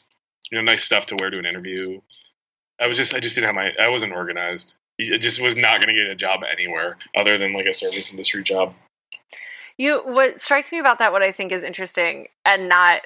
you 0.51 0.57
know 0.57 0.63
nice 0.63 0.83
stuff 0.83 1.07
to 1.07 1.15
wear 1.19 1.29
to 1.29 1.39
an 1.39 1.45
interview. 1.45 1.99
I 2.79 2.87
was 2.87 2.97
just 2.97 3.13
I 3.13 3.19
just 3.19 3.35
didn't 3.35 3.47
have 3.47 3.55
my 3.55 3.73
I 3.79 3.89
wasn't 3.89 4.13
organized. 4.13 4.75
I 4.99 5.17
just 5.17 5.41
was 5.41 5.55
not 5.55 5.81
going 5.81 5.95
to 5.95 6.01
get 6.01 6.11
a 6.11 6.15
job 6.15 6.41
anywhere 6.49 6.97
other 7.15 7.37
than 7.37 7.53
like 7.53 7.65
a 7.65 7.73
service 7.73 8.11
industry 8.11 8.43
job. 8.43 8.75
You 9.77 10.01
what 10.05 10.39
strikes 10.39 10.71
me 10.71 10.79
about 10.79 10.99
that 10.99 11.11
what 11.11 11.23
I 11.23 11.31
think 11.31 11.51
is 11.51 11.63
interesting 11.63 12.27
and 12.45 12.69
not 12.69 13.01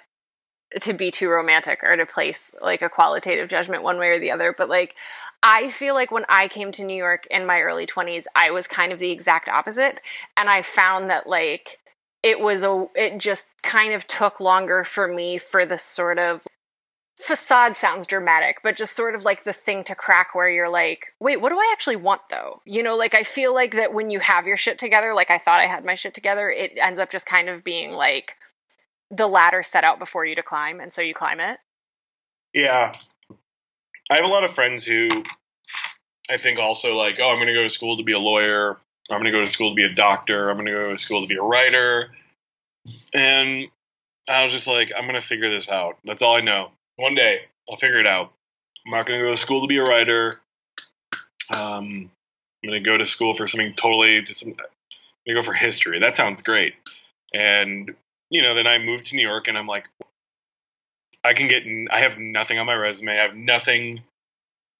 to 0.82 0.94
be 0.94 1.12
too 1.12 1.30
romantic 1.30 1.80
or 1.84 1.96
to 1.96 2.06
place 2.06 2.54
like 2.62 2.82
a 2.82 2.90
qualitative 2.90 3.50
judgment 3.50 3.84
one 3.84 3.98
way 3.98 4.10
or 4.10 4.20
the 4.20 4.32
other 4.32 4.54
but 4.58 4.70
like 4.70 4.96
I 5.44 5.70
feel 5.70 5.94
like 5.94 6.12
when 6.12 6.26
I 6.28 6.48
came 6.48 6.72
to 6.74 6.84
New 6.84 6.96
York 6.96 7.28
in 7.30 7.46
my 7.46 7.62
early 7.62 7.86
20s 7.88 8.26
I 8.36 8.52
was 8.52 8.68
kind 8.68 8.92
of 8.92 9.00
the 9.00 9.12
exact 9.12 9.48
opposite 9.50 10.00
and 10.36 10.50
I 10.50 10.62
found 10.62 11.10
that 11.10 11.28
like 11.28 11.80
it 12.24 12.40
was 12.40 12.64
a 12.64 12.88
it 12.96 13.18
just 13.20 13.50
kind 13.64 13.94
of 13.94 14.08
took 14.08 14.40
longer 14.40 14.84
for 14.84 15.08
me 15.08 15.38
for 15.38 15.66
the 15.66 15.78
sort 15.78 16.20
of 16.20 16.46
facade 17.18 17.76
sounds 17.76 18.06
dramatic, 18.06 18.58
but 18.62 18.76
just 18.76 18.96
sort 18.96 19.16
of 19.16 19.26
like 19.26 19.44
the 19.44 19.54
thing 19.54 19.84
to 19.84 19.96
crack 19.96 20.36
where 20.36 20.50
you're 20.50 20.70
like, 20.70 21.08
wait, 21.20 21.42
what 21.42 21.50
do 21.50 21.58
I 21.58 21.70
actually 21.74 21.96
want 21.96 22.22
though? 22.30 22.62
You 22.66 22.84
know, 22.84 22.96
like 22.96 23.16
I 23.16 23.24
feel 23.24 23.54
like 23.54 23.74
that 23.74 23.94
when 23.94 24.10
you 24.10 24.20
have 24.20 24.46
your 24.46 24.58
shit 24.58 24.78
together, 24.78 25.14
like 25.14 25.32
I 25.32 25.38
thought 25.38 25.60
I 25.60 25.66
had 25.66 25.84
my 25.84 25.96
shit 25.96 26.14
together, 26.14 26.50
it 26.50 26.74
ends 26.78 27.00
up 27.00 27.10
just 27.10 27.26
kind 27.26 27.50
of 27.50 27.64
being 27.64 27.92
like, 27.92 28.36
the 29.10 29.28
ladder 29.28 29.64
set 29.64 29.84
out 29.84 30.00
before 30.00 30.26
you 30.26 30.36
to 30.36 30.44
climb, 30.44 30.80
and 30.80 30.92
so 30.92 31.02
you 31.02 31.14
climb 31.14 31.40
it? 31.40 31.60
Yeah. 32.54 32.96
I 34.10 34.16
have 34.16 34.26
a 34.26 34.28
lot 34.28 34.44
of 34.44 34.52
friends 34.52 34.84
who 34.84 35.10
I 36.30 36.38
think 36.38 36.60
also 36.60 36.96
like, 36.96 37.20
oh, 37.22 37.30
I'm 37.30 37.38
going 37.38 37.48
to 37.48 37.54
go 37.54 37.64
to 37.64 37.70
school 37.70 37.98
to 37.98 38.04
be 38.04 38.14
a 38.14 38.20
lawyer. 38.20 38.78
I'm 39.10 39.22
going 39.22 39.26
to 39.26 39.32
go 39.32 39.42
to 39.42 39.48
school 39.48 39.72
to 39.72 39.76
be 39.76 39.86
a 39.86 39.94
doctor. 39.94 40.50
I'm 40.50 40.58
going 40.58 40.68
to 40.68 40.74
go 40.74 40.92
to 40.92 40.98
school 40.98 41.22
to 41.22 41.28
be 41.28 41.38
a 41.38 41.42
writer. 41.42 42.12
And 43.14 43.68
I 44.30 44.44
was 44.44 44.52
just 44.52 44.68
like, 44.68 44.92
I'm 44.98 45.06
going 45.06 45.20
to 45.20 45.26
figure 45.26 45.50
this 45.50 45.70
out. 45.70 45.98
That's 46.04 46.22
all 46.22 46.36
I 46.36 46.42
know. 46.42 46.72
One 46.98 47.16
day, 47.16 47.42
I'll 47.70 47.78
figure 47.78 48.00
it 48.00 48.08
out. 48.08 48.32
I'm 48.86 48.92
not 48.92 49.06
going 49.06 49.20
to 49.20 49.26
go 49.26 49.32
to 49.32 49.38
school 49.38 49.62
to 49.62 49.68
be 49.68 49.78
a 49.78 49.84
writer. 49.84 50.42
Um, 51.54 52.10
I'm 52.64 52.70
going 52.70 52.84
to 52.84 52.90
go 52.90 52.98
to 52.98 53.06
school 53.06 53.36
for 53.36 53.48
something 53.48 53.74
totally 53.76 54.22
just. 54.22 54.44
I'm 54.44 54.54
going 54.54 54.68
to 55.28 55.34
go 55.36 55.42
for 55.42 55.54
history. 55.54 56.00
That 56.00 56.18
sounds 56.18 56.44
great. 56.44 56.74
And 57.34 57.94
you 58.30 58.42
know, 58.42 58.56
then 58.56 58.68
I 58.68 58.78
moved 58.78 59.06
to 59.08 59.16
New 59.16 59.28
York 59.28 59.48
and 59.48 59.58
I'm 59.58 59.68
like, 59.68 59.86
I 61.24 61.34
can 61.34 61.48
get. 61.48 61.64
I 61.92 62.00
have 62.00 62.18
nothing 62.18 62.58
on 62.58 62.66
my 62.66 62.74
resume. 62.74 63.12
I 63.12 63.24
have 63.24 63.36
nothing. 63.36 64.02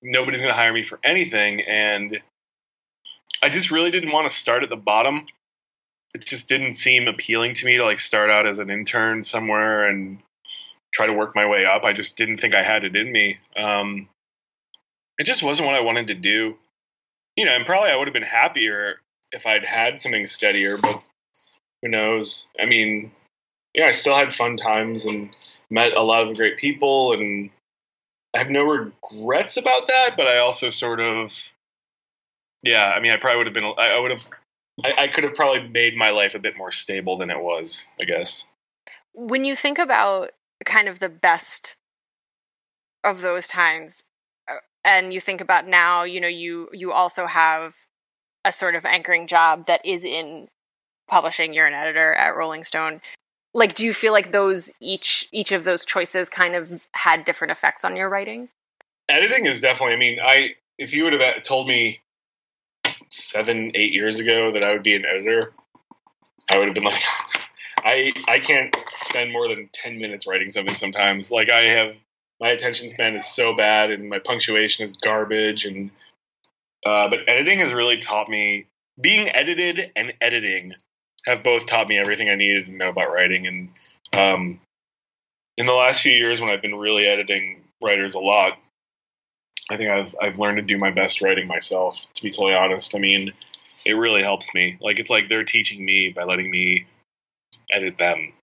Nobody's 0.02 0.42
going 0.42 0.54
to 0.54 0.58
hire 0.58 0.72
me 0.72 0.84
for 0.84 1.00
anything, 1.04 1.62
and 1.62 2.22
I 3.42 3.50
just 3.50 3.72
really 3.72 3.92
didn't 3.92 4.12
want 4.12 4.30
to 4.30 4.36
start 4.36 4.64
at 4.64 4.70
the 4.70 4.76
bottom. 4.76 5.26
It 6.14 6.26
just 6.26 6.48
didn't 6.48 6.74
seem 6.74 7.08
appealing 7.08 7.56
to 7.56 7.66
me 7.66 7.78
to 7.78 7.84
like 7.84 8.00
start 8.00 8.30
out 8.30 8.48
as 8.48 8.60
an 8.60 8.70
intern 8.70 9.24
somewhere 9.24 9.88
and 9.88 10.20
try 10.94 11.08
to 11.08 11.14
work 11.14 11.36
my 11.36 11.48
way 11.48 11.66
up. 11.66 11.84
I 11.84 11.94
just 11.94 12.18
didn't 12.18 12.38
think 12.38 12.56
I 12.56 12.64
had 12.64 12.84
it 12.84 12.96
in 12.96 13.12
me. 13.12 13.40
Um, 13.58 14.08
it 15.20 15.26
just 15.26 15.44
wasn't 15.44 15.68
what 15.68 15.76
I 15.76 15.82
wanted 15.82 16.08
to 16.08 16.16
do. 16.16 16.56
You 17.36 17.46
know, 17.46 17.52
and 17.52 17.66
probably 17.66 17.92
I 17.92 17.96
would 17.96 18.08
have 18.08 18.14
been 18.14 18.24
happier 18.24 19.02
if 19.32 19.46
I'd 19.46 19.66
had 19.66 20.00
something 20.00 20.26
steadier, 20.28 20.78
but 20.78 21.04
who 21.82 21.90
knows? 21.90 22.48
I 22.60 22.66
mean, 22.66 23.12
yeah, 23.74 23.86
I 23.86 23.92
still 23.92 24.16
had 24.16 24.34
fun 24.34 24.58
times 24.58 25.06
and 25.06 25.30
met 25.70 25.94
a 25.94 26.02
lot 26.02 26.28
of 26.28 26.36
great 26.36 26.58
people, 26.58 27.14
and 27.14 27.50
I 28.34 28.40
have 28.40 28.50
no 28.50 28.64
regrets 28.64 29.58
about 29.58 29.88
that. 29.88 30.16
But 30.18 30.28
I 30.28 30.40
also 30.40 30.70
sort 30.70 31.00
of, 31.00 31.54
yeah, 32.64 32.92
I 32.96 33.00
mean, 33.00 33.12
I 33.12 33.18
probably 33.18 33.38
would 33.38 33.48
have 33.48 33.54
been, 33.54 33.74
I, 33.78 34.00
would 34.00 34.12
have, 34.12 34.26
I, 34.84 34.94
I 35.04 35.08
could 35.08 35.24
have 35.24 35.36
probably 35.36 35.68
made 35.68 35.96
my 35.96 36.10
life 36.10 36.36
a 36.36 36.40
bit 36.40 36.58
more 36.58 36.72
stable 36.72 37.18
than 37.18 37.30
it 37.30 37.40
was, 37.40 37.88
I 38.02 38.06
guess. 38.06 38.50
When 39.14 39.46
you 39.46 39.56
think 39.56 39.78
about 39.78 40.32
kind 40.66 40.88
of 40.88 41.00
the 41.00 41.10
best 41.10 41.76
of 43.04 43.22
those 43.22 43.48
times, 43.48 44.04
uh, 44.50 44.56
and 44.84 45.14
you 45.14 45.20
think 45.20 45.42
about 45.42 45.68
now, 45.68 46.04
you 46.04 46.22
know, 46.22 46.28
you 46.28 46.70
you 46.74 46.92
also 46.92 47.26
have 47.26 47.86
a 48.46 48.52
sort 48.52 48.76
of 48.76 48.86
anchoring 48.86 49.28
job 49.28 49.66
that 49.68 49.86
is 49.86 50.04
in 50.04 50.48
publishing. 51.08 51.54
You're 51.54 51.68
an 51.68 51.74
editor 51.74 52.14
at 52.14 52.36
Rolling 52.36 52.64
Stone 52.64 53.02
like 53.58 53.74
do 53.74 53.84
you 53.84 53.94
feel 53.94 54.14
like 54.14 54.32
those 54.32 54.72
each 54.80 55.28
each 55.32 55.52
of 55.52 55.64
those 55.64 55.84
choices 55.84 56.30
kind 56.30 56.56
of 56.56 56.88
had 56.94 57.26
different 57.26 57.52
effects 57.52 57.84
on 57.84 57.96
your 57.96 58.08
writing? 58.08 58.50
Editing 59.10 59.46
is 59.48 59.60
definitely 59.60 59.96
i 59.96 59.98
mean 59.98 60.20
i 60.24 60.50
if 60.78 60.94
you 60.94 61.04
would 61.04 61.14
have 61.14 61.44
told 61.44 61.68
me 61.68 62.00
seven 63.10 63.72
eight 63.74 63.94
years 63.94 64.20
ago 64.20 64.52
that 64.52 64.64
i 64.64 64.72
would 64.72 64.84
be 64.84 64.96
an 64.96 65.06
editor 65.06 65.54
i 66.52 66.58
would 66.58 66.68
have 66.68 66.76
been 66.76 66.84
like 66.84 67.02
i 67.84 68.14
i 68.28 68.40
can't 68.40 68.76
spend 69.02 69.32
more 69.32 69.48
than 69.48 69.68
10 69.74 69.98
minutes 69.98 70.28
writing 70.28 70.50
something 70.50 70.76
sometimes. 70.76 71.32
Like 71.32 71.50
i 71.50 71.68
have 71.70 71.96
my 72.40 72.50
attention 72.50 72.90
span 72.90 73.16
is 73.16 73.26
so 73.26 73.56
bad 73.56 73.90
and 73.90 74.10
my 74.10 74.20
punctuation 74.20 74.84
is 74.84 74.92
garbage 74.92 75.66
and 75.66 75.90
uh, 76.86 77.10
but 77.10 77.20
editing 77.28 77.60
has 77.60 77.74
really 77.74 77.98
taught 77.98 78.30
me 78.30 78.68
being 79.02 79.28
edited 79.30 79.92
and 79.96 80.14
editing 80.22 80.76
have 81.26 81.44
both 81.44 81.66
taught 81.66 81.88
me 81.88 81.98
everything 81.98 82.30
I 82.30 82.36
needed 82.36 82.66
to 82.66 82.72
know 82.72 82.90
about 82.90 83.12
writing. 83.12 83.48
And 83.48 83.70
um, 84.14 84.60
in 85.58 85.66
the 85.66 85.74
last 85.74 86.02
few 86.02 86.14
years, 86.14 86.40
when 86.40 86.50
I've 86.50 86.62
been 86.62 86.76
really 86.76 87.06
editing 87.06 87.64
writers 87.82 88.14
a 88.14 88.20
lot, 88.20 88.58
I 89.70 89.78
think 89.78 89.90
I've 89.90 90.16
I've 90.22 90.40
learned 90.40 90.58
to 90.58 90.62
do 90.62 90.78
my 90.78 90.92
best 90.92 91.22
writing 91.22 91.48
myself. 91.48 91.98
To 92.16 92.24
be 92.24 92.32
totally 92.32 92.54
honest, 92.54 92.96
I 92.96 93.00
mean, 93.00 93.34
it 93.86 93.94
really 93.94 94.24
helps 94.24 94.54
me. 94.54 94.78
Like 94.82 95.00
it's 95.00 95.10
like 95.10 95.30
they're 95.30 95.44
teaching 95.44 95.84
me 95.84 96.14
by 96.16 96.24
letting 96.24 96.50
me 96.50 96.88
edit 97.72 97.98
them. 97.98 98.34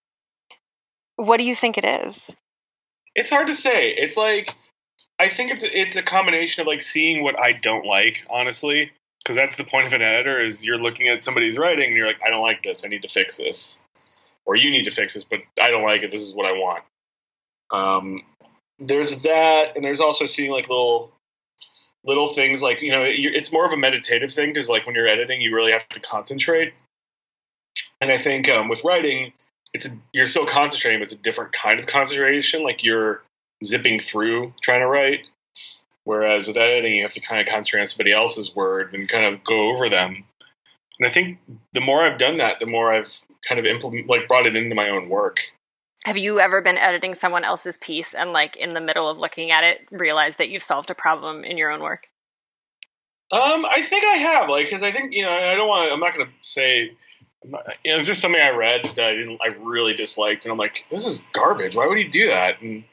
What 1.16 1.38
do 1.38 1.44
you 1.44 1.54
think 1.54 1.78
it 1.78 1.84
is? 1.84 2.30
It's 3.14 3.30
hard 3.30 3.46
to 3.46 3.54
say. 3.54 3.90
It's 3.90 4.16
like 4.16 4.54
I 5.18 5.28
think 5.28 5.50
it's 5.50 5.62
it's 5.62 5.96
a 5.96 6.02
combination 6.02 6.60
of 6.60 6.66
like 6.66 6.82
seeing 6.82 7.22
what 7.22 7.38
I 7.38 7.52
don't 7.52 7.86
like, 7.86 8.26
honestly, 8.28 8.90
because 9.24 9.36
that's 9.36 9.56
the 9.56 9.64
point 9.64 9.86
of 9.86 9.94
an 9.94 10.02
editor 10.02 10.38
is 10.38 10.64
you're 10.64 10.78
looking 10.78 11.08
at 11.08 11.24
somebody's 11.24 11.56
writing 11.56 11.86
and 11.86 11.96
you're 11.96 12.06
like, 12.06 12.20
I 12.24 12.28
don't 12.28 12.42
like 12.42 12.62
this. 12.62 12.84
I 12.84 12.88
need 12.88 13.02
to 13.02 13.08
fix 13.08 13.38
this, 13.38 13.80
or 14.44 14.54
you 14.54 14.70
need 14.70 14.84
to 14.84 14.90
fix 14.90 15.14
this, 15.14 15.24
but 15.24 15.40
I 15.60 15.70
don't 15.70 15.82
like 15.82 16.02
it. 16.02 16.10
This 16.10 16.22
is 16.22 16.34
what 16.34 16.46
I 16.46 16.52
want. 16.52 16.84
Um, 17.70 18.22
there's 18.78 19.22
that, 19.22 19.76
and 19.76 19.84
there's 19.84 20.00
also 20.00 20.26
seeing 20.26 20.50
like 20.50 20.68
little 20.68 21.12
little 22.04 22.26
things 22.26 22.62
like 22.62 22.82
you 22.82 22.90
know 22.90 23.02
it's 23.06 23.50
more 23.50 23.64
of 23.64 23.72
a 23.72 23.76
meditative 23.76 24.30
thing 24.30 24.50
because 24.50 24.68
like 24.68 24.86
when 24.86 24.94
you're 24.94 25.08
editing 25.08 25.40
you 25.40 25.54
really 25.54 25.72
have 25.72 25.88
to 25.88 26.00
concentrate 26.00 26.74
and 28.00 28.10
i 28.10 28.18
think 28.18 28.48
um, 28.48 28.68
with 28.68 28.84
writing 28.84 29.32
it's 29.72 29.86
a, 29.86 29.90
you're 30.12 30.26
still 30.26 30.46
concentrating 30.46 31.00
but 31.00 31.04
it's 31.04 31.12
a 31.12 31.22
different 31.22 31.52
kind 31.52 31.80
of 31.80 31.86
concentration 31.86 32.62
like 32.62 32.84
you're 32.84 33.22
zipping 33.64 33.98
through 33.98 34.52
trying 34.60 34.80
to 34.80 34.86
write 34.86 35.20
Whereas 36.04 36.46
with 36.46 36.56
editing, 36.56 36.94
you 36.94 37.02
have 37.02 37.14
to 37.14 37.20
kind 37.20 37.40
of 37.40 37.52
concentrate 37.52 37.80
on 37.80 37.86
somebody 37.86 38.12
else's 38.12 38.54
words 38.54 38.94
and 38.94 39.08
kind 39.08 39.32
of 39.32 39.42
go 39.42 39.70
over 39.70 39.88
them. 39.88 40.24
And 40.98 41.08
I 41.08 41.10
think 41.10 41.38
the 41.72 41.80
more 41.80 42.04
I've 42.04 42.18
done 42.18 42.38
that, 42.38 42.60
the 42.60 42.66
more 42.66 42.92
I've 42.92 43.12
kind 43.46 43.58
of 43.58 43.64
implement, 43.66 44.08
like 44.08 44.28
brought 44.28 44.46
it 44.46 44.56
into 44.56 44.74
my 44.74 44.90
own 44.90 45.08
work. 45.08 45.40
Have 46.04 46.18
you 46.18 46.38
ever 46.38 46.60
been 46.60 46.76
editing 46.76 47.14
someone 47.14 47.44
else's 47.44 47.78
piece 47.78 48.12
and 48.12 48.32
like 48.32 48.56
in 48.56 48.74
the 48.74 48.80
middle 48.80 49.08
of 49.08 49.18
looking 49.18 49.50
at 49.50 49.64
it, 49.64 49.88
realized 49.90 50.38
that 50.38 50.50
you've 50.50 50.62
solved 50.62 50.90
a 50.90 50.94
problem 50.94 51.44
in 51.44 51.56
your 51.56 51.70
own 51.72 51.80
work? 51.80 52.08
Um, 53.32 53.64
I 53.64 53.80
think 53.80 54.04
I 54.04 54.16
have, 54.18 54.48
like, 54.50 54.66
because 54.66 54.82
I 54.82 54.92
think 54.92 55.14
you 55.14 55.24
know, 55.24 55.32
I 55.32 55.54
don't 55.54 55.66
want. 55.66 55.90
I'm 55.90 55.98
not 55.98 56.14
going 56.14 56.26
to 56.26 56.32
say. 56.42 56.92
you 57.42 57.50
know, 57.50 57.58
it 57.82 57.96
was 57.96 58.06
just 58.06 58.20
something 58.20 58.40
I 58.40 58.50
read 58.50 58.84
that 58.96 59.10
I 59.10 59.14
didn't, 59.14 59.40
I 59.42 59.48
really 59.60 59.94
disliked, 59.94 60.44
and 60.44 60.52
I'm 60.52 60.58
like, 60.58 60.84
this 60.90 61.06
is 61.06 61.24
garbage. 61.32 61.74
Why 61.74 61.86
would 61.86 61.98
he 61.98 62.04
do 62.04 62.28
that? 62.28 62.60
And 62.60 62.84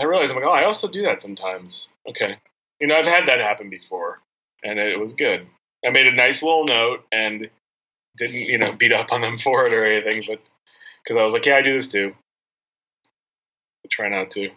I 0.00 0.04
realized 0.04 0.32
I'm 0.32 0.40
like, 0.40 0.46
oh, 0.46 0.52
I 0.52 0.64
also 0.64 0.88
do 0.88 1.02
that 1.02 1.20
sometimes. 1.20 1.88
Okay, 2.08 2.36
you 2.80 2.86
know, 2.86 2.94
I've 2.94 3.06
had 3.06 3.28
that 3.28 3.40
happen 3.40 3.70
before, 3.70 4.20
and 4.64 4.78
it 4.78 4.98
was 4.98 5.14
good. 5.14 5.46
I 5.84 5.90
made 5.90 6.06
a 6.06 6.14
nice 6.14 6.42
little 6.42 6.64
note 6.64 7.04
and 7.12 7.48
didn't, 8.16 8.36
you 8.36 8.58
know, 8.58 8.72
beat 8.72 8.92
up 8.92 9.12
on 9.12 9.20
them 9.20 9.38
for 9.38 9.66
it 9.66 9.72
or 9.72 9.84
anything, 9.84 10.22
but 10.26 10.46
because 11.02 11.16
I 11.16 11.24
was 11.24 11.32
like, 11.32 11.46
yeah, 11.46 11.56
I 11.56 11.62
do 11.62 11.74
this 11.74 11.88
too. 11.88 12.14
But 13.82 13.90
try 13.90 14.08
not 14.08 14.30
to. 14.32 14.50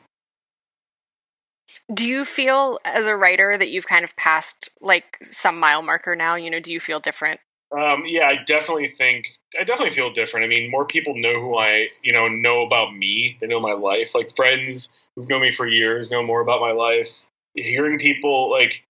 Do 1.94 2.08
you 2.08 2.26
feel 2.26 2.80
as 2.86 3.08
a 3.08 3.16
writer 3.16 3.58
that 3.58 3.70
you've 3.70 3.88
kind 3.88 4.04
of 4.04 4.16
passed 4.16 4.70
like 4.82 5.18
some 5.24 5.60
mile 5.60 5.82
marker 5.82 6.16
now? 6.16 6.36
You 6.36 6.52
know, 6.52 6.60
do 6.60 6.72
you 6.72 6.80
feel 6.80 7.00
different? 7.00 7.40
Um, 7.72 8.04
yeah, 8.06 8.28
I 8.28 8.44
definitely 8.46 8.90
think 8.90 9.30
I 9.60 9.64
definitely 9.64 9.96
feel 9.96 10.12
different. 10.12 10.46
I 10.46 10.48
mean, 10.48 10.72
more 10.72 10.86
people 10.86 11.16
know 11.16 11.40
who 11.40 11.58
I, 11.58 11.90
you 12.02 12.14
know, 12.14 12.28
know 12.28 12.64
about 12.66 12.96
me. 12.96 13.38
They 13.40 13.48
know 13.48 13.60
my 13.60 13.74
life. 13.74 14.16
Like 14.16 14.36
friends 14.36 14.90
who've 15.16 15.30
known 15.30 15.42
me 15.42 15.52
for 15.52 15.68
years 15.68 16.12
know 16.12 16.24
more 16.24 16.42
about 16.42 16.62
my 16.62 16.72
life. 16.72 17.10
Hearing 17.56 18.00
people 18.00 18.50
like 18.50 18.84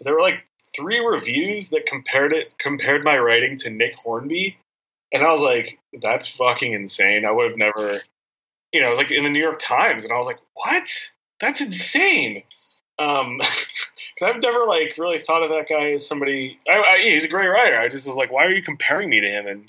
there 0.00 0.14
were 0.14 0.20
like 0.20 0.44
three 0.74 1.00
reviews 1.00 1.70
that 1.70 1.86
compared 1.86 2.32
it 2.32 2.58
compared 2.58 3.04
my 3.04 3.16
writing 3.16 3.56
to 3.58 3.70
Nick 3.70 3.94
Hornby, 3.94 4.56
and 5.12 5.22
I 5.22 5.30
was 5.30 5.42
like, 5.42 5.78
that's 6.00 6.26
fucking 6.26 6.72
insane. 6.72 7.24
I 7.24 7.30
would 7.30 7.50
have 7.50 7.58
never, 7.58 8.00
you 8.72 8.80
know, 8.80 8.86
it 8.86 8.90
was 8.90 8.98
like 8.98 9.10
in 9.10 9.24
the 9.24 9.30
New 9.30 9.42
York 9.42 9.58
Times, 9.60 10.04
and 10.04 10.12
I 10.12 10.18
was 10.18 10.26
like, 10.26 10.40
what? 10.54 11.10
That's 11.40 11.60
insane. 11.60 12.42
Um, 12.98 13.40
I've 14.22 14.40
never 14.40 14.64
like 14.64 14.96
really 14.98 15.18
thought 15.18 15.42
of 15.42 15.50
that 15.50 15.68
guy 15.68 15.92
as 15.92 16.06
somebody. 16.06 16.58
I, 16.68 16.80
I, 16.80 16.98
he's 17.02 17.24
a 17.24 17.28
great 17.28 17.48
writer. 17.48 17.76
I 17.76 17.88
just 17.88 18.06
was 18.06 18.16
like, 18.16 18.30
why 18.30 18.44
are 18.44 18.50
you 18.50 18.62
comparing 18.62 19.10
me 19.10 19.20
to 19.20 19.28
him? 19.28 19.46
And 19.46 19.68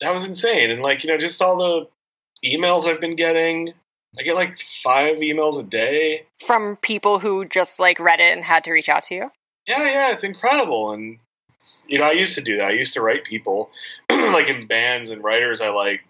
that 0.00 0.12
was 0.12 0.26
insane. 0.26 0.70
And 0.70 0.82
like 0.82 1.04
you 1.04 1.10
know, 1.10 1.18
just 1.18 1.40
all 1.42 1.56
the 1.56 2.48
emails 2.48 2.86
I've 2.86 3.00
been 3.00 3.16
getting. 3.16 3.72
I 4.18 4.22
get 4.22 4.36
like 4.36 4.56
five 4.58 5.16
emails 5.18 5.58
a 5.58 5.64
day 5.64 6.26
from 6.46 6.76
people 6.76 7.18
who 7.18 7.44
just 7.44 7.80
like 7.80 7.98
read 7.98 8.20
it 8.20 8.32
and 8.32 8.44
had 8.44 8.64
to 8.64 8.72
reach 8.72 8.88
out 8.88 9.02
to 9.04 9.14
you. 9.14 9.30
Yeah, 9.66 9.84
yeah, 9.84 10.12
it's 10.12 10.24
incredible. 10.24 10.92
And 10.92 11.18
it's, 11.56 11.84
you 11.88 11.98
know, 11.98 12.04
I 12.04 12.12
used 12.12 12.36
to 12.36 12.42
do 12.42 12.58
that. 12.58 12.66
I 12.66 12.72
used 12.72 12.94
to 12.94 13.00
write 13.00 13.24
people 13.24 13.70
like 14.10 14.48
in 14.48 14.66
bands 14.66 15.10
and 15.10 15.24
writers 15.24 15.60
I 15.60 15.70
like. 15.70 16.00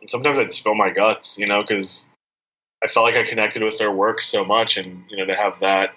And 0.00 0.10
sometimes 0.10 0.38
I'd 0.38 0.52
spill 0.52 0.74
my 0.74 0.90
guts, 0.90 1.38
you 1.38 1.46
know, 1.46 1.62
because 1.62 2.06
I 2.82 2.88
felt 2.88 3.04
like 3.04 3.16
I 3.16 3.28
connected 3.28 3.62
with 3.62 3.78
their 3.78 3.90
work 3.90 4.20
so 4.20 4.44
much, 4.44 4.76
and 4.76 5.04
you 5.08 5.16
know, 5.16 5.26
to 5.26 5.34
have 5.34 5.60
that 5.60 5.94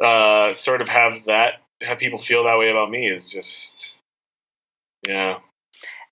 uh, 0.00 0.52
sort 0.54 0.80
of 0.80 0.88
have 0.88 1.24
that 1.26 1.54
have 1.82 1.98
people 1.98 2.18
feel 2.18 2.44
that 2.44 2.58
way 2.58 2.70
about 2.70 2.90
me 2.90 3.08
is 3.08 3.28
just 3.28 3.94
yeah. 5.06 5.38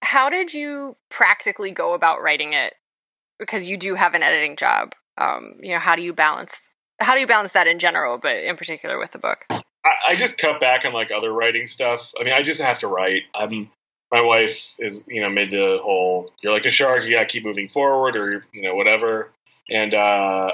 How 0.03 0.29
did 0.29 0.55
you 0.55 0.97
practically 1.11 1.71
go 1.71 1.95
about 1.95 2.23
writing 2.23 2.53
it? 2.53 2.75
Because 3.39 3.69
you 3.69 3.77
do 3.77 3.95
have 3.95 4.15
an 4.15 4.23
editing 4.23 4.57
job. 4.57 4.95
Um, 5.19 5.57
you 5.61 5.73
know, 5.73 5.79
how 5.79 5.97
do 5.97 6.03
you 6.03 6.13
balance 6.13 6.71
how 6.99 7.15
do 7.15 7.21
you 7.21 7.27
balance 7.27 7.53
that 7.53 7.67
in 7.67 7.79
general, 7.79 8.17
but 8.17 8.37
in 8.39 8.57
particular 8.57 8.99
with 8.99 9.13
the 9.13 9.19
book? 9.19 9.45
I, 9.51 9.63
I 10.09 10.15
just 10.15 10.39
cut 10.39 10.61
back 10.61 10.87
on 10.87 10.95
like 10.95 11.11
other 11.11 11.31
writing 11.31 11.67
stuff. 11.67 12.13
I 12.19 12.25
mean, 12.25 12.33
I 12.33 12.43
just 12.43 12.61
have 12.61 12.79
to 12.81 12.89
write. 12.89 13.23
I'm 13.35 13.71
my 14.13 14.23
wife 14.23 14.75
is 14.79 15.05
you 15.09 15.21
know 15.21 15.29
made 15.29 15.51
the 15.51 15.79
whole 15.83 16.31
you're 16.41 16.53
like 16.53 16.65
a 16.65 16.71
shark 16.71 17.05
you 17.05 17.11
gotta 17.11 17.27
keep 17.27 17.45
moving 17.45 17.69
forward 17.69 18.17
or 18.17 18.45
you 18.53 18.63
know 18.63 18.77
whatever 18.77 19.33
and 19.69 19.93
uh 19.95 20.53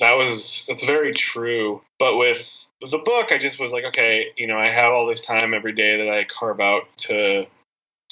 that 0.00 0.12
was 0.12 0.66
that's 0.68 0.84
very 0.84 1.12
true. 1.12 1.82
But 1.98 2.16
with 2.16 2.66
the 2.80 2.98
book, 2.98 3.32
I 3.32 3.38
just 3.38 3.58
was 3.58 3.72
like, 3.72 3.84
okay, 3.84 4.28
you 4.36 4.46
know, 4.46 4.56
I 4.56 4.68
have 4.68 4.92
all 4.92 5.06
this 5.06 5.20
time 5.20 5.54
every 5.54 5.72
day 5.72 5.98
that 5.98 6.08
I 6.08 6.24
carve 6.24 6.60
out 6.60 6.84
to 6.98 7.46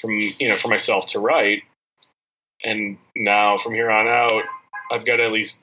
from 0.00 0.12
you 0.12 0.48
know 0.48 0.56
for 0.56 0.68
myself 0.68 1.06
to 1.06 1.20
write, 1.20 1.62
and 2.62 2.98
now 3.14 3.56
from 3.56 3.74
here 3.74 3.90
on 3.90 4.08
out, 4.08 4.44
I've 4.90 5.04
got 5.04 5.16
to 5.16 5.24
at 5.24 5.32
least 5.32 5.62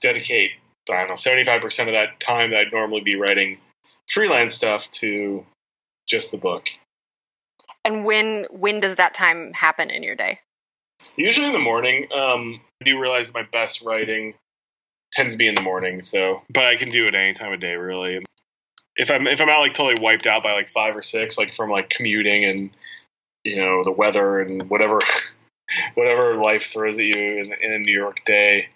dedicate 0.00 0.52
I 0.90 0.98
don't 0.98 1.08
know 1.08 1.16
seventy 1.16 1.44
five 1.44 1.60
percent 1.60 1.88
of 1.88 1.94
that 1.94 2.20
time 2.20 2.50
that 2.50 2.60
I'd 2.60 2.72
normally 2.72 3.02
be 3.02 3.16
writing 3.16 3.58
freelance 4.08 4.54
stuff 4.54 4.90
to 4.92 5.44
just 6.06 6.30
the 6.32 6.38
book. 6.38 6.68
And 7.84 8.04
when 8.04 8.46
when 8.50 8.80
does 8.80 8.96
that 8.96 9.14
time 9.14 9.52
happen 9.52 9.90
in 9.90 10.02
your 10.02 10.14
day? 10.14 10.40
Usually 11.16 11.46
in 11.46 11.52
the 11.52 11.58
morning. 11.58 12.08
Um, 12.12 12.60
I 12.80 12.84
do 12.84 12.98
realize 12.98 13.32
my 13.32 13.44
best 13.44 13.82
writing 13.82 14.34
tends 15.12 15.34
to 15.34 15.38
be 15.38 15.48
in 15.48 15.54
the 15.54 15.62
morning. 15.62 16.02
So, 16.02 16.42
but 16.50 16.64
I 16.64 16.76
can 16.76 16.90
do 16.90 17.06
it 17.06 17.14
any 17.14 17.34
time 17.34 17.52
of 17.52 17.60
day, 17.60 17.74
really. 17.74 18.24
If 18.96 19.10
I'm 19.10 19.26
if 19.26 19.40
I'm 19.40 19.46
not 19.46 19.60
like 19.60 19.74
totally 19.74 20.02
wiped 20.02 20.26
out 20.26 20.42
by 20.42 20.52
like 20.52 20.68
five 20.68 20.96
or 20.96 21.02
six, 21.02 21.38
like 21.38 21.54
from 21.54 21.70
like 21.70 21.88
commuting 21.88 22.44
and 22.44 22.70
you 23.44 23.56
know 23.56 23.82
the 23.84 23.92
weather 23.92 24.40
and 24.40 24.68
whatever 24.68 24.98
whatever 25.94 26.36
life 26.36 26.64
throws 26.64 26.98
at 26.98 27.04
you 27.04 27.42
in, 27.42 27.52
in 27.60 27.72
a 27.72 27.78
New 27.78 27.92
York 27.92 28.24
day, 28.24 28.68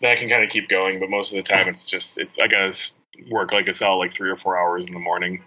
That 0.00 0.18
can 0.18 0.28
kind 0.28 0.44
of 0.44 0.50
keep 0.50 0.68
going. 0.68 0.98
But 0.98 1.10
most 1.10 1.32
of 1.32 1.36
the 1.36 1.42
time, 1.42 1.68
it's 1.68 1.86
just 1.86 2.18
it's 2.18 2.38
I 2.38 2.46
gotta 2.46 2.76
work 3.30 3.52
like 3.52 3.68
a 3.68 3.74
cell 3.74 3.98
like 3.98 4.12
three 4.12 4.30
or 4.30 4.36
four 4.36 4.58
hours 4.58 4.86
in 4.86 4.92
the 4.92 4.98
morning. 4.98 5.42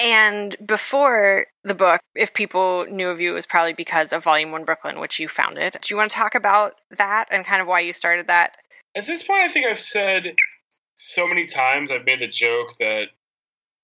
And 0.00 0.56
before 0.64 1.46
the 1.62 1.74
book, 1.74 2.00
if 2.16 2.34
people 2.34 2.84
knew 2.90 3.08
of 3.08 3.20
you, 3.20 3.30
it 3.30 3.34
was 3.34 3.46
probably 3.46 3.74
because 3.74 4.12
of 4.12 4.24
Volume 4.24 4.50
One 4.50 4.64
Brooklyn, 4.64 4.98
which 4.98 5.20
you 5.20 5.28
founded. 5.28 5.76
Do 5.80 5.94
you 5.94 5.96
want 5.96 6.10
to 6.10 6.16
talk 6.16 6.34
about 6.34 6.74
that 6.98 7.28
and 7.30 7.46
kind 7.46 7.62
of 7.62 7.68
why 7.68 7.80
you 7.80 7.92
started 7.92 8.26
that? 8.26 8.56
At 8.96 9.06
this 9.06 9.22
point, 9.22 9.44
I 9.44 9.48
think 9.48 9.66
I've 9.66 9.78
said 9.78 10.34
so 10.96 11.26
many 11.26 11.46
times 11.46 11.90
I've 11.90 12.04
made 12.04 12.20
the 12.20 12.28
joke 12.28 12.76
that 12.78 13.08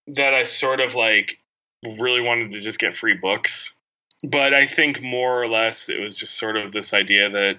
that 0.09 0.35
I 0.35 0.43
sort 0.43 0.81
of 0.81 0.95
like 0.95 1.39
really 1.85 2.21
wanted 2.21 2.53
to 2.53 2.61
just 2.61 2.79
get 2.79 2.97
free 2.97 3.15
books, 3.15 3.77
but 4.23 4.55
I 4.55 4.67
think 4.67 5.03
more 5.03 5.43
or 5.43 5.49
less 5.49 5.89
it 5.89 6.01
was 6.01 6.17
just 6.17 6.37
sort 6.37 6.57
of 6.57 6.73
this 6.73 6.93
idea 6.93 7.31
that 7.31 7.57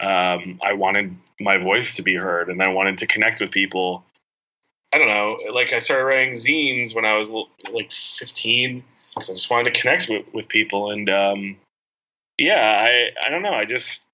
um, 0.00 0.60
I 0.62 0.74
wanted 0.74 1.16
my 1.40 1.58
voice 1.58 1.96
to 1.96 2.02
be 2.02 2.14
heard 2.14 2.48
and 2.50 2.62
I 2.62 2.68
wanted 2.68 2.98
to 2.98 3.06
connect 3.06 3.40
with 3.40 3.50
people 3.50 4.04
I 4.94 4.98
don't 4.98 5.08
know, 5.08 5.38
like 5.52 5.72
I 5.72 5.80
started 5.80 6.04
writing 6.04 6.34
zines 6.34 6.94
when 6.94 7.04
I 7.04 7.16
was 7.18 7.28
like 7.28 7.90
15 7.90 8.84
because 9.12 9.28
I 9.28 9.32
just 9.32 9.50
wanted 9.50 9.74
to 9.74 9.80
connect 9.80 10.08
with, 10.08 10.32
with 10.32 10.48
people. 10.48 10.92
And 10.92 11.10
um, 11.10 11.56
yeah, 12.38 12.60
I 12.60 13.10
I 13.26 13.30
don't 13.30 13.42
know. 13.42 13.52
I 13.52 13.64
just 13.64 14.06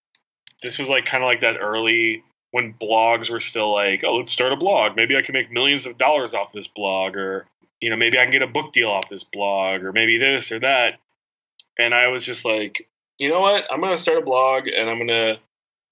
this 0.63 0.79
was 0.79 0.89
like 0.89 1.05
kind 1.05 1.23
of 1.23 1.29
like 1.29 1.43
that 1.43 1.59
early 1.61 2.25
when 2.53 2.73
blogs 2.73 3.31
were 3.31 3.41
still 3.41 3.71
like, 3.75 4.05
oh, 4.05 4.17
let's 4.17 4.33
start 4.33 4.55
a 4.55 4.57
blog. 4.57 4.97
Maybe 4.97 5.19
I 5.19 5.23
can 5.23 5.35
make 5.35 5.53
millions 5.53 5.85
of 5.85 5.99
dollars 5.99 6.33
off 6.33 6.51
this 6.51 6.67
blog, 6.67 7.15
or 7.15 7.47
you 7.81 7.91
know, 7.91 7.97
maybe 7.97 8.19
I 8.19 8.23
can 8.23 8.33
get 8.33 8.43
a 8.43 8.47
book 8.47 8.73
deal 8.73 8.91
off 8.91 9.09
this 9.09 9.25
blog, 9.25 9.83
or 9.83 9.93
maybe 9.93 10.19
this 10.19 10.53
or 10.53 10.61
that. 10.61 10.99
And 11.79 11.95
I 11.95 12.09
was 12.09 12.25
just 12.25 12.45
like, 12.45 12.87
you 13.19 13.29
know 13.29 13.41
what? 13.41 13.65
I'm 13.71 13.81
gonna 13.81 13.97
start 13.97 14.19
a 14.19 14.23
blog 14.23 14.67
and 14.67 14.89
I'm 14.89 14.99
gonna 14.99 15.39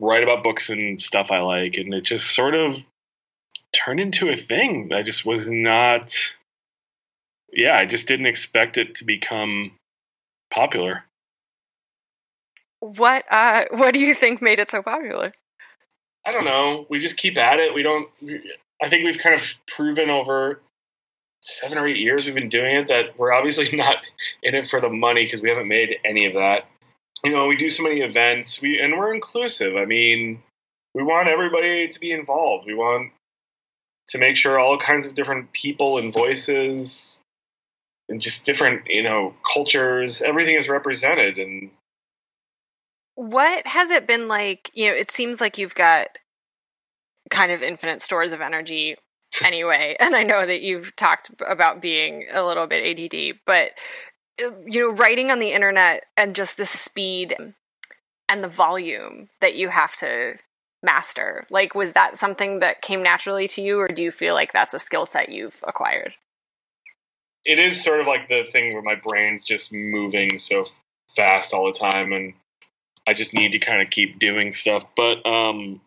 write 0.01 0.23
about 0.23 0.43
books 0.43 0.71
and 0.71 1.01
stuff 1.01 1.31
I 1.31 1.41
like. 1.41 1.77
And 1.77 1.93
it 1.95 2.05
just 2.05 2.35
sort 2.35 2.55
of 2.55 2.79
turned 3.73 4.01
into 4.01 4.29
a 4.29 4.37
thing. 4.37 4.91
I 4.93 5.03
just 5.03 5.25
was 5.25 5.49
not. 5.49 6.15
Yeah, 7.53 7.75
I 7.75 7.87
just 7.87 8.07
didn't 8.07 8.27
expect 8.27 8.77
it 8.77 8.97
to 8.97 9.05
become 9.05 9.73
popular. 10.53 11.05
What 12.81 13.25
uh 13.31 13.65
what 13.71 13.93
do 13.93 14.01
you 14.01 14.15
think 14.15 14.43
made 14.43 14.59
it 14.59 14.71
so 14.71 14.83
popular? 14.83 15.33
I 16.27 16.33
don't 16.33 16.45
know. 16.45 16.87
We 16.91 16.99
just 16.99 17.17
keep 17.17 17.39
at 17.39 17.59
it. 17.59 17.75
We 17.75 17.83
don't 17.83 18.09
I 18.83 18.89
think 18.89 19.05
we've 19.05 19.19
kind 19.19 19.35
of 19.35 19.55
proven 19.67 20.11
over 20.11 20.61
7 21.41 21.79
or 21.79 21.87
8 21.87 21.97
years 21.97 22.27
we've 22.27 22.35
been 22.35 22.49
doing 22.49 22.77
it 22.77 22.89
that 22.89 23.19
we're 23.19 23.33
obviously 23.33 23.77
not 23.77 23.97
in 24.43 24.55
it 24.55 24.69
for 24.69 24.81
the 24.81 24.89
money 24.89 25.25
because 25.25 25.43
we 25.43 25.49
haven't 25.49 25.69
made 25.69 25.97
any 26.05 26.27
of 26.27 26.35
that. 26.35 26.67
You 27.25 27.33
know, 27.33 27.47
we 27.47 27.57
do 27.57 27.69
so 27.69 27.83
many 27.83 28.01
events, 28.01 28.63
we 28.63 28.81
and 28.81 28.97
we're 28.97 29.15
inclusive. 29.15 29.77
I 29.77 29.85
mean, 29.85 30.43
we 30.95 31.03
want 31.03 31.29
everybody 31.29 31.89
to 31.89 32.01
be 32.01 32.13
involved. 32.13 32.67
We 32.67 32.75
want 32.75 33.13
to 34.09 34.19
make 34.19 34.37
sure 34.37 34.59
all 34.59 34.79
kinds 34.79 35.07
of 35.07 35.15
different 35.15 35.53
people 35.53 35.99
and 35.99 36.13
voices 36.13 37.19
and 38.09 38.21
just 38.21 38.47
different, 38.47 38.83
you 38.87 39.03
know, 39.03 39.35
cultures, 39.53 40.23
everything 40.23 40.57
is 40.57 40.69
represented 40.69 41.39
and 41.39 41.71
what 43.19 43.67
has 43.67 43.91
it 43.91 44.07
been 44.07 44.29
like, 44.29 44.71
you 44.75 44.87
know, 44.87 44.95
it 44.95 45.11
seems 45.11 45.41
like 45.41 45.59
you've 45.59 45.75
got 45.75 46.07
kind 47.31 47.51
of 47.51 47.63
infinite 47.63 48.01
stores 48.01 48.31
of 48.31 48.41
energy 48.41 48.97
anyway, 49.45 49.97
and 50.01 50.15
I 50.15 50.23
know 50.23 50.47
that 50.47 50.63
you've 50.63 50.95
talked 50.97 51.31
about 51.47 51.83
being 51.83 52.27
a 52.33 52.43
little 52.43 52.67
bit 52.67 52.99
ADD, 52.99 53.41
but 53.45 53.73
uh, 54.43 54.51
you 54.67 54.81
know, 54.81 54.91
writing 54.91 55.31
on 55.31 55.41
the 55.41 55.53
internet 55.53 56.05
and 56.17 56.35
just 56.35 56.57
the 56.57 56.67
speed 56.67 57.35
and 58.29 58.45
the 58.45 58.49
volume 58.49 59.31
that 59.41 59.57
you 59.57 59.71
have 59.71 59.97
to 59.97 60.39
master? 60.83 61.47
Like, 61.51 61.75
was 61.75 61.93
that 61.93 62.17
something 62.17 62.61
that 62.61 62.83
came 62.83 63.03
naturally 63.03 63.49
to 63.49 63.63
you, 63.63 63.81
or 63.81 63.89
do 63.89 64.03
you 64.03 64.11
feel 64.11 64.35
like 64.35 64.53
that's 64.53 64.75
a 64.75 64.79
skill 64.79 65.07
set 65.07 65.29
you've 65.29 65.63
acquired? 65.67 66.15
It 67.45 67.59
is 67.59 67.83
sort 67.83 68.01
of 68.01 68.07
like 68.07 68.29
the 68.29 68.45
thing 68.45 68.73
where 68.73 68.83
my 68.83 68.95
brain's 68.95 69.43
just 69.43 69.73
moving 69.73 70.39
so 70.39 70.65
fast 71.15 71.55
all 71.55 71.67
the 71.67 71.79
time, 71.79 72.13
and 72.13 72.35
I 73.07 73.15
just 73.15 73.35
need 73.35 73.53
to 73.53 73.59
kind 73.59 73.83
of 73.83 73.91
keep 73.91 74.19
doing 74.19 74.53
stuff. 74.53 74.85
But 74.97 75.25
um, 75.27 75.81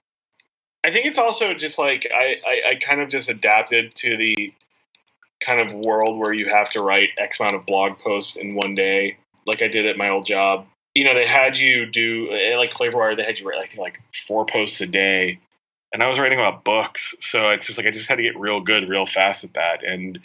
I 0.84 0.91
think 0.91 1.06
it's 1.06 1.20
also 1.20 1.54
just 1.54 1.78
like 1.78 2.08
I, 2.13 2.41
I, 2.46 2.62
I 2.72 2.76
kind 2.76 3.02
of 3.02 3.10
just 3.10 3.30
adapted 3.30 3.94
to 3.96 4.17
the 4.17 4.54
kind 5.46 5.60
of 5.60 5.74
world 5.74 6.20
where 6.20 6.34
you 6.34 6.50
have 6.50 6.70
to 6.72 6.82
write 6.82 7.10
X 7.17 7.39
amount 7.39 7.56
of 7.56 7.65
blog 7.65 8.00
posts 8.00 8.36
in 8.36 8.56
one 8.56 8.76
day, 8.76 9.17
like 9.46 9.62
I 9.62 9.67
did 9.67 9.86
at 9.86 9.98
my 9.98 10.10
old 10.10 10.26
job 10.26 10.65
you 10.94 11.06
know, 11.06 11.13
they 11.13 11.26
had 11.26 11.58
you 11.58 11.86
do 11.86 12.32
eh, 12.32 12.58
like 12.58 12.72
Flavorwire. 12.72 13.15
They 13.15 13.24
had 13.24 13.39
you 13.39 13.48
write 13.48 13.60
like 13.60 13.78
like 13.78 14.02
four 14.28 14.46
posts 14.46 14.82
a 14.82 14.88
day, 14.88 15.39
and 15.94 16.04
I 16.04 16.08
was 16.08 16.20
writing 16.20 16.39
about 16.39 16.63
books, 16.63 17.15
so 17.20 17.50
it's 17.52 17.67
just 17.67 17.78
like 17.78 17.88
I 17.88 17.91
just 17.91 18.10
had 18.10 18.15
to 18.15 18.24
get 18.24 18.38
real 18.38 18.62
good, 18.62 18.89
real 18.89 19.06
fast 19.06 19.44
at 19.44 19.54
that, 19.54 19.84
and 19.84 20.20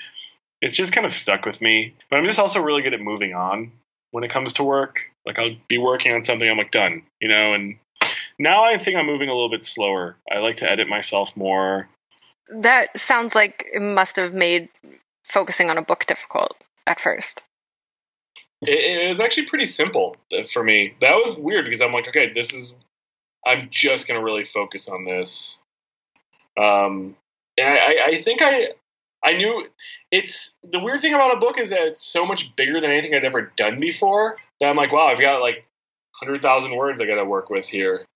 it's 0.60 0.74
just 0.74 0.92
kind 0.92 1.06
of 1.06 1.12
stuck 1.12 1.46
with 1.46 1.60
me. 1.60 1.94
But 2.10 2.16
I'm 2.16 2.26
just 2.26 2.38
also 2.38 2.62
really 2.62 2.82
good 2.82 2.94
at 2.94 3.00
moving 3.00 3.34
on 3.34 3.72
when 4.10 4.24
it 4.24 4.32
comes 4.32 4.54
to 4.54 4.64
work. 4.64 5.02
Like 5.24 5.38
I'll 5.38 5.56
be 5.68 5.78
working 5.78 6.12
on 6.12 6.24
something, 6.24 6.48
I'm 6.48 6.58
like 6.58 6.72
done, 6.72 7.02
you 7.20 7.28
know, 7.28 7.54
and 7.54 7.78
now 8.38 8.64
I 8.64 8.78
think 8.78 8.96
I'm 8.96 9.06
moving 9.06 9.28
a 9.28 9.34
little 9.34 9.50
bit 9.50 9.62
slower. 9.62 10.16
I 10.30 10.38
like 10.38 10.56
to 10.56 10.70
edit 10.70 10.88
myself 10.88 11.36
more. 11.36 11.88
That 12.48 12.96
sounds 12.98 13.34
like 13.34 13.66
it 13.72 13.82
must 13.82 14.16
have 14.16 14.32
made 14.32 14.68
focusing 15.24 15.70
on 15.70 15.78
a 15.78 15.82
book 15.82 16.06
difficult 16.06 16.56
at 16.86 17.00
first. 17.00 17.42
It, 18.62 19.04
it 19.04 19.08
was 19.08 19.20
actually 19.20 19.46
pretty 19.46 19.66
simple 19.66 20.16
for 20.50 20.62
me. 20.62 20.94
That 21.00 21.14
was 21.14 21.36
weird 21.36 21.64
because 21.64 21.80
I'm 21.80 21.92
like, 21.92 22.08
okay, 22.08 22.32
this 22.32 22.52
is. 22.52 22.76
I'm 23.46 23.68
just 23.70 24.08
gonna 24.08 24.22
really 24.22 24.44
focus 24.44 24.88
on 24.88 25.04
this. 25.04 25.60
Um, 26.58 27.16
and 27.58 27.68
I, 27.68 28.06
I 28.06 28.22
think 28.22 28.42
I 28.42 28.68
I 29.24 29.34
knew 29.34 29.66
it's 30.10 30.54
the 30.62 30.78
weird 30.78 31.00
thing 31.00 31.14
about 31.14 31.36
a 31.36 31.40
book 31.40 31.58
is 31.58 31.70
that 31.70 31.82
it's 31.82 32.06
so 32.06 32.24
much 32.24 32.54
bigger 32.56 32.80
than 32.80 32.90
anything 32.90 33.14
I'd 33.14 33.24
ever 33.24 33.52
done 33.56 33.80
before 33.80 34.36
that 34.60 34.68
I'm 34.68 34.76
like, 34.76 34.92
wow, 34.92 35.06
I've 35.06 35.20
got 35.20 35.40
like 35.40 35.66
hundred 36.12 36.42
thousand 36.42 36.76
words 36.76 37.00
I 37.00 37.06
got 37.06 37.16
to 37.16 37.24
work 37.24 37.50
with 37.50 37.68
here. 37.68 38.06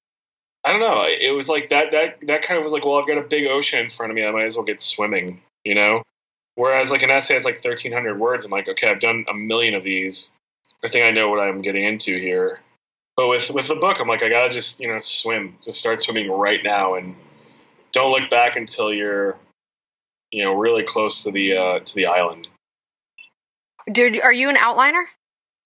I 0.64 0.72
don't 0.72 0.80
know. 0.80 1.04
It 1.06 1.34
was 1.34 1.48
like 1.48 1.70
that. 1.70 1.90
That 1.92 2.20
that 2.26 2.42
kind 2.42 2.58
of 2.58 2.64
was 2.64 2.72
like, 2.72 2.84
well, 2.84 2.98
I've 2.98 3.06
got 3.06 3.18
a 3.18 3.22
big 3.22 3.46
ocean 3.46 3.80
in 3.80 3.90
front 3.90 4.10
of 4.12 4.16
me. 4.16 4.24
I 4.24 4.30
might 4.30 4.44
as 4.44 4.56
well 4.56 4.64
get 4.64 4.80
swimming. 4.80 5.40
You 5.64 5.74
know. 5.74 6.02
Whereas 6.54 6.90
like 6.90 7.02
an 7.02 7.10
essay 7.10 7.36
is 7.36 7.44
like 7.44 7.62
thirteen 7.62 7.92
hundred 7.92 8.18
words. 8.18 8.44
I'm 8.44 8.50
like, 8.50 8.68
okay, 8.68 8.90
I've 8.90 9.00
done 9.00 9.24
a 9.28 9.34
million 9.34 9.74
of 9.74 9.82
these. 9.82 10.30
I 10.84 10.88
think 10.88 11.04
I 11.04 11.10
know 11.10 11.30
what 11.30 11.40
I'm 11.40 11.62
getting 11.62 11.84
into 11.84 12.18
here. 12.18 12.60
But 13.16 13.28
with 13.28 13.50
with 13.50 13.68
the 13.68 13.76
book, 13.76 14.00
I'm 14.00 14.08
like, 14.08 14.22
I 14.22 14.28
gotta 14.28 14.52
just 14.52 14.80
you 14.80 14.88
know 14.88 14.98
swim, 14.98 15.56
just 15.62 15.78
start 15.78 16.00
swimming 16.00 16.30
right 16.30 16.60
now, 16.62 16.94
and 16.94 17.14
don't 17.92 18.12
look 18.12 18.28
back 18.30 18.56
until 18.56 18.92
you're 18.92 19.36
you 20.30 20.44
know 20.44 20.54
really 20.54 20.82
close 20.82 21.22
to 21.24 21.30
the 21.30 21.56
uh, 21.56 21.78
to 21.80 21.94
the 21.94 22.06
island. 22.06 22.48
Dude, 23.90 24.20
are 24.20 24.32
you 24.32 24.50
an 24.50 24.56
outliner? 24.56 25.04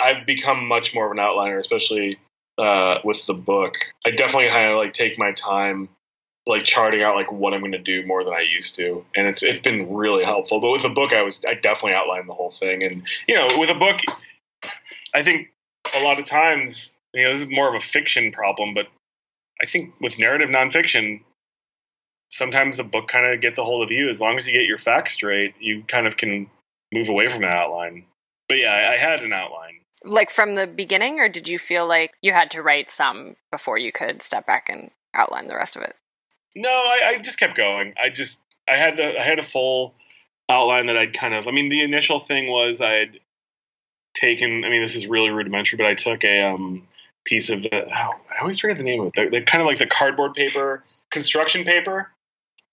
I've 0.00 0.26
become 0.26 0.66
much 0.66 0.94
more 0.94 1.06
of 1.06 1.12
an 1.12 1.18
outliner, 1.18 1.58
especially 1.58 2.18
uh, 2.58 2.98
with 3.04 3.26
the 3.26 3.34
book. 3.34 3.74
I 4.06 4.10
definitely 4.10 4.48
kind 4.48 4.70
of 4.70 4.78
like 4.78 4.92
take 4.92 5.18
my 5.18 5.32
time 5.32 5.88
like 6.46 6.64
charting 6.64 7.02
out 7.02 7.16
like 7.16 7.32
what 7.32 7.54
I'm 7.54 7.60
going 7.60 7.72
to 7.72 7.78
do 7.78 8.06
more 8.06 8.22
than 8.22 8.34
I 8.34 8.40
used 8.40 8.74
to, 8.76 9.04
and 9.16 9.26
it's 9.28 9.42
it's 9.42 9.60
been 9.60 9.94
really 9.94 10.24
helpful. 10.24 10.60
But 10.60 10.70
with 10.70 10.82
the 10.82 10.90
book, 10.90 11.12
I 11.12 11.22
was 11.22 11.42
I 11.48 11.54
definitely 11.54 11.94
outlined 11.94 12.28
the 12.28 12.34
whole 12.34 12.50
thing, 12.50 12.84
and 12.84 13.02
you 13.26 13.34
know, 13.34 13.46
with 13.56 13.70
a 13.70 13.74
book, 13.74 14.00
I 15.14 15.22
think 15.22 15.48
a 15.94 16.02
lot 16.02 16.18
of 16.18 16.26
times, 16.26 16.96
you 17.12 17.24
know, 17.24 17.32
this 17.32 17.40
is 17.40 17.48
more 17.48 17.68
of 17.68 17.74
a 17.74 17.80
fiction 17.80 18.30
problem, 18.30 18.74
but 18.74 18.88
I 19.62 19.66
think 19.66 19.94
with 20.00 20.18
narrative 20.18 20.50
nonfiction, 20.50 21.20
sometimes 22.30 22.76
the 22.76 22.84
book 22.84 23.08
kind 23.08 23.26
of 23.26 23.40
gets 23.40 23.58
a 23.58 23.64
hold 23.64 23.82
of 23.82 23.90
you. 23.90 24.10
As 24.10 24.20
long 24.20 24.36
as 24.36 24.46
you 24.46 24.52
get 24.52 24.66
your 24.66 24.78
facts 24.78 25.14
straight, 25.14 25.54
you 25.60 25.82
kind 25.86 26.06
of 26.06 26.16
can 26.16 26.50
move 26.92 27.08
away 27.08 27.28
from 27.28 27.42
that 27.42 27.52
outline. 27.52 28.04
But 28.48 28.58
yeah, 28.58 28.72
I, 28.72 28.94
I 28.94 28.96
had 28.98 29.22
an 29.22 29.32
outline. 29.32 29.80
Like 30.04 30.30
from 30.30 30.54
the 30.54 30.66
beginning, 30.66 31.18
or 31.18 31.28
did 31.28 31.48
you 31.48 31.58
feel 31.58 31.86
like 31.86 32.12
you 32.20 32.32
had 32.32 32.50
to 32.52 32.62
write 32.62 32.90
some 32.90 33.36
before 33.50 33.78
you 33.78 33.90
could 33.90 34.20
step 34.22 34.46
back 34.46 34.68
and 34.68 34.90
outline 35.14 35.48
the 35.48 35.56
rest 35.56 35.76
of 35.76 35.82
it? 35.82 35.96
No, 36.54 36.70
I, 36.70 37.14
I 37.14 37.18
just 37.18 37.38
kept 37.38 37.56
going. 37.56 37.94
I 38.02 38.10
just 38.10 38.40
I 38.68 38.76
had 38.76 39.00
I 39.00 39.22
had 39.22 39.38
a 39.38 39.42
full 39.42 39.94
outline 40.48 40.86
that 40.86 40.96
I'd 40.96 41.14
kind 41.14 41.34
of. 41.34 41.48
I 41.48 41.50
mean, 41.50 41.68
the 41.68 41.82
initial 41.82 42.20
thing 42.20 42.48
was 42.48 42.80
I'd 42.80 43.20
taken. 44.14 44.64
I 44.64 44.70
mean, 44.70 44.82
this 44.82 44.96
is 44.96 45.06
really 45.06 45.30
rudimentary, 45.30 45.76
but 45.76 45.86
I 45.86 45.94
took 45.94 46.24
a 46.24 46.42
um, 46.42 46.86
piece 47.24 47.50
of 47.50 47.62
the. 47.62 47.70
Oh, 47.74 47.88
I 47.90 48.40
always 48.40 48.60
forget 48.60 48.78
the 48.78 48.84
name 48.84 49.00
of 49.00 49.08
it. 49.08 49.12
The, 49.14 49.38
the, 49.38 49.44
kind 49.44 49.62
of 49.62 49.66
like 49.66 49.78
the 49.78 49.86
cardboard 49.86 50.34
paper, 50.34 50.84
construction 51.10 51.64
paper, 51.64 52.10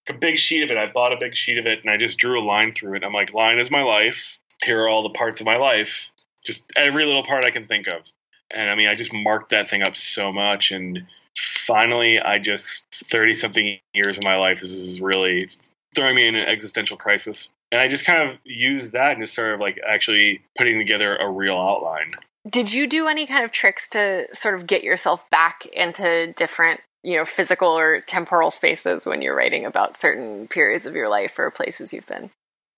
a 0.08 0.14
big 0.14 0.38
sheet 0.38 0.64
of 0.64 0.72
it. 0.72 0.78
I 0.78 0.92
bought 0.92 1.14
a 1.14 1.18
big 1.20 1.36
sheet 1.36 1.58
of 1.58 1.66
it, 1.66 1.82
and 1.82 1.90
I 1.90 1.98
just 1.98 2.18
drew 2.18 2.40
a 2.40 2.44
line 2.46 2.74
through 2.74 2.96
it. 2.96 3.04
I'm 3.04 3.14
like, 3.14 3.34
line 3.34 3.60
is 3.60 3.72
my 3.72 3.84
life. 3.84 4.38
Here 4.64 4.84
are 4.84 4.90
all 4.90 5.04
the 5.04 5.18
parts 5.18 5.40
of 5.40 5.46
my 5.46 5.58
life. 5.58 6.12
Just 6.44 6.72
every 6.76 7.06
little 7.06 7.24
part 7.24 7.46
I 7.46 7.52
can 7.52 7.64
think 7.64 7.88
of. 7.88 8.12
and 8.54 8.70
I 8.70 8.76
mean, 8.76 8.88
I 8.88 8.96
just 8.96 9.14
marked 9.14 9.50
that 9.52 9.70
thing 9.70 9.84
up 9.84 9.96
so 9.96 10.32
much. 10.32 10.72
And 10.72 11.06
finally, 11.38 12.20
I 12.20 12.40
just, 12.40 12.86
30 12.92 13.34
something 13.34 13.80
years 13.94 14.18
of 14.18 14.24
my 14.24 14.36
life, 14.36 14.60
this 14.60 14.72
is 14.72 15.02
really 15.02 15.50
throwing 15.96 16.16
me 16.16 16.28
in 16.28 16.36
an 16.36 16.48
existential 16.48 16.98
crisis. 16.98 17.50
And 17.72 17.80
I 17.82 17.88
just 17.88 18.06
kind 18.06 18.30
of 18.30 18.38
used 18.44 18.94
that 18.94 19.14
and 19.14 19.22
just 19.22 19.34
sort 19.34 19.54
of 19.54 19.60
like 19.60 19.80
actually 19.88 20.42
putting 20.58 20.78
together 20.78 21.16
a 21.16 21.30
real 21.30 21.56
outline. 21.58 22.14
Did 22.50 22.74
you 22.74 22.88
do 22.88 23.08
any 23.08 23.28
kind 23.28 23.44
of 23.46 23.52
tricks 23.52 23.88
to 23.90 24.28
sort 24.34 24.56
of 24.56 24.68
get 24.68 24.84
yourself 24.84 25.30
back 25.30 25.66
into 25.68 26.34
different, 26.34 26.82
you 27.04 27.18
know, 27.18 27.26
physical 27.26 27.70
or 27.70 28.02
temporal 28.02 28.52
spaces 28.52 29.06
when 29.06 29.22
you're 29.22 29.36
writing 29.36 29.66
about 29.66 29.96
certain 29.96 30.48
periods 30.48 30.86
of 30.86 30.96
your 30.96 31.08
life 31.08 31.38
or 31.38 31.52
places 31.52 31.94
you've 31.94 32.08
been? 32.08 32.32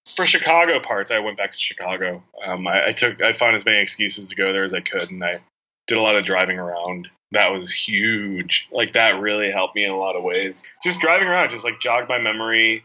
For 0.05 0.25
Chicago 0.25 0.79
parts, 0.79 1.11
I 1.11 1.19
went 1.19 1.37
back 1.37 1.51
to 1.51 1.57
Chicago. 1.57 2.23
Um, 2.45 2.67
I, 2.67 2.89
I 2.89 2.91
took, 2.91 3.21
I 3.21 3.33
found 3.33 3.55
as 3.55 3.65
many 3.65 3.77
excuses 3.77 4.27
to 4.27 4.35
go 4.35 4.51
there 4.51 4.63
as 4.63 4.73
I 4.73 4.81
could, 4.81 5.09
and 5.09 5.23
I 5.23 5.39
did 5.87 5.97
a 5.97 6.01
lot 6.01 6.15
of 6.15 6.25
driving 6.25 6.59
around. 6.59 7.07
That 7.31 7.47
was 7.47 7.71
huge. 7.71 8.67
Like 8.71 8.93
that 8.93 9.19
really 9.19 9.51
helped 9.51 9.75
me 9.75 9.85
in 9.85 9.91
a 9.91 9.97
lot 9.97 10.15
of 10.15 10.23
ways. 10.23 10.63
Just 10.83 10.99
driving 10.99 11.27
around, 11.27 11.49
just 11.49 11.63
like 11.63 11.79
jogged 11.79 12.09
my 12.09 12.19
memory. 12.19 12.83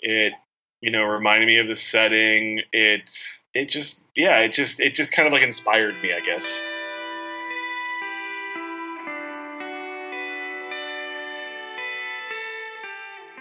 It, 0.00 0.32
you 0.80 0.90
know, 0.90 1.02
reminded 1.04 1.46
me 1.46 1.58
of 1.58 1.68
the 1.68 1.76
setting. 1.76 2.62
It, 2.72 3.10
it 3.54 3.68
just, 3.68 4.02
yeah, 4.16 4.38
it 4.38 4.52
just, 4.52 4.80
it 4.80 4.94
just 4.94 5.12
kind 5.12 5.26
of 5.26 5.32
like 5.32 5.42
inspired 5.42 5.94
me, 6.02 6.12
I 6.12 6.20
guess. 6.20 6.62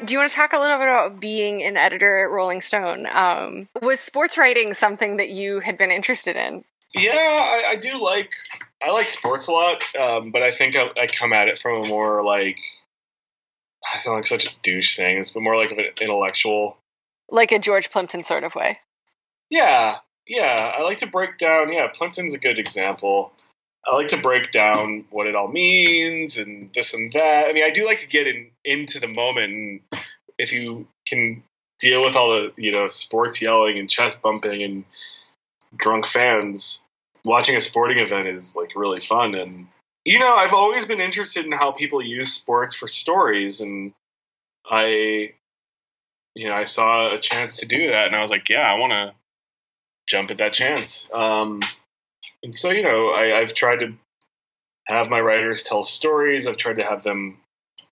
Do 0.05 0.13
you 0.13 0.19
want 0.19 0.31
to 0.31 0.35
talk 0.35 0.53
a 0.53 0.59
little 0.59 0.77
bit 0.77 0.87
about 0.87 1.19
being 1.19 1.63
an 1.63 1.77
editor 1.77 2.25
at 2.25 2.31
Rolling 2.31 2.61
Stone? 2.61 3.07
Um, 3.11 3.69
was 3.81 3.99
sports 3.99 4.37
writing 4.37 4.73
something 4.73 5.17
that 5.17 5.29
you 5.29 5.59
had 5.59 5.77
been 5.77 5.91
interested 5.91 6.35
in? 6.35 6.65
Yeah, 6.93 7.11
I, 7.11 7.69
I 7.71 7.75
do 7.75 7.93
like 7.93 8.31
I 8.85 8.91
like 8.91 9.07
sports 9.07 9.47
a 9.47 9.51
lot, 9.51 9.83
um, 9.95 10.31
but 10.31 10.43
I 10.43 10.51
think 10.51 10.75
I, 10.75 10.89
I, 10.97 11.07
come 11.07 11.33
at 11.33 11.47
it 11.47 11.57
from 11.57 11.83
a 11.83 11.87
more 11.87 12.23
like 12.23 12.57
I 13.93 13.99
sound 13.99 14.17
like 14.17 14.25
such 14.25 14.45
a 14.45 14.49
douche 14.61 14.95
saying 14.95 15.19
this, 15.19 15.31
but 15.31 15.41
more 15.41 15.55
like 15.55 15.71
of 15.71 15.77
an 15.77 15.85
intellectual, 16.01 16.77
like 17.29 17.51
a 17.51 17.59
George 17.59 17.89
Plimpton 17.89 18.23
sort 18.23 18.43
of 18.43 18.55
way. 18.55 18.77
Yeah, 19.49 19.97
yeah. 20.27 20.73
I 20.77 20.81
like 20.81 20.97
to 20.99 21.07
break 21.07 21.37
down. 21.37 21.71
Yeah, 21.71 21.87
Plimpton's 21.87 22.33
a 22.33 22.39
good 22.39 22.59
example. 22.59 23.31
I 23.85 23.95
like 23.95 24.09
to 24.09 24.17
break 24.17 24.51
down 24.51 25.05
what 25.09 25.27
it 25.27 25.35
all 25.35 25.47
means 25.47 26.37
and 26.37 26.71
this 26.73 26.93
and 26.93 27.11
that. 27.13 27.47
I 27.47 27.53
mean, 27.53 27.65
I 27.65 27.69
do 27.69 27.85
like 27.85 27.99
to 27.99 28.07
get 28.07 28.27
in 28.27 28.49
into 28.63 28.99
the 28.99 29.07
moment. 29.07 29.51
And 29.51 29.79
if 30.37 30.53
you 30.53 30.87
can 31.05 31.43
deal 31.79 32.01
with 32.01 32.15
all 32.15 32.31
the 32.31 32.53
you 32.55 32.71
know 32.71 32.87
sports 32.87 33.41
yelling 33.41 33.77
and 33.77 33.89
chest 33.89 34.21
bumping 34.21 34.63
and 34.63 34.85
drunk 35.75 36.05
fans, 36.05 36.81
watching 37.25 37.57
a 37.57 37.61
sporting 37.61 37.99
event 37.99 38.27
is 38.27 38.55
like 38.55 38.75
really 38.75 39.01
fun. 39.01 39.35
And 39.35 39.67
you 40.05 40.19
know, 40.19 40.33
I've 40.33 40.53
always 40.53 40.85
been 40.85 41.01
interested 41.01 41.45
in 41.45 41.51
how 41.51 41.71
people 41.71 42.01
use 42.01 42.33
sports 42.33 42.75
for 42.75 42.87
stories, 42.87 43.61
and 43.61 43.93
I, 44.65 45.33
you 46.35 46.47
know, 46.47 46.53
I 46.53 46.65
saw 46.65 47.13
a 47.13 47.19
chance 47.19 47.57
to 47.57 47.65
do 47.65 47.91
that, 47.91 48.07
and 48.07 48.15
I 48.15 48.21
was 48.21 48.31
like, 48.31 48.49
yeah, 48.49 48.61
I 48.61 48.79
want 48.79 48.91
to 48.91 49.13
jump 50.07 50.31
at 50.31 50.37
that 50.39 50.53
chance. 50.53 51.09
Um, 51.13 51.61
and 52.43 52.53
so, 52.53 52.71
you 52.71 52.83
know, 52.83 53.09
I, 53.09 53.39
I've 53.39 53.53
tried 53.53 53.79
to 53.79 53.93
have 54.85 55.09
my 55.09 55.19
writers 55.19 55.63
tell 55.63 55.81
stories. 55.81 56.47
I've 56.47 56.57
tried 56.57 56.75
to 56.77 56.83
have 56.83 57.03
them 57.03 57.37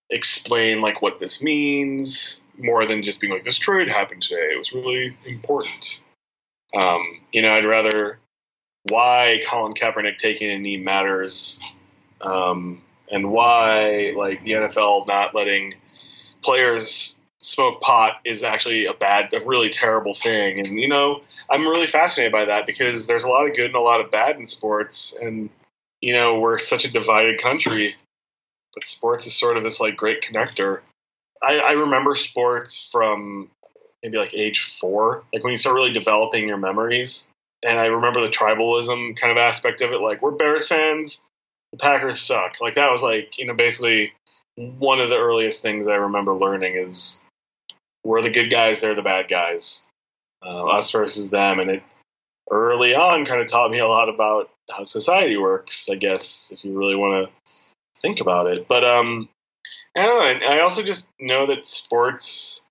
explain 0.09 0.81
like 0.81 1.01
what 1.01 1.19
this 1.19 1.41
means 1.41 2.43
more 2.57 2.85
than 2.85 3.01
just 3.01 3.21
being 3.21 3.31
like 3.31 3.45
this 3.45 3.57
trade 3.57 3.87
happened 3.87 4.21
today. 4.21 4.49
It 4.51 4.57
was 4.57 4.73
really 4.73 5.15
important. 5.25 6.03
Um, 6.73 7.01
you 7.31 7.41
know, 7.41 7.53
I'd 7.53 7.65
rather 7.65 8.19
why 8.83 9.41
Colin 9.47 9.73
Kaepernick 9.73 10.17
taking 10.17 10.51
a 10.51 10.59
knee 10.59 10.77
matters, 10.77 11.59
um, 12.19 12.81
and 13.09 13.31
why 13.31 14.13
like 14.15 14.43
the 14.43 14.51
NFL 14.51 15.07
not 15.07 15.33
letting 15.33 15.75
players 16.41 17.19
smoke 17.41 17.81
pot 17.81 18.19
is 18.23 18.43
actually 18.43 18.85
a 18.85 18.93
bad, 18.93 19.33
a 19.33 19.43
really 19.43 19.69
terrible 19.69 20.13
thing. 20.13 20.59
And 20.59 20.79
you 20.79 20.87
know, 20.87 21.21
I'm 21.49 21.67
really 21.67 21.87
fascinated 21.87 22.31
by 22.31 22.45
that 22.45 22.65
because 22.65 23.07
there's 23.07 23.23
a 23.23 23.29
lot 23.29 23.47
of 23.47 23.55
good 23.55 23.67
and 23.67 23.75
a 23.75 23.81
lot 23.81 24.03
of 24.03 24.11
bad 24.11 24.37
in 24.37 24.45
sports, 24.45 25.15
and 25.19 25.49
you 26.01 26.13
know, 26.13 26.39
we're 26.39 26.57
such 26.57 26.85
a 26.85 26.91
divided 26.91 27.39
country, 27.39 27.95
but 28.73 28.87
sports 28.87 29.27
is 29.27 29.37
sort 29.37 29.57
of 29.57 29.63
this 29.63 29.79
like 29.79 29.97
great 29.97 30.21
connector. 30.21 30.79
I, 31.43 31.57
I 31.57 31.71
remember 31.73 32.15
sports 32.15 32.89
from 32.91 33.49
maybe 34.03 34.17
like 34.17 34.33
age 34.33 34.61
four, 34.61 35.23
like 35.33 35.43
when 35.43 35.51
you 35.51 35.57
start 35.57 35.75
really 35.75 35.91
developing 35.91 36.47
your 36.47 36.57
memories. 36.57 37.27
And 37.63 37.79
I 37.79 37.85
remember 37.85 38.21
the 38.21 38.29
tribalism 38.29 39.15
kind 39.17 39.31
of 39.31 39.37
aspect 39.37 39.81
of 39.81 39.91
it, 39.91 40.01
like 40.01 40.21
we're 40.21 40.31
Bears 40.31 40.67
fans, 40.67 41.23
the 41.71 41.77
Packers 41.77 42.19
suck. 42.19 42.55
Like 42.59 42.75
that 42.75 42.91
was 42.91 43.03
like 43.03 43.37
you 43.37 43.45
know 43.45 43.53
basically 43.53 44.13
one 44.55 44.99
of 44.99 45.09
the 45.09 45.17
earliest 45.17 45.61
things 45.61 45.87
I 45.87 45.95
remember 45.95 46.33
learning 46.33 46.75
is 46.75 47.21
we're 48.03 48.21
the 48.21 48.29
good 48.29 48.49
guys, 48.49 48.81
they're 48.81 48.95
the 48.95 49.01
bad 49.01 49.27
guys, 49.29 49.87
uh, 50.43 50.65
us 50.67 50.91
versus 50.91 51.29
them, 51.29 51.59
and 51.59 51.69
it 51.69 51.83
early 52.49 52.95
on 52.95 53.25
kind 53.25 53.41
of 53.41 53.47
taught 53.47 53.71
me 53.71 53.79
a 53.79 53.87
lot 53.87 54.09
about 54.09 54.49
how 54.69 54.83
society 54.83 55.37
works. 55.37 55.89
I 55.89 55.95
guess 55.95 56.51
if 56.53 56.65
you 56.65 56.77
really 56.77 56.95
want 56.95 57.27
to 57.27 57.51
think 58.01 58.21
about 58.21 58.47
it, 58.47 58.67
but 58.67 58.83
um, 58.83 59.29
I 59.95 60.03
don't 60.03 60.41
know. 60.41 60.47
I 60.47 60.61
also 60.61 60.83
just 60.83 61.09
know 61.19 61.47
that 61.47 61.65
sports 61.65 62.63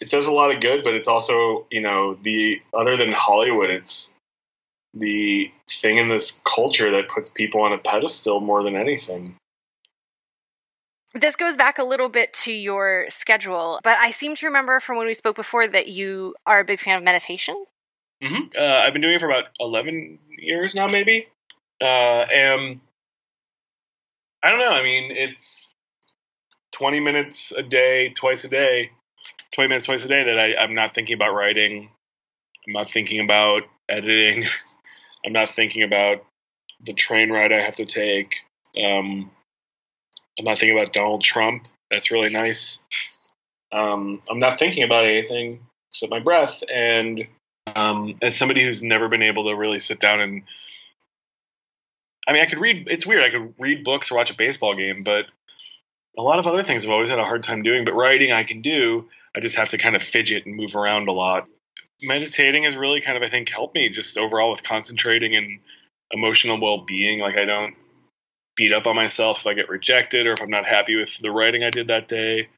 it 0.00 0.10
does 0.10 0.26
a 0.26 0.32
lot 0.32 0.54
of 0.54 0.60
good, 0.60 0.84
but 0.84 0.94
it's 0.94 1.08
also 1.08 1.66
you 1.70 1.80
know 1.80 2.14
the 2.14 2.60
other 2.72 2.96
than 2.96 3.12
Hollywood, 3.12 3.70
it's 3.70 4.14
the 4.94 5.50
thing 5.68 5.98
in 5.98 6.08
this 6.08 6.40
culture 6.44 6.92
that 6.92 7.08
puts 7.08 7.30
people 7.30 7.62
on 7.62 7.72
a 7.72 7.78
pedestal 7.78 8.40
more 8.40 8.62
than 8.62 8.76
anything. 8.76 9.36
This 11.14 11.36
goes 11.36 11.56
back 11.56 11.78
a 11.78 11.84
little 11.84 12.08
bit 12.08 12.32
to 12.44 12.52
your 12.52 13.06
schedule, 13.08 13.80
but 13.82 13.96
I 13.98 14.10
seem 14.10 14.34
to 14.36 14.46
remember 14.46 14.78
from 14.80 14.98
when 14.98 15.06
we 15.06 15.14
spoke 15.14 15.36
before 15.36 15.66
that 15.66 15.88
you 15.88 16.34
are 16.46 16.60
a 16.60 16.64
big 16.64 16.80
fan 16.80 16.98
of 16.98 17.04
meditation. 17.04 17.64
Mm-hmm. 18.22 18.58
Uh, 18.58 18.62
I've 18.62 18.92
been 18.92 19.02
doing 19.02 19.14
it 19.14 19.20
for 19.20 19.30
about 19.30 19.46
eleven 19.58 20.18
years 20.36 20.74
now, 20.74 20.86
maybe. 20.86 21.28
Uh, 21.80 21.84
and 21.84 22.80
I 24.42 24.50
don't 24.50 24.58
know. 24.58 24.72
I 24.72 24.82
mean, 24.82 25.12
it's 25.12 25.66
twenty 26.72 27.00
minutes 27.00 27.52
a 27.52 27.62
day, 27.62 28.10
twice 28.10 28.44
a 28.44 28.48
day 28.48 28.90
20 29.52 29.68
minutes 29.68 29.86
twice 29.86 30.04
a 30.04 30.08
day 30.08 30.24
that 30.24 30.38
I, 30.38 30.54
I'm 30.56 30.74
not 30.74 30.94
thinking 30.94 31.14
about 31.14 31.34
writing. 31.34 31.90
I'm 32.66 32.72
not 32.72 32.88
thinking 32.88 33.20
about 33.20 33.62
editing. 33.88 34.44
I'm 35.26 35.32
not 35.32 35.48
thinking 35.48 35.82
about 35.82 36.24
the 36.84 36.92
train 36.92 37.30
ride 37.30 37.52
I 37.52 37.60
have 37.60 37.76
to 37.76 37.86
take. 37.86 38.36
Um, 38.80 39.30
I'm 40.38 40.44
not 40.44 40.58
thinking 40.58 40.78
about 40.78 40.92
Donald 40.92 41.22
Trump. 41.22 41.66
That's 41.90 42.10
really 42.10 42.30
nice. 42.30 42.84
Um, 43.72 44.20
I'm 44.30 44.38
not 44.38 44.58
thinking 44.58 44.82
about 44.82 45.04
anything 45.04 45.60
except 45.90 46.10
my 46.10 46.20
breath. 46.20 46.62
And 46.72 47.26
um, 47.74 48.16
as 48.22 48.36
somebody 48.36 48.64
who's 48.64 48.82
never 48.82 49.08
been 49.08 49.22
able 49.22 49.48
to 49.48 49.56
really 49.56 49.78
sit 49.78 50.00
down 50.00 50.20
and, 50.20 50.42
I 52.26 52.32
mean, 52.32 52.42
I 52.42 52.46
could 52.46 52.58
read. 52.58 52.88
It's 52.90 53.06
weird. 53.06 53.22
I 53.22 53.30
could 53.30 53.54
read 53.58 53.84
books 53.84 54.10
or 54.10 54.16
watch 54.16 54.30
a 54.30 54.34
baseball 54.34 54.76
game, 54.76 55.02
but 55.02 55.24
a 56.16 56.22
lot 56.22 56.38
of 56.38 56.46
other 56.46 56.62
things 56.62 56.84
I've 56.84 56.90
always 56.90 57.10
had 57.10 57.18
a 57.18 57.24
hard 57.24 57.42
time 57.42 57.62
doing. 57.62 57.84
But 57.84 57.94
writing, 57.94 58.32
I 58.32 58.44
can 58.44 58.60
do. 58.60 59.08
I 59.34 59.40
just 59.40 59.56
have 59.56 59.70
to 59.70 59.78
kind 59.78 59.96
of 59.96 60.02
fidget 60.02 60.44
and 60.44 60.54
move 60.54 60.76
around 60.76 61.08
a 61.08 61.12
lot. 61.12 61.48
Meditating 62.02 62.64
has 62.64 62.76
really 62.76 63.00
kind 63.00 63.16
of, 63.16 63.22
I 63.22 63.30
think, 63.30 63.48
helped 63.48 63.74
me 63.74 63.88
just 63.88 64.18
overall 64.18 64.50
with 64.50 64.62
concentrating 64.62 65.36
and 65.36 65.60
emotional 66.12 66.60
well 66.60 66.84
being. 66.86 67.18
Like, 67.18 67.36
I 67.36 67.44
don't 67.44 67.74
beat 68.58 68.72
up 68.72 68.88
on 68.88 68.96
myself 68.96 69.38
if 69.38 69.46
I 69.46 69.54
get 69.54 69.68
rejected 69.68 70.26
or 70.26 70.32
if 70.32 70.42
I'm 70.42 70.50
not 70.50 70.66
happy 70.66 70.96
with 70.96 71.16
the 71.18 71.30
writing 71.30 71.62
I 71.62 71.70
did 71.70 71.86
that 71.86 72.08
day. 72.08 72.48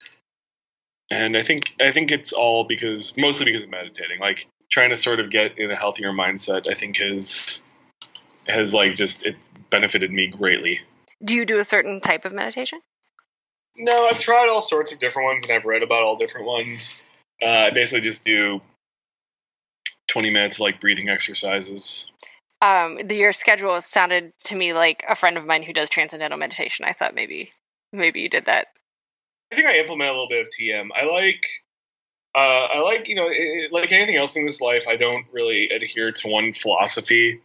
And 1.10 1.36
I 1.36 1.42
think 1.42 1.74
I 1.80 1.92
think 1.92 2.10
it's 2.10 2.32
all 2.32 2.64
because 2.64 3.16
mostly 3.16 3.44
because 3.44 3.62
of 3.62 3.68
meditating. 3.68 4.18
Like 4.18 4.48
trying 4.72 4.90
to 4.90 4.96
sort 4.96 5.20
of 5.20 5.30
get 5.30 5.58
in 5.58 5.70
a 5.70 5.76
healthier 5.76 6.10
mindset, 6.12 6.68
I 6.68 6.74
think 6.74 6.96
has 6.96 7.62
has 8.48 8.72
like 8.72 8.94
just 8.94 9.24
it's 9.24 9.50
benefited 9.68 10.10
me 10.10 10.28
greatly. 10.28 10.80
Do 11.22 11.34
you 11.34 11.44
do 11.44 11.58
a 11.58 11.64
certain 11.64 12.00
type 12.00 12.24
of 12.24 12.32
meditation? 12.32 12.80
No, 13.76 14.06
I've 14.06 14.18
tried 14.18 14.48
all 14.48 14.62
sorts 14.62 14.92
of 14.92 14.98
different 14.98 15.26
ones 15.26 15.44
and 15.44 15.52
I've 15.52 15.66
read 15.66 15.82
about 15.82 16.02
all 16.02 16.16
different 16.16 16.46
ones. 16.46 17.02
Uh, 17.42 17.46
I 17.46 17.70
basically 17.70 18.00
just 18.00 18.24
do 18.24 18.60
20 20.08 20.30
minutes 20.30 20.56
of 20.56 20.60
like 20.60 20.80
breathing 20.80 21.10
exercises. 21.10 22.10
Um, 22.62 22.98
the, 23.04 23.16
your 23.16 23.32
schedule 23.32 23.80
sounded 23.80 24.32
to 24.44 24.54
me 24.54 24.72
like 24.72 25.04
a 25.08 25.14
friend 25.14 25.38
of 25.38 25.46
mine 25.46 25.62
who 25.62 25.72
does 25.72 25.88
transcendental 25.88 26.38
meditation. 26.38 26.84
I 26.84 26.92
thought 26.92 27.14
maybe 27.14 27.52
maybe 27.92 28.20
you 28.20 28.28
did 28.28 28.46
that. 28.46 28.68
I 29.52 29.56
think 29.56 29.66
I 29.66 29.76
implement 29.76 30.10
a 30.10 30.12
little 30.12 30.28
bit 30.28 30.46
of 30.46 30.48
TM. 30.48 30.88
I 30.94 31.04
like 31.06 31.44
uh, 32.34 32.66
I 32.74 32.80
like 32.80 33.08
you 33.08 33.14
know 33.14 33.28
it, 33.30 33.72
like 33.72 33.92
anything 33.92 34.16
else 34.16 34.36
in 34.36 34.44
this 34.44 34.60
life. 34.60 34.86
I 34.88 34.96
don't 34.96 35.26
really 35.32 35.68
adhere 35.70 36.12
to 36.12 36.28
one 36.28 36.52
philosophy. 36.52 37.40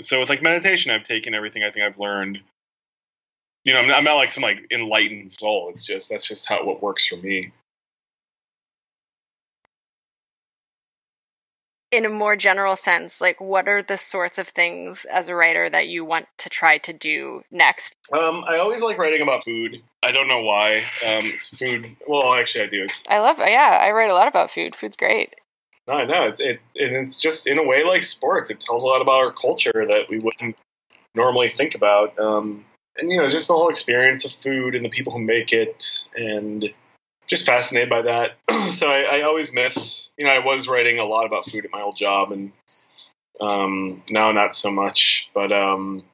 So 0.00 0.20
with 0.20 0.28
like 0.28 0.42
meditation, 0.42 0.90
I've 0.90 1.04
taken 1.04 1.34
everything 1.34 1.62
I 1.62 1.70
think 1.70 1.84
I've 1.84 1.98
learned 1.98 2.40
you 3.64 3.72
know, 3.72 3.78
I'm 3.78 3.88
not, 3.88 3.98
I'm 3.98 4.04
not 4.04 4.14
like 4.14 4.30
some 4.30 4.42
like 4.42 4.66
enlightened 4.70 5.30
soul. 5.30 5.70
It's 5.72 5.84
just 5.84 6.10
that's 6.10 6.26
just 6.26 6.48
how 6.48 6.64
what 6.64 6.82
works 6.82 7.06
for 7.06 7.16
me. 7.16 7.52
In 11.92 12.06
a 12.06 12.08
more 12.08 12.34
general 12.34 12.74
sense, 12.74 13.20
like 13.20 13.40
what 13.40 13.68
are 13.68 13.82
the 13.82 13.98
sorts 13.98 14.38
of 14.38 14.48
things 14.48 15.04
as 15.04 15.28
a 15.28 15.34
writer 15.34 15.68
that 15.68 15.86
you 15.86 16.04
want 16.04 16.26
to 16.38 16.48
try 16.48 16.78
to 16.78 16.92
do 16.92 17.42
next? 17.50 17.94
Um, 18.12 18.44
I 18.48 18.56
always 18.56 18.80
like 18.80 18.96
writing 18.96 19.20
about 19.20 19.44
food. 19.44 19.82
I 20.02 20.10
don't 20.10 20.26
know 20.26 20.40
why. 20.42 20.78
Um, 21.06 21.26
it's 21.26 21.48
food. 21.48 21.94
Well, 22.08 22.34
actually, 22.34 22.64
I 22.64 22.68
do. 22.68 22.84
It's, 22.84 23.02
I 23.08 23.18
love. 23.18 23.38
Yeah, 23.38 23.78
I 23.80 23.90
write 23.90 24.10
a 24.10 24.14
lot 24.14 24.26
about 24.26 24.50
food. 24.50 24.74
Food's 24.74 24.96
great. 24.96 25.36
No, 25.86 25.94
I 25.94 26.04
know. 26.06 26.24
It's 26.24 26.40
it, 26.40 26.60
and 26.76 26.96
it's 26.96 27.18
just 27.18 27.46
in 27.46 27.58
a 27.58 27.62
way 27.62 27.84
like 27.84 28.02
sports. 28.04 28.48
It 28.48 28.58
tells 28.58 28.82
a 28.82 28.86
lot 28.86 29.02
about 29.02 29.16
our 29.16 29.32
culture 29.32 29.84
that 29.86 30.08
we 30.08 30.18
wouldn't 30.18 30.56
normally 31.14 31.50
think 31.50 31.74
about. 31.74 32.18
Um, 32.18 32.64
and 32.96 33.10
you 33.10 33.18
know, 33.18 33.28
just 33.28 33.48
the 33.48 33.54
whole 33.54 33.68
experience 33.68 34.24
of 34.24 34.32
food 34.32 34.74
and 34.74 34.84
the 34.84 34.88
people 34.88 35.12
who 35.12 35.18
make 35.18 35.52
it, 35.52 36.08
and 36.16 36.72
just 37.26 37.46
fascinated 37.46 37.88
by 37.88 38.02
that. 38.02 38.38
so 38.70 38.88
I, 38.88 39.18
I, 39.18 39.22
always 39.22 39.52
miss, 39.52 40.10
you 40.16 40.24
know, 40.24 40.30
I 40.30 40.40
was 40.40 40.68
writing 40.68 40.98
a 40.98 41.04
lot 41.04 41.26
about 41.26 41.46
food 41.46 41.64
at 41.64 41.72
my 41.72 41.82
old 41.82 41.96
job, 41.96 42.32
and 42.32 42.52
um, 43.40 44.02
now 44.08 44.32
not 44.32 44.54
so 44.54 44.70
much. 44.70 45.30
But 45.34 45.52
um, 45.52 46.04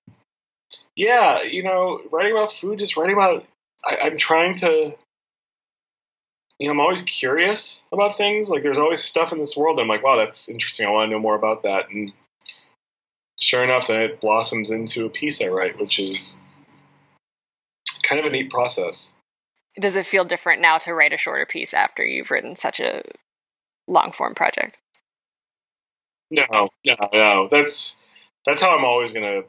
yeah, 0.95 1.43
you 1.43 1.63
know, 1.63 2.01
writing 2.11 2.33
about 2.33 2.53
food, 2.53 2.79
just 2.79 2.97
writing 2.97 3.17
about. 3.17 3.47
I, 3.85 3.99
I'm 4.03 4.17
trying 4.17 4.55
to. 4.57 4.97
You 6.59 6.67
know, 6.67 6.73
I'm 6.73 6.81
always 6.81 7.03
curious 7.03 7.87
about 7.93 8.17
things. 8.17 8.51
Like, 8.51 8.65
there's 8.65 8.79
always 8.79 9.01
stuff 9.01 9.31
in 9.31 9.39
this 9.39 9.57
world. 9.57 9.79
That 9.79 9.83
I'm 9.83 9.89
like, 9.89 10.03
wow, 10.03 10.17
that's 10.17 10.49
interesting. 10.49 10.89
I 10.89 10.91
want 10.91 11.09
to 11.09 11.13
know 11.13 11.21
more 11.21 11.37
about 11.37 11.63
that. 11.63 11.89
And 11.91 12.13
sure 13.39 13.63
enough, 13.63 13.87
then 13.87 14.03
it 14.03 14.21
blossoms 14.21 14.73
into 14.73 15.07
a 15.07 15.09
piece 15.09 15.41
I 15.41 15.47
write, 15.47 15.79
which 15.79 16.01
is 16.01 16.41
kind 18.03 18.19
of 18.21 18.27
a 18.27 18.31
neat 18.31 18.51
process 18.51 19.13
does 19.81 19.97
it 19.97 20.07
feel 20.07 20.25
different 20.25 20.61
now 20.61 20.79
to 20.79 20.95
write 20.95 21.13
a 21.13 21.19
shorter 21.19 21.47
piece 21.47 21.75
after 21.75 22.05
you've 22.05 22.31
written 22.31 22.57
such 22.57 22.81
a 22.81 23.03
long 23.87 24.13
form 24.13 24.35
project? 24.35 24.77
No, 26.31 26.69
no, 26.85 26.97
no. 27.13 27.49
That's 27.51 27.97
that's 28.45 28.61
how 28.61 28.77
I'm 28.77 28.85
always 28.85 29.13
gonna 29.13 29.43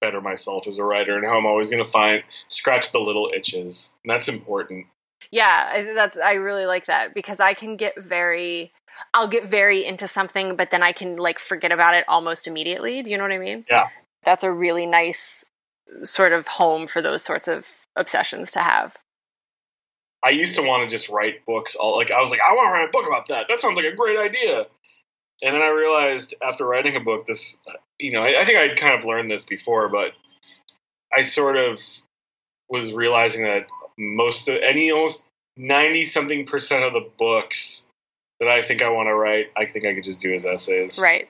better 0.00 0.20
myself 0.20 0.66
as 0.66 0.78
a 0.78 0.84
writer, 0.84 1.16
and 1.16 1.26
how 1.26 1.38
I'm 1.38 1.46
always 1.46 1.70
gonna 1.70 1.84
find 1.84 2.22
scratch 2.48 2.92
the 2.92 2.98
little 2.98 3.30
itches, 3.34 3.94
and 4.04 4.10
that's 4.10 4.28
important. 4.28 4.86
Yeah, 5.30 5.94
that's 5.94 6.18
I 6.18 6.34
really 6.34 6.66
like 6.66 6.86
that 6.86 7.14
because 7.14 7.40
I 7.40 7.54
can 7.54 7.76
get 7.76 8.00
very 8.00 8.72
I'll 9.12 9.28
get 9.28 9.46
very 9.46 9.84
into 9.84 10.08
something, 10.08 10.56
but 10.56 10.70
then 10.70 10.82
I 10.82 10.92
can 10.92 11.16
like 11.16 11.38
forget 11.38 11.72
about 11.72 11.94
it 11.94 12.04
almost 12.08 12.46
immediately. 12.46 13.02
Do 13.02 13.10
you 13.10 13.16
know 13.16 13.24
what 13.24 13.32
I 13.32 13.38
mean? 13.38 13.64
Yeah. 13.68 13.88
That's 14.24 14.44
a 14.44 14.52
really 14.52 14.86
nice 14.86 15.44
sort 16.02 16.32
of 16.32 16.46
home 16.46 16.86
for 16.86 17.02
those 17.02 17.22
sorts 17.22 17.48
of 17.48 17.76
obsessions 17.96 18.52
to 18.52 18.60
have. 18.60 18.96
I 20.24 20.30
used 20.30 20.56
to 20.56 20.62
want 20.62 20.88
to 20.88 20.94
just 20.94 21.10
write 21.10 21.44
books. 21.44 21.74
All 21.76 21.96
like 21.96 22.10
I 22.10 22.20
was 22.20 22.30
like, 22.30 22.40
I 22.40 22.54
want 22.54 22.68
to 22.68 22.72
write 22.72 22.88
a 22.88 22.92
book 22.92 23.06
about 23.06 23.28
that. 23.28 23.46
That 23.48 23.60
sounds 23.60 23.76
like 23.76 23.86
a 23.86 23.94
great 23.94 24.18
idea. 24.18 24.66
And 25.42 25.54
then 25.54 25.62
I 25.62 25.68
realized 25.68 26.34
after 26.42 26.64
writing 26.66 26.96
a 26.96 27.00
book, 27.00 27.26
this, 27.26 27.58
you 27.98 28.12
know, 28.12 28.22
I, 28.22 28.40
I 28.40 28.44
think 28.44 28.56
I'd 28.56 28.78
kind 28.78 28.98
of 28.98 29.04
learned 29.04 29.30
this 29.30 29.44
before, 29.44 29.88
but 29.88 30.12
I 31.14 31.22
sort 31.22 31.56
of 31.56 31.80
was 32.70 32.92
realizing 32.92 33.42
that 33.44 33.66
most 33.98 34.48
of 34.48 34.56
any 34.62 34.90
almost 34.90 35.24
ninety 35.56 36.04
something 36.04 36.46
percent 36.46 36.84
of 36.84 36.92
the 36.92 37.06
books 37.18 37.86
that 38.40 38.48
I 38.48 38.62
think 38.62 38.82
I 38.82 38.88
want 38.88 39.08
to 39.08 39.14
write, 39.14 39.48
I 39.56 39.66
think 39.66 39.86
I 39.86 39.94
could 39.94 40.04
just 40.04 40.20
do 40.20 40.32
as 40.32 40.44
essays. 40.46 40.98
Right. 41.00 41.28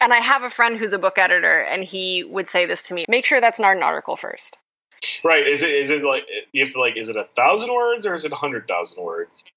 And 0.00 0.14
I 0.14 0.18
have 0.18 0.42
a 0.42 0.50
friend 0.50 0.78
who's 0.78 0.94
a 0.94 0.98
book 0.98 1.18
editor, 1.18 1.60
and 1.60 1.84
he 1.84 2.24
would 2.24 2.48
say 2.48 2.64
this 2.64 2.88
to 2.88 2.94
me: 2.94 3.04
make 3.08 3.26
sure 3.26 3.40
that's 3.40 3.60
not 3.60 3.76
an 3.76 3.82
article 3.82 4.16
first. 4.16 4.58
Right? 5.22 5.46
Is 5.46 5.62
it 5.62 5.70
is 5.70 5.90
it 5.90 6.02
like 6.02 6.24
you 6.52 6.64
have 6.64 6.72
to 6.74 6.80
like 6.80 6.96
is 6.96 7.08
it 7.08 7.16
a 7.16 7.24
thousand 7.24 7.72
words 7.72 8.06
or 8.06 8.14
is 8.14 8.24
it 8.24 8.32
a 8.32 8.36
hundred 8.36 8.66
thousand 8.68 9.02
words? 9.02 9.52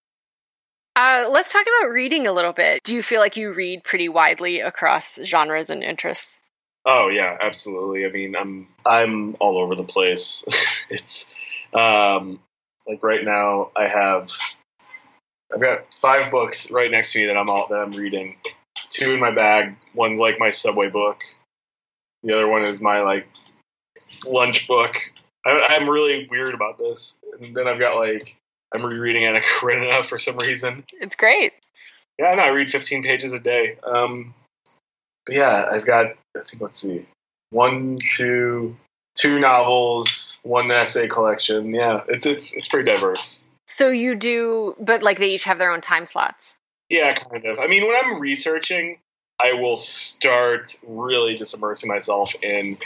Uh, 0.95 1.28
let's 1.30 1.54
talk 1.54 1.66
about 1.80 1.91
reading 1.91 2.26
a 2.26 2.32
little 2.32 2.54
bit. 2.54 2.82
Do 2.84 2.95
you 2.95 3.04
feel 3.04 3.20
like 3.20 3.38
you 3.38 3.54
read 3.54 3.84
pretty 3.84 4.10
widely 4.10 4.62
across 4.62 5.20
genres 5.24 5.70
and 5.70 5.84
interests? 5.84 6.39
Oh 6.86 7.10
yeah, 7.10 7.38
absolutely. 7.39 8.06
I 8.06 8.10
mean, 8.10 8.36
I'm 8.36 8.68
I'm 8.86 9.36
all 9.39 9.58
over 9.58 9.76
the 9.76 9.84
place. 9.84 10.43
it's 10.89 11.36
um, 11.74 12.39
like 12.88 13.04
right 13.04 13.24
now 13.24 13.72
I 13.76 13.88
have 13.88 14.32
I've 15.54 15.62
got 15.62 15.93
five 15.93 16.32
books 16.32 16.72
right 16.72 16.89
next 16.89 17.14
to 17.14 17.20
me 17.20 17.26
that 17.28 17.38
I'm 17.38 17.50
all 17.50 17.68
that 17.70 17.80
I'm 17.80 17.91
reading. 17.91 18.38
Two 18.89 19.14
in 19.14 19.20
my 19.20 19.32
bag. 19.32 19.76
One's 19.93 20.20
like 20.20 20.39
my 20.39 20.50
subway 20.50 20.89
book. 20.89 21.22
The 22.24 22.34
other 22.36 22.48
one 22.48 22.64
is 22.64 22.82
my 22.82 23.02
like 23.02 23.28
lunch 24.26 24.68
book. 24.68 24.95
I, 25.48 25.76
am 25.76 25.89
really 25.89 26.28
weird 26.30 26.54
about 26.54 26.78
this. 26.78 27.18
And 27.39 27.56
then 27.56 27.68
I've 27.68 27.80
got 27.80 27.98
like 27.98 28.36
I'm 28.74 28.86
rereading 28.86 29.26
Anna 29.26 29.41
Karenina 29.41 30.04
for 30.06 30.18
some 30.18 30.38
reason. 30.38 30.84
It's 31.00 31.16
great. 31.16 31.54
Yeah, 32.20 32.34
no, 32.34 32.43
I 32.43 32.50
read 32.50 32.72
15 32.72 33.04
pages 33.04 33.32
a 33.32 33.39
day. 33.39 33.78
Um, 33.84 34.34
but 35.26 35.36
yeah, 35.36 35.68
I've 35.72 35.86
got 35.86 36.08
I 36.36 36.43
think 36.43 36.62
let's 36.62 36.80
see, 36.80 37.06
one, 37.52 38.00
two, 38.10 38.76
two 39.16 39.39
novels, 39.39 40.39
one 40.43 40.72
essay 40.72 41.08
collection. 41.08 41.74
Yeah, 41.74 42.02
it's 42.08 42.26
it's 42.26 42.54
it's 42.54 42.68
pretty 42.68 42.91
diverse. 42.91 43.48
So 43.68 43.89
you 43.89 44.16
do, 44.16 44.76
but 44.80 45.04
like 45.04 45.20
they 45.20 45.30
each 45.32 45.43
have 45.43 45.60
their 45.60 45.72
own 45.72 45.82
time 45.82 46.06
slots. 46.06 46.56
Yeah, 46.89 47.14
kind 47.14 47.45
of. 47.45 47.60
I 47.60 47.68
mean, 47.68 47.86
when 47.86 47.95
I'm 47.95 48.20
researching, 48.20 48.98
I 49.39 49.54
will 49.54 49.78
start 49.78 50.76
really 50.88 51.36
just 51.36 51.54
immersing 51.54 51.89
myself 51.89 52.34
in 52.41 52.78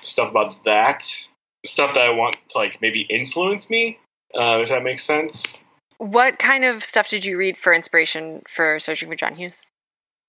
stuff 0.00 0.30
about 0.30 0.64
that 0.64 1.28
stuff 1.64 1.94
that 1.94 2.06
I 2.06 2.10
want 2.10 2.36
to 2.48 2.58
like 2.58 2.80
maybe 2.80 3.02
influence 3.02 3.70
me, 3.70 3.98
uh, 4.34 4.60
if 4.62 4.68
that 4.68 4.82
makes 4.82 5.04
sense. 5.04 5.58
What 5.98 6.38
kind 6.38 6.64
of 6.64 6.82
stuff 6.84 7.08
did 7.08 7.24
you 7.24 7.36
read 7.36 7.58
for 7.58 7.74
inspiration 7.74 8.42
for 8.48 8.80
searching 8.80 9.08
for 9.08 9.16
John 9.16 9.36
Hughes? 9.36 9.60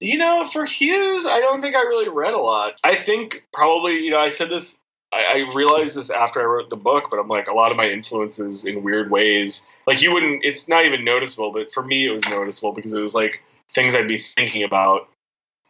You 0.01 0.17
know, 0.17 0.43
for 0.43 0.65
Hughes, 0.65 1.25
I 1.25 1.39
don't 1.39 1.61
think 1.61 1.75
I 1.75 1.81
really 1.81 2.09
read 2.09 2.33
a 2.33 2.39
lot. 2.39 2.73
I 2.83 2.95
think 2.95 3.45
probably, 3.53 3.99
you 3.99 4.09
know, 4.09 4.19
I 4.19 4.29
said 4.29 4.49
this, 4.49 4.79
I, 5.13 5.45
I 5.47 5.55
realized 5.55 5.95
this 5.95 6.09
after 6.09 6.41
I 6.41 6.45
wrote 6.45 6.69
the 6.69 6.75
book, 6.75 7.05
but 7.11 7.19
I'm 7.19 7.27
like, 7.27 7.47
a 7.47 7.53
lot 7.53 7.71
of 7.71 7.77
my 7.77 7.87
influences 7.87 8.65
in 8.65 8.83
weird 8.83 9.11
ways, 9.11 9.69
like 9.85 10.01
you 10.01 10.11
wouldn't, 10.11 10.43
it's 10.43 10.67
not 10.67 10.85
even 10.85 11.05
noticeable, 11.05 11.51
but 11.51 11.71
for 11.71 11.83
me, 11.83 12.05
it 12.05 12.11
was 12.11 12.27
noticeable 12.27 12.73
because 12.73 12.93
it 12.93 13.01
was 13.01 13.13
like 13.13 13.41
things 13.69 13.93
I'd 13.93 14.07
be 14.07 14.17
thinking 14.17 14.63
about 14.63 15.07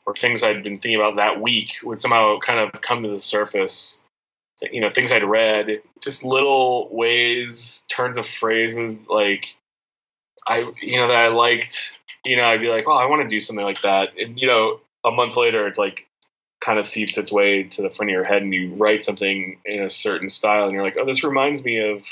or 0.06 0.16
things 0.16 0.44
I'd 0.44 0.64
been 0.64 0.78
thinking 0.78 0.96
about 0.96 1.18
that 1.18 1.42
week 1.42 1.76
would 1.84 2.00
somehow 2.00 2.40
kind 2.40 2.60
of 2.60 2.82
come 2.82 3.04
to 3.04 3.10
the 3.10 3.20
surface 3.20 4.02
you 4.72 4.82
know 4.82 4.90
things 4.90 5.12
I'd 5.12 5.24
read, 5.24 5.82
just 6.02 6.24
little 6.24 6.90
ways, 6.92 7.86
turns 7.90 8.18
of 8.18 8.26
phrases 8.28 9.08
like 9.08 9.46
I 10.48 10.72
you 10.82 10.98
know 10.98 11.08
that 11.08 11.18
I 11.18 11.28
liked. 11.28 11.98
You 12.24 12.38
know, 12.38 12.44
I'd 12.44 12.62
be 12.62 12.70
like, 12.70 12.86
oh, 12.88 12.92
I 12.92 13.08
want 13.08 13.24
to 13.24 13.28
do 13.28 13.40
something 13.40 13.66
like 13.66 13.82
that, 13.82 14.10
and 14.18 14.40
you 14.40 14.48
know, 14.48 14.80
a 15.04 15.12
month 15.12 15.38
later, 15.38 15.66
it's 15.66 15.80
like 15.80 16.08
kind 16.60 16.78
of 16.78 16.86
seeps 16.86 17.18
its 17.18 17.32
way 17.32 17.64
to 17.64 17.82
the 17.82 17.90
front 17.90 18.12
of 18.12 18.14
your 18.14 18.24
head, 18.24 18.44
and 18.44 18.54
you 18.54 18.76
write 18.76 19.04
something 19.04 19.60
in 19.66 19.82
a 19.82 19.90
certain 19.90 20.30
style, 20.30 20.66
and 20.66 20.74
you're 20.74 20.84
like, 20.84 20.98
oh, 21.00 21.06
this 21.06 21.24
reminds 21.24 21.64
me 21.64 21.80
of 21.90 22.06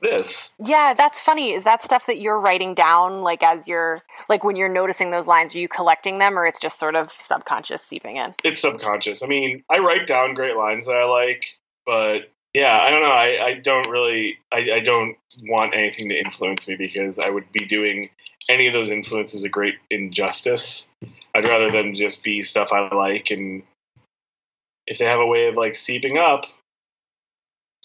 this. 0.00 0.54
Yeah, 0.58 0.94
that's 0.94 1.20
funny. 1.20 1.52
Is 1.52 1.64
that 1.64 1.82
stuff 1.82 2.06
that 2.06 2.18
you're 2.18 2.40
writing 2.40 2.74
down, 2.74 3.22
like 3.22 3.42
as 3.42 3.68
you're, 3.68 4.00
like 4.28 4.42
when 4.42 4.56
you're 4.56 4.68
noticing 4.68 5.10
those 5.10 5.26
lines, 5.26 5.54
are 5.54 5.58
you 5.58 5.68
collecting 5.68 6.18
them, 6.18 6.38
or 6.38 6.46
it's 6.46 6.58
just 6.58 6.78
sort 6.78 6.96
of 6.96 7.10
subconscious 7.10 7.82
seeping 7.82 8.16
in? 8.16 8.34
It's 8.42 8.60
subconscious. 8.60 9.22
I 9.22 9.26
mean, 9.26 9.62
I 9.70 9.78
write 9.78 10.06
down 10.06 10.34
great 10.34 10.56
lines 10.56 10.86
that 10.86 10.96
I 10.96 11.04
like, 11.04 11.44
but 11.86 12.30
yeah, 12.54 12.78
I 12.78 12.90
don't 12.90 13.02
know. 13.02 13.10
I, 13.10 13.44
I 13.44 13.54
don't 13.54 13.88
really, 13.88 14.38
I, 14.52 14.70
I 14.74 14.80
don't 14.80 15.16
want 15.42 15.74
anything 15.74 16.10
to 16.10 16.18
influence 16.18 16.68
me 16.68 16.76
because 16.76 17.18
I 17.18 17.28
would 17.28 17.50
be 17.52 17.64
doing 17.64 18.10
any 18.48 18.66
of 18.66 18.72
those 18.72 18.90
influences 18.90 19.44
a 19.44 19.48
great 19.48 19.76
injustice. 19.90 20.88
I'd 21.34 21.48
rather 21.48 21.70
them 21.70 21.94
just 21.94 22.22
be 22.22 22.42
stuff 22.42 22.72
I 22.72 22.94
like, 22.94 23.30
and 23.30 23.62
if 24.86 24.98
they 24.98 25.06
have 25.06 25.20
a 25.20 25.26
way 25.26 25.48
of 25.48 25.56
like 25.56 25.74
seeping 25.74 26.18
up, 26.18 26.44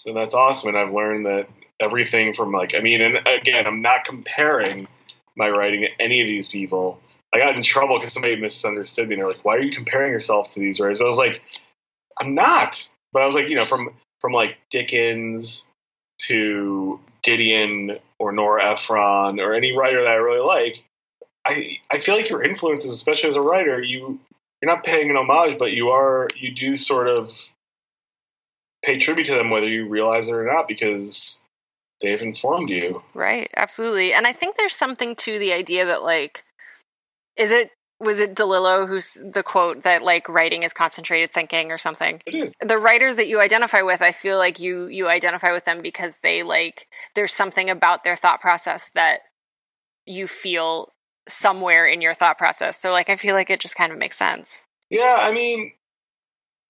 then 0.04 0.14
that's 0.14 0.34
awesome. 0.34 0.70
And 0.70 0.78
I've 0.78 0.92
learned 0.92 1.26
that 1.26 1.48
everything 1.80 2.34
from 2.34 2.52
like, 2.52 2.74
I 2.74 2.80
mean, 2.80 3.00
and 3.00 3.26
again, 3.26 3.66
I'm 3.66 3.80
not 3.80 4.04
comparing 4.04 4.88
my 5.36 5.48
writing 5.48 5.82
to 5.82 6.02
any 6.02 6.20
of 6.20 6.26
these 6.26 6.48
people. 6.48 7.00
I 7.32 7.38
got 7.38 7.56
in 7.56 7.62
trouble 7.62 7.98
because 7.98 8.12
somebody 8.12 8.36
misunderstood 8.36 9.08
me. 9.08 9.14
And 9.14 9.20
they're 9.20 9.28
like, 9.28 9.44
"Why 9.44 9.56
are 9.56 9.62
you 9.62 9.74
comparing 9.74 10.12
yourself 10.12 10.48
to 10.50 10.60
these 10.60 10.80
writers?" 10.80 10.98
But 10.98 11.06
I 11.06 11.08
was 11.08 11.18
like, 11.18 11.42
"I'm 12.20 12.34
not. 12.34 12.88
But 13.12 13.22
I 13.22 13.26
was 13.26 13.34
like, 13.34 13.48
you 13.48 13.56
know, 13.56 13.64
from 13.64 13.90
from 14.20 14.32
like 14.32 14.56
Dickens 14.70 15.68
to 16.22 17.00
Didion 17.24 18.00
or 18.18 18.32
Nora 18.32 18.72
Ephron 18.72 19.40
or 19.40 19.54
any 19.54 19.76
writer 19.76 20.02
that 20.02 20.10
I 20.10 20.16
really 20.16 20.44
like, 20.44 20.82
I 21.46 21.78
I 21.90 21.98
feel 21.98 22.16
like 22.16 22.28
your 22.28 22.42
influences, 22.42 22.92
especially 22.92 23.30
as 23.30 23.36
a 23.36 23.40
writer, 23.40 23.80
you 23.80 24.20
you're 24.60 24.70
not 24.70 24.84
paying 24.84 25.10
an 25.10 25.16
homage, 25.16 25.58
but 25.58 25.72
you 25.72 25.90
are 25.90 26.28
you 26.36 26.52
do 26.52 26.76
sort 26.76 27.08
of 27.08 27.32
pay 28.84 28.98
tribute 28.98 29.26
to 29.26 29.34
them 29.34 29.50
whether 29.50 29.68
you 29.68 29.88
realize 29.88 30.28
it 30.28 30.34
or 30.34 30.44
not 30.44 30.68
because 30.68 31.42
they've 32.00 32.22
informed 32.22 32.70
you. 32.70 33.02
Right, 33.14 33.50
absolutely. 33.56 34.12
And 34.12 34.26
I 34.26 34.32
think 34.32 34.56
there's 34.56 34.74
something 34.74 35.16
to 35.16 35.38
the 35.38 35.52
idea 35.52 35.84
that 35.86 36.02
like 36.02 36.44
is 37.36 37.50
it 37.52 37.70
was 38.00 38.20
it 38.20 38.34
DeLillo 38.34 38.86
who's 38.86 39.14
the 39.14 39.42
quote 39.42 39.82
that 39.82 40.02
like 40.02 40.28
writing 40.28 40.62
is 40.62 40.72
concentrated 40.72 41.32
thinking 41.32 41.72
or 41.72 41.78
something? 41.78 42.22
It 42.26 42.34
is. 42.34 42.56
The 42.60 42.78
writers 42.78 43.16
that 43.16 43.28
you 43.28 43.40
identify 43.40 43.82
with, 43.82 44.02
I 44.02 44.12
feel 44.12 44.38
like 44.38 44.60
you 44.60 44.86
you 44.86 45.08
identify 45.08 45.52
with 45.52 45.64
them 45.64 45.80
because 45.82 46.18
they 46.18 46.42
like 46.42 46.86
there's 47.14 47.32
something 47.32 47.68
about 47.68 48.04
their 48.04 48.16
thought 48.16 48.40
process 48.40 48.90
that 48.94 49.20
you 50.06 50.26
feel 50.26 50.92
somewhere 51.28 51.86
in 51.86 52.00
your 52.00 52.14
thought 52.14 52.38
process. 52.38 52.80
So 52.80 52.92
like 52.92 53.10
I 53.10 53.16
feel 53.16 53.34
like 53.34 53.50
it 53.50 53.60
just 53.60 53.76
kind 53.76 53.92
of 53.92 53.98
makes 53.98 54.16
sense. 54.16 54.62
Yeah, 54.90 55.16
I 55.18 55.32
mean, 55.32 55.72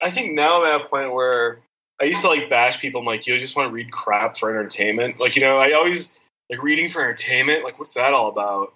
I 0.00 0.10
think 0.10 0.32
now 0.32 0.62
I'm 0.62 0.74
at 0.74 0.86
a 0.86 0.88
point 0.88 1.12
where 1.12 1.60
I 2.00 2.04
used 2.04 2.22
to 2.22 2.28
like 2.28 2.48
bash 2.48 2.80
people. 2.80 3.00
I'm 3.00 3.06
like, 3.06 3.26
you 3.26 3.38
just 3.38 3.56
want 3.56 3.68
to 3.68 3.72
read 3.72 3.90
crap 3.90 4.36
for 4.36 4.50
entertainment. 4.50 5.20
Like, 5.20 5.36
you 5.36 5.42
know, 5.42 5.58
I 5.58 5.72
always 5.72 6.16
like 6.50 6.62
reading 6.62 6.88
for 6.88 7.02
entertainment. 7.02 7.64
Like, 7.64 7.78
what's 7.78 7.94
that 7.94 8.12
all 8.12 8.28
about? 8.28 8.72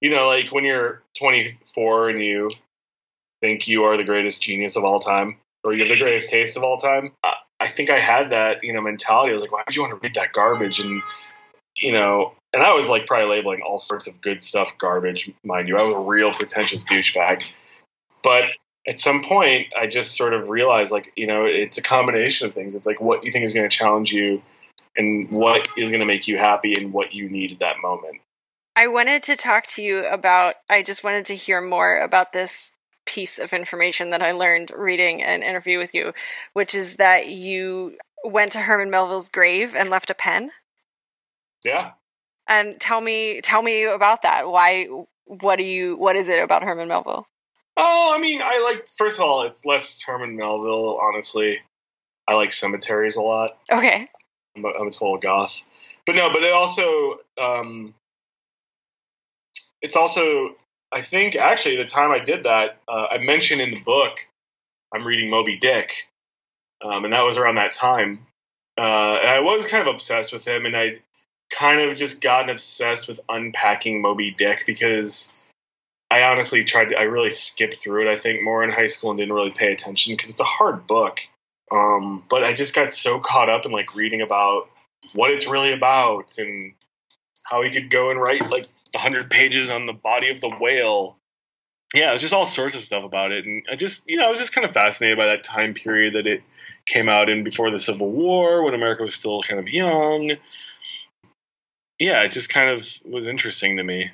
You 0.00 0.10
know, 0.10 0.28
like 0.28 0.52
when 0.52 0.64
you're 0.64 1.02
24 1.18 2.10
and 2.10 2.22
you 2.22 2.50
think 3.40 3.68
you 3.68 3.84
are 3.84 3.96
the 3.96 4.04
greatest 4.04 4.42
genius 4.42 4.76
of 4.76 4.84
all 4.84 4.98
time 4.98 5.36
or 5.64 5.72
you 5.72 5.80
have 5.80 5.88
the 5.88 6.02
greatest 6.02 6.30
taste 6.30 6.56
of 6.56 6.62
all 6.62 6.76
time. 6.76 7.12
I 7.58 7.68
think 7.68 7.90
I 7.90 7.98
had 7.98 8.30
that, 8.30 8.62
you 8.62 8.72
know, 8.72 8.80
mentality. 8.80 9.30
I 9.30 9.32
was 9.32 9.42
like, 9.42 9.52
why 9.52 9.62
would 9.66 9.74
you 9.74 9.82
want 9.82 9.94
to 9.94 10.00
read 10.02 10.14
that 10.14 10.32
garbage? 10.32 10.78
And, 10.80 11.02
you 11.76 11.92
know, 11.92 12.34
and 12.52 12.62
I 12.62 12.72
was 12.72 12.88
like 12.88 13.06
probably 13.06 13.34
labeling 13.36 13.62
all 13.62 13.78
sorts 13.78 14.06
of 14.06 14.20
good 14.20 14.42
stuff 14.42 14.76
garbage, 14.78 15.30
mind 15.44 15.68
you. 15.68 15.76
I 15.76 15.82
was 15.82 15.94
a 15.94 15.98
real 15.98 16.32
pretentious 16.32 16.84
douchebag. 16.84 17.50
But 18.22 18.50
at 18.86 18.98
some 18.98 19.22
point, 19.22 19.68
I 19.78 19.86
just 19.86 20.16
sort 20.16 20.32
of 20.32 20.48
realized, 20.48 20.92
like, 20.92 21.12
you 21.16 21.26
know, 21.26 21.44
it's 21.44 21.78
a 21.78 21.82
combination 21.82 22.46
of 22.46 22.54
things. 22.54 22.74
It's 22.74 22.86
like 22.86 23.00
what 23.00 23.24
you 23.24 23.32
think 23.32 23.44
is 23.44 23.52
going 23.52 23.68
to 23.68 23.76
challenge 23.76 24.12
you 24.12 24.42
and 24.96 25.30
what 25.30 25.68
is 25.76 25.90
going 25.90 26.00
to 26.00 26.06
make 26.06 26.28
you 26.28 26.38
happy 26.38 26.74
and 26.74 26.92
what 26.92 27.12
you 27.12 27.28
need 27.28 27.52
at 27.52 27.58
that 27.58 27.76
moment. 27.82 28.20
I 28.76 28.88
wanted 28.88 29.22
to 29.24 29.36
talk 29.36 29.66
to 29.68 29.82
you 29.82 30.04
about, 30.04 30.56
I 30.68 30.82
just 30.82 31.02
wanted 31.02 31.24
to 31.26 31.34
hear 31.34 31.62
more 31.62 31.96
about 31.98 32.34
this 32.34 32.72
piece 33.06 33.38
of 33.38 33.54
information 33.54 34.10
that 34.10 34.20
I 34.20 34.32
learned 34.32 34.70
reading 34.76 35.22
an 35.22 35.42
interview 35.42 35.78
with 35.78 35.94
you, 35.94 36.12
which 36.52 36.74
is 36.74 36.96
that 36.96 37.28
you 37.28 37.96
went 38.22 38.52
to 38.52 38.60
Herman 38.60 38.90
Melville's 38.90 39.30
grave 39.30 39.74
and 39.74 39.88
left 39.88 40.10
a 40.10 40.14
pen. 40.14 40.50
Yeah. 41.64 41.92
And 42.46 42.78
tell 42.78 43.00
me 43.00 43.40
tell 43.40 43.62
me 43.62 43.84
about 43.84 44.22
that. 44.22 44.48
Why 44.48 44.88
what 45.24 45.56
do 45.56 45.64
you 45.64 45.96
what 45.96 46.14
is 46.14 46.28
it 46.28 46.42
about 46.42 46.62
Herman 46.62 46.88
Melville? 46.88 47.26
Oh, 47.76 48.12
I 48.14 48.20
mean, 48.20 48.40
I 48.42 48.60
like 48.60 48.86
first 48.96 49.18
of 49.18 49.24
all, 49.24 49.42
it's 49.42 49.64
less 49.64 50.02
Herman 50.02 50.36
Melville, 50.36 50.98
honestly. 51.02 51.60
I 52.28 52.34
like 52.34 52.52
cemeteries 52.52 53.16
a 53.16 53.22
lot. 53.22 53.56
Okay. 53.72 54.08
I'm 54.56 54.64
a, 54.64 54.68
I'm 54.68 54.88
a 54.88 54.90
total 54.90 55.16
goth. 55.16 55.62
But 56.04 56.16
no, 56.16 56.30
but 56.30 56.42
it 56.42 56.52
also 56.52 57.20
um 57.38 57.94
it's 59.82 59.96
also 59.96 60.56
I 60.92 61.02
think 61.02 61.36
actually 61.36 61.76
the 61.76 61.84
time 61.84 62.10
I 62.10 62.20
did 62.20 62.44
that, 62.44 62.78
uh, 62.88 63.06
I 63.10 63.18
mentioned 63.18 63.60
in 63.60 63.70
the 63.70 63.82
book 63.82 64.18
I'm 64.94 65.06
reading 65.06 65.30
Moby 65.30 65.58
Dick, 65.58 66.08
um, 66.82 67.04
and 67.04 67.12
that 67.12 67.24
was 67.24 67.38
around 67.38 67.56
that 67.56 67.72
time. 67.72 68.26
Uh, 68.78 69.16
and 69.20 69.28
I 69.28 69.40
was 69.40 69.66
kind 69.66 69.86
of 69.86 69.92
obsessed 69.92 70.32
with 70.32 70.46
him, 70.46 70.66
and 70.66 70.76
I 70.76 71.00
kind 71.50 71.80
of 71.80 71.96
just 71.96 72.20
gotten 72.20 72.50
obsessed 72.50 73.08
with 73.08 73.20
unpacking 73.28 74.02
Moby 74.02 74.34
Dick 74.36 74.64
because 74.66 75.32
I 76.10 76.22
honestly 76.22 76.64
tried 76.64 76.90
to. 76.90 76.96
I 76.96 77.02
really 77.02 77.30
skipped 77.30 77.76
through 77.76 78.06
it. 78.06 78.12
I 78.12 78.16
think 78.16 78.42
more 78.42 78.62
in 78.62 78.70
high 78.70 78.86
school 78.86 79.10
and 79.10 79.18
didn't 79.18 79.34
really 79.34 79.50
pay 79.50 79.72
attention 79.72 80.12
because 80.12 80.30
it's 80.30 80.40
a 80.40 80.44
hard 80.44 80.86
book. 80.86 81.20
Um, 81.72 82.22
but 82.28 82.44
I 82.44 82.52
just 82.52 82.74
got 82.74 82.92
so 82.92 83.18
caught 83.18 83.50
up 83.50 83.66
in 83.66 83.72
like 83.72 83.96
reading 83.96 84.20
about 84.20 84.68
what 85.14 85.30
it's 85.30 85.48
really 85.48 85.72
about 85.72 86.38
and 86.38 86.74
how 87.42 87.62
he 87.62 87.70
could 87.70 87.90
go 87.90 88.10
and 88.10 88.20
write 88.20 88.48
like 88.50 88.68
100 88.96 89.30
pages 89.30 89.70
on 89.70 89.86
the 89.86 89.92
body 89.92 90.30
of 90.30 90.40
the 90.40 90.48
whale. 90.48 91.18
Yeah, 91.94 92.10
it 92.10 92.12
was 92.12 92.20
just 92.20 92.34
all 92.34 92.46
sorts 92.46 92.74
of 92.74 92.84
stuff 92.84 93.04
about 93.04 93.32
it. 93.32 93.44
And 93.44 93.64
I 93.70 93.76
just, 93.76 94.08
you 94.08 94.16
know, 94.16 94.26
I 94.26 94.28
was 94.28 94.38
just 94.38 94.52
kind 94.52 94.64
of 94.64 94.72
fascinated 94.72 95.16
by 95.16 95.26
that 95.26 95.44
time 95.44 95.74
period 95.74 96.14
that 96.14 96.26
it 96.26 96.42
came 96.86 97.08
out 97.08 97.28
in 97.28 97.44
before 97.44 97.70
the 97.70 97.78
Civil 97.78 98.10
War 98.10 98.62
when 98.62 98.74
America 98.74 99.02
was 99.02 99.14
still 99.14 99.42
kind 99.42 99.60
of 99.60 99.68
young. 99.68 100.32
Yeah, 101.98 102.22
it 102.22 102.32
just 102.32 102.50
kind 102.50 102.70
of 102.70 102.88
was 103.04 103.26
interesting 103.26 103.76
to 103.76 103.84
me. 103.84 104.10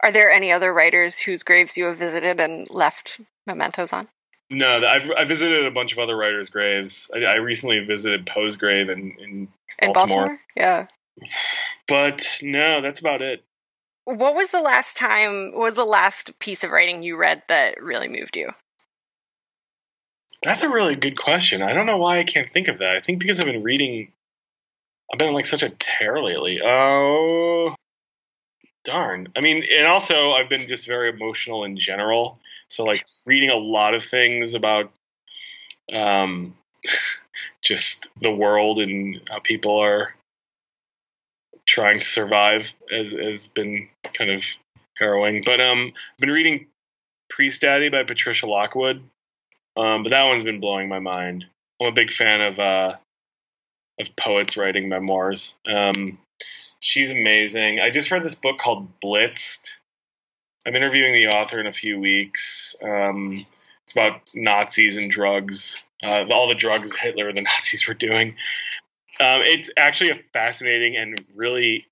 Are 0.00 0.12
there 0.12 0.30
any 0.30 0.50
other 0.50 0.72
writers 0.72 1.18
whose 1.18 1.42
graves 1.42 1.76
you 1.76 1.84
have 1.84 1.96
visited 1.96 2.40
and 2.40 2.68
left 2.70 3.20
mementos 3.46 3.92
on? 3.92 4.08
No, 4.50 4.84
I've 4.86 5.10
I 5.10 5.24
visited 5.24 5.64
a 5.64 5.70
bunch 5.70 5.92
of 5.92 5.98
other 5.98 6.16
writers' 6.16 6.50
graves. 6.50 7.10
I, 7.14 7.20
I 7.24 7.34
recently 7.36 7.78
visited 7.86 8.26
Poe's 8.26 8.56
grave 8.56 8.90
in 8.90 9.16
in 9.18 9.48
Baltimore. 9.80 9.80
In 9.80 9.92
Baltimore? 9.92 10.40
Yeah. 10.56 10.86
But 11.88 12.38
no, 12.42 12.80
that's 12.80 13.00
about 13.00 13.22
it. 13.22 13.44
What 14.04 14.34
was 14.34 14.50
the 14.50 14.60
last 14.60 14.96
time, 14.96 15.52
was 15.54 15.74
the 15.74 15.84
last 15.84 16.38
piece 16.38 16.64
of 16.64 16.70
writing 16.70 17.02
you 17.02 17.16
read 17.16 17.42
that 17.48 17.80
really 17.80 18.08
moved 18.08 18.36
you? 18.36 18.50
That's 20.42 20.64
a 20.64 20.68
really 20.68 20.96
good 20.96 21.16
question. 21.16 21.62
I 21.62 21.72
don't 21.72 21.86
know 21.86 21.98
why 21.98 22.18
I 22.18 22.24
can't 22.24 22.50
think 22.50 22.66
of 22.66 22.78
that. 22.78 22.96
I 22.96 23.00
think 23.00 23.20
because 23.20 23.38
I've 23.38 23.46
been 23.46 23.62
reading, 23.62 24.10
I've 25.12 25.18
been 25.18 25.32
like 25.32 25.46
such 25.46 25.62
a 25.62 25.70
tear 25.70 26.20
lately. 26.20 26.60
Oh, 26.64 27.76
darn. 28.84 29.28
I 29.36 29.40
mean, 29.40 29.62
and 29.72 29.86
also 29.86 30.32
I've 30.32 30.48
been 30.48 30.66
just 30.66 30.88
very 30.88 31.10
emotional 31.10 31.64
in 31.64 31.76
general. 31.78 32.40
So 32.66 32.82
like 32.84 33.06
reading 33.24 33.50
a 33.50 33.56
lot 33.56 33.94
of 33.94 34.04
things 34.04 34.54
about 34.54 34.90
um, 35.92 36.56
just 37.62 38.08
the 38.20 38.32
world 38.32 38.78
and 38.80 39.20
how 39.30 39.38
people 39.38 39.78
are 39.78 40.12
trying 41.72 42.00
to 42.00 42.06
survive 42.06 42.70
has 42.90 43.12
has 43.12 43.48
been 43.48 43.88
kind 44.12 44.30
of 44.30 44.44
harrowing. 44.98 45.42
But 45.44 45.60
um, 45.60 45.92
I've 45.94 46.18
been 46.18 46.30
reading 46.30 46.66
Priestdaddy 47.32 47.90
by 47.90 48.04
Patricia 48.04 48.46
Lockwood. 48.46 49.02
Um, 49.74 50.02
but 50.02 50.10
that 50.10 50.24
one's 50.24 50.44
been 50.44 50.60
blowing 50.60 50.90
my 50.90 50.98
mind. 50.98 51.46
I'm 51.80 51.88
a 51.88 51.92
big 51.92 52.12
fan 52.12 52.42
of 52.42 52.58
uh, 52.58 52.96
of 53.98 54.16
poets 54.16 54.58
writing 54.58 54.90
memoirs. 54.90 55.54
Um, 55.66 56.18
she's 56.80 57.10
amazing. 57.10 57.80
I 57.80 57.88
just 57.88 58.10
read 58.10 58.22
this 58.22 58.34
book 58.34 58.58
called 58.58 58.88
Blitzed. 59.00 59.70
I'm 60.66 60.76
interviewing 60.76 61.14
the 61.14 61.28
author 61.28 61.58
in 61.58 61.66
a 61.66 61.72
few 61.72 61.98
weeks. 61.98 62.76
Um, 62.82 63.46
it's 63.84 63.92
about 63.92 64.20
Nazis 64.34 64.98
and 64.98 65.10
drugs, 65.10 65.82
uh, 66.06 66.24
all 66.30 66.48
the 66.48 66.54
drugs 66.54 66.94
Hitler 66.94 67.28
and 67.28 67.38
the 67.38 67.42
Nazis 67.56 67.88
were 67.88 67.94
doing. 67.94 68.36
Um, 69.20 69.42
it's 69.44 69.70
actually 69.76 70.10
a 70.10 70.20
fascinating 70.32 70.96
and 70.96 71.22
really 71.34 71.86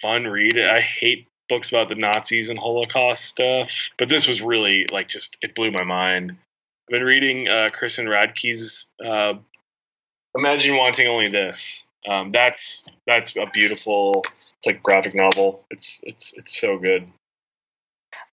fun 0.00 0.24
read. 0.24 0.58
I 0.58 0.80
hate 0.80 1.26
books 1.48 1.70
about 1.70 1.88
the 1.88 1.94
Nazis 1.94 2.48
and 2.48 2.58
Holocaust 2.58 3.24
stuff, 3.24 3.90
but 3.98 4.08
this 4.08 4.26
was 4.26 4.40
really 4.40 4.86
like 4.90 5.08
just 5.08 5.36
it 5.42 5.54
blew 5.54 5.70
my 5.70 5.84
mind. 5.84 6.32
I've 6.32 6.92
been 6.92 7.04
reading 7.04 7.48
uh, 7.48 7.70
Kristen 7.72 8.08
Radtke's 8.08 8.86
uh, 9.04 9.34
"Imagine 10.36 10.76
Wanting 10.76 11.06
Only 11.06 11.28
This." 11.28 11.84
Um, 12.08 12.32
that's 12.32 12.84
that's 13.06 13.36
a 13.36 13.46
beautiful, 13.52 14.22
it's 14.24 14.66
like 14.66 14.82
graphic 14.82 15.14
novel. 15.14 15.64
It's 15.70 16.00
it's 16.02 16.32
it's 16.32 16.58
so 16.58 16.78
good. 16.78 17.06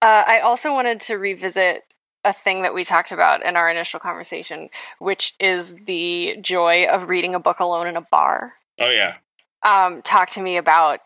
Uh, 0.02 0.24
I 0.26 0.40
also 0.40 0.74
wanted 0.74 1.00
to 1.02 1.18
revisit 1.18 1.84
a 2.24 2.34
thing 2.34 2.62
that 2.64 2.74
we 2.74 2.84
talked 2.84 3.12
about 3.12 3.44
in 3.44 3.56
our 3.56 3.70
initial 3.70 4.00
conversation, 4.00 4.70
which 5.00 5.36
is 5.40 5.76
the 5.76 6.36
joy 6.42 6.86
of 6.86 7.08
reading 7.10 7.36
a 7.36 7.40
book 7.40 7.60
alone 7.60 7.88
in 7.88 7.96
a 7.96 8.02
bar. 8.02 8.54
Oh 8.80 8.90
yeah. 8.90 9.16
Um, 9.64 10.02
talk 10.02 10.30
to 10.32 10.42
me 10.42 10.58
about 10.58 11.00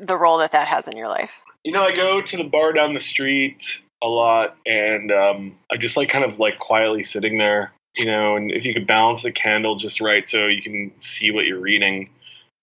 the 0.00 0.16
role 0.16 0.38
that 0.38 0.52
that 0.52 0.68
has 0.68 0.88
in 0.88 0.96
your 0.96 1.08
life. 1.08 1.40
You 1.64 1.72
know, 1.72 1.84
I 1.84 1.92
go 1.92 2.20
to 2.20 2.36
the 2.36 2.44
bar 2.44 2.72
down 2.72 2.94
the 2.94 3.00
street 3.00 3.80
a 4.02 4.06
lot, 4.06 4.56
and 4.64 5.10
um, 5.10 5.56
I 5.70 5.76
just 5.76 5.96
like 5.96 6.08
kind 6.08 6.24
of 6.24 6.38
like 6.38 6.58
quietly 6.58 7.02
sitting 7.02 7.38
there. 7.38 7.72
You 7.96 8.06
know, 8.06 8.36
and 8.36 8.52
if 8.52 8.64
you 8.64 8.74
could 8.74 8.86
balance 8.86 9.22
the 9.22 9.32
candle 9.32 9.76
just 9.76 10.00
right 10.00 10.28
so 10.28 10.46
you 10.46 10.62
can 10.62 10.92
see 11.00 11.30
what 11.32 11.46
you're 11.46 11.60
reading, 11.60 12.10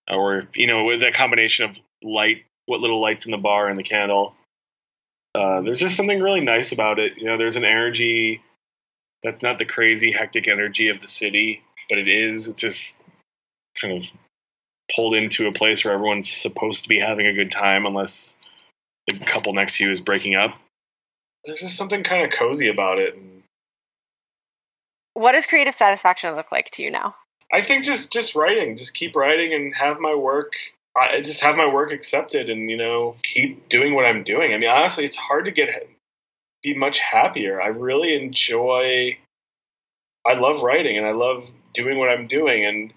or 0.10 0.44
you 0.56 0.68
know, 0.68 0.86
with 0.86 1.02
that 1.02 1.14
combination 1.14 1.70
of 1.70 1.80
light, 2.04 2.46
what 2.68 2.80
little 2.80 3.02
lights 3.02 3.26
in 3.26 3.32
the 3.32 3.38
bar 3.38 3.68
and 3.68 3.78
the 3.78 3.84
candle, 3.84 4.36
uh, 5.36 5.62
there's 5.62 5.80
just 5.80 5.98
something 5.98 6.22
really 6.22 6.42
nice 6.42 6.72
about 6.72 6.98
it. 7.00 7.18
You 7.18 7.26
know, 7.26 7.38
there's 7.38 7.58
an 7.58 7.66
energy 7.66 8.42
that's 9.22 9.42
not 9.42 9.60
the 9.60 9.66
crazy 9.66 10.12
hectic 10.12 10.48
energy 10.48 10.90
of 10.90 11.02
the 11.02 11.08
city, 11.08 11.62
but 11.90 11.98
it 11.98 12.08
is. 12.08 12.48
It's 12.48 12.62
just 12.62 12.98
kind 13.80 13.98
of 13.98 14.10
pulled 14.96 15.16
into 15.16 15.48
a 15.48 15.52
place 15.52 15.84
where 15.84 15.94
everyone's 15.94 16.32
supposed 16.32 16.84
to 16.84 16.90
be 16.90 17.00
having 17.00 17.26
a 17.28 17.34
good 17.34 17.52
time, 17.52 17.86
unless 17.86 18.38
the 19.08 19.20
couple 19.20 19.54
next 19.54 19.78
to 19.78 19.86
you 19.86 19.92
is 19.92 20.00
breaking 20.00 20.36
up. 20.36 20.56
There's 21.44 21.60
just 21.60 21.76
something 21.76 22.04
kind 22.04 22.24
of 22.24 22.38
cozy 22.38 22.70
about 22.70 23.00
it. 23.00 23.18
What 25.14 25.34
does 25.34 25.46
creative 25.46 25.76
satisfaction 25.76 26.36
look 26.36 26.52
like 26.52 26.70
to 26.72 26.84
you 26.84 26.92
now? 26.92 27.16
I 27.54 27.62
think 27.62 27.84
just 27.84 28.12
just 28.12 28.36
writing, 28.36 28.78
just 28.78 28.94
keep 28.94 29.16
writing 29.16 29.54
and 29.54 29.74
have 29.76 30.00
my 30.00 30.16
work 30.16 30.54
I 30.98 31.20
just 31.22 31.42
have 31.42 31.58
my 31.58 31.72
work 31.72 31.92
accepted 31.92 32.50
and 32.50 32.70
you 32.70 32.78
know 32.78 33.18
keep 33.22 33.68
doing 33.68 33.94
what 33.94 34.06
I'm 34.06 34.24
doing. 34.24 34.54
I 34.54 34.58
mean, 34.58 34.70
honestly, 34.70 35.04
it's 35.06 35.18
hard 35.18 35.46
to 35.46 35.52
get 35.52 35.88
be 36.64 36.74
much 36.74 37.00
happier. 37.00 37.62
I 37.62 37.68
really 37.68 38.16
enjoy. 38.16 39.18
I 40.26 40.34
love 40.34 40.64
writing 40.64 40.98
and 40.98 41.06
I 41.06 41.12
love 41.12 41.50
doing 41.74 42.00
what 42.00 42.10
I'm 42.10 42.28
doing 42.28 42.66
and 42.66 42.94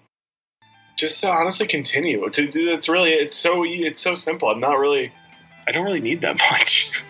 just 0.97 1.21
to 1.21 1.29
honestly 1.29 1.67
continue 1.67 2.27
to 2.29 2.47
do. 2.47 2.73
It's 2.73 2.89
really 2.89 3.11
it's 3.11 3.35
so 3.35 3.63
it's 3.65 4.01
so 4.01 4.15
simple. 4.15 4.49
I'm 4.49 4.59
not 4.59 4.79
really. 4.79 5.11
I 5.67 5.71
don't 5.71 5.85
really 5.85 6.01
need 6.01 6.21
that 6.21 6.37
much. 6.51 7.03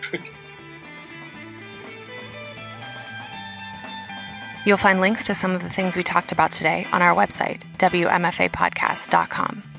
You'll 4.66 4.76
find 4.76 5.00
links 5.00 5.24
to 5.24 5.34
some 5.34 5.52
of 5.52 5.62
the 5.62 5.70
things 5.70 5.96
we 5.96 6.02
talked 6.02 6.32
about 6.32 6.52
today 6.52 6.86
on 6.92 7.00
our 7.00 7.14
website, 7.14 7.62
WMFApodcast.com. 7.78 9.69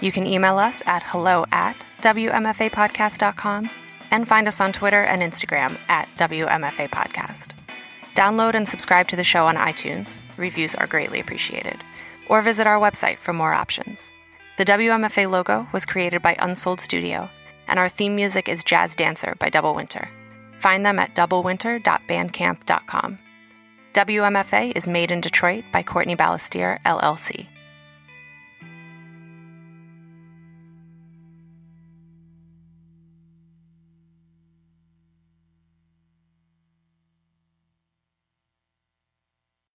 You 0.00 0.12
can 0.12 0.26
email 0.26 0.58
us 0.58 0.82
at 0.86 1.02
hello 1.02 1.44
at 1.50 1.84
WMFApodcast.com, 2.02 3.70
and 4.10 4.26
find 4.26 4.48
us 4.48 4.58
on 4.60 4.72
Twitter 4.72 5.02
and 5.02 5.20
Instagram 5.20 5.78
at 5.88 6.08
WMFA 6.16 6.88
Podcast. 6.88 7.50
Download 8.14 8.54
and 8.54 8.66
subscribe 8.68 9.08
to 9.08 9.16
the 9.16 9.24
show 9.24 9.46
on 9.46 9.56
iTunes. 9.56 10.18
Reviews 10.36 10.74
are 10.74 10.86
greatly 10.86 11.20
appreciated. 11.20 11.82
Or 12.28 12.42
visit 12.42 12.66
our 12.66 12.78
website 12.78 13.18
for 13.18 13.32
more 13.32 13.52
options. 13.52 14.10
The 14.56 14.64
WMFA 14.64 15.30
logo 15.30 15.68
was 15.72 15.86
created 15.86 16.22
by 16.22 16.36
Unsold 16.38 16.80
Studio, 16.80 17.28
and 17.66 17.78
our 17.78 17.88
theme 17.88 18.16
music 18.16 18.48
is 18.48 18.64
Jazz 18.64 18.96
Dancer 18.96 19.34
by 19.38 19.50
Double 19.50 19.74
Winter. 19.74 20.08
Find 20.58 20.86
them 20.86 20.98
at 20.98 21.14
doublewinter.bandcamp.com. 21.14 23.18
WMFA 23.94 24.76
is 24.76 24.88
made 24.88 25.10
in 25.10 25.20
Detroit 25.20 25.64
by 25.72 25.82
Courtney 25.82 26.16
Balestier, 26.16 26.82
LLC. 26.82 27.46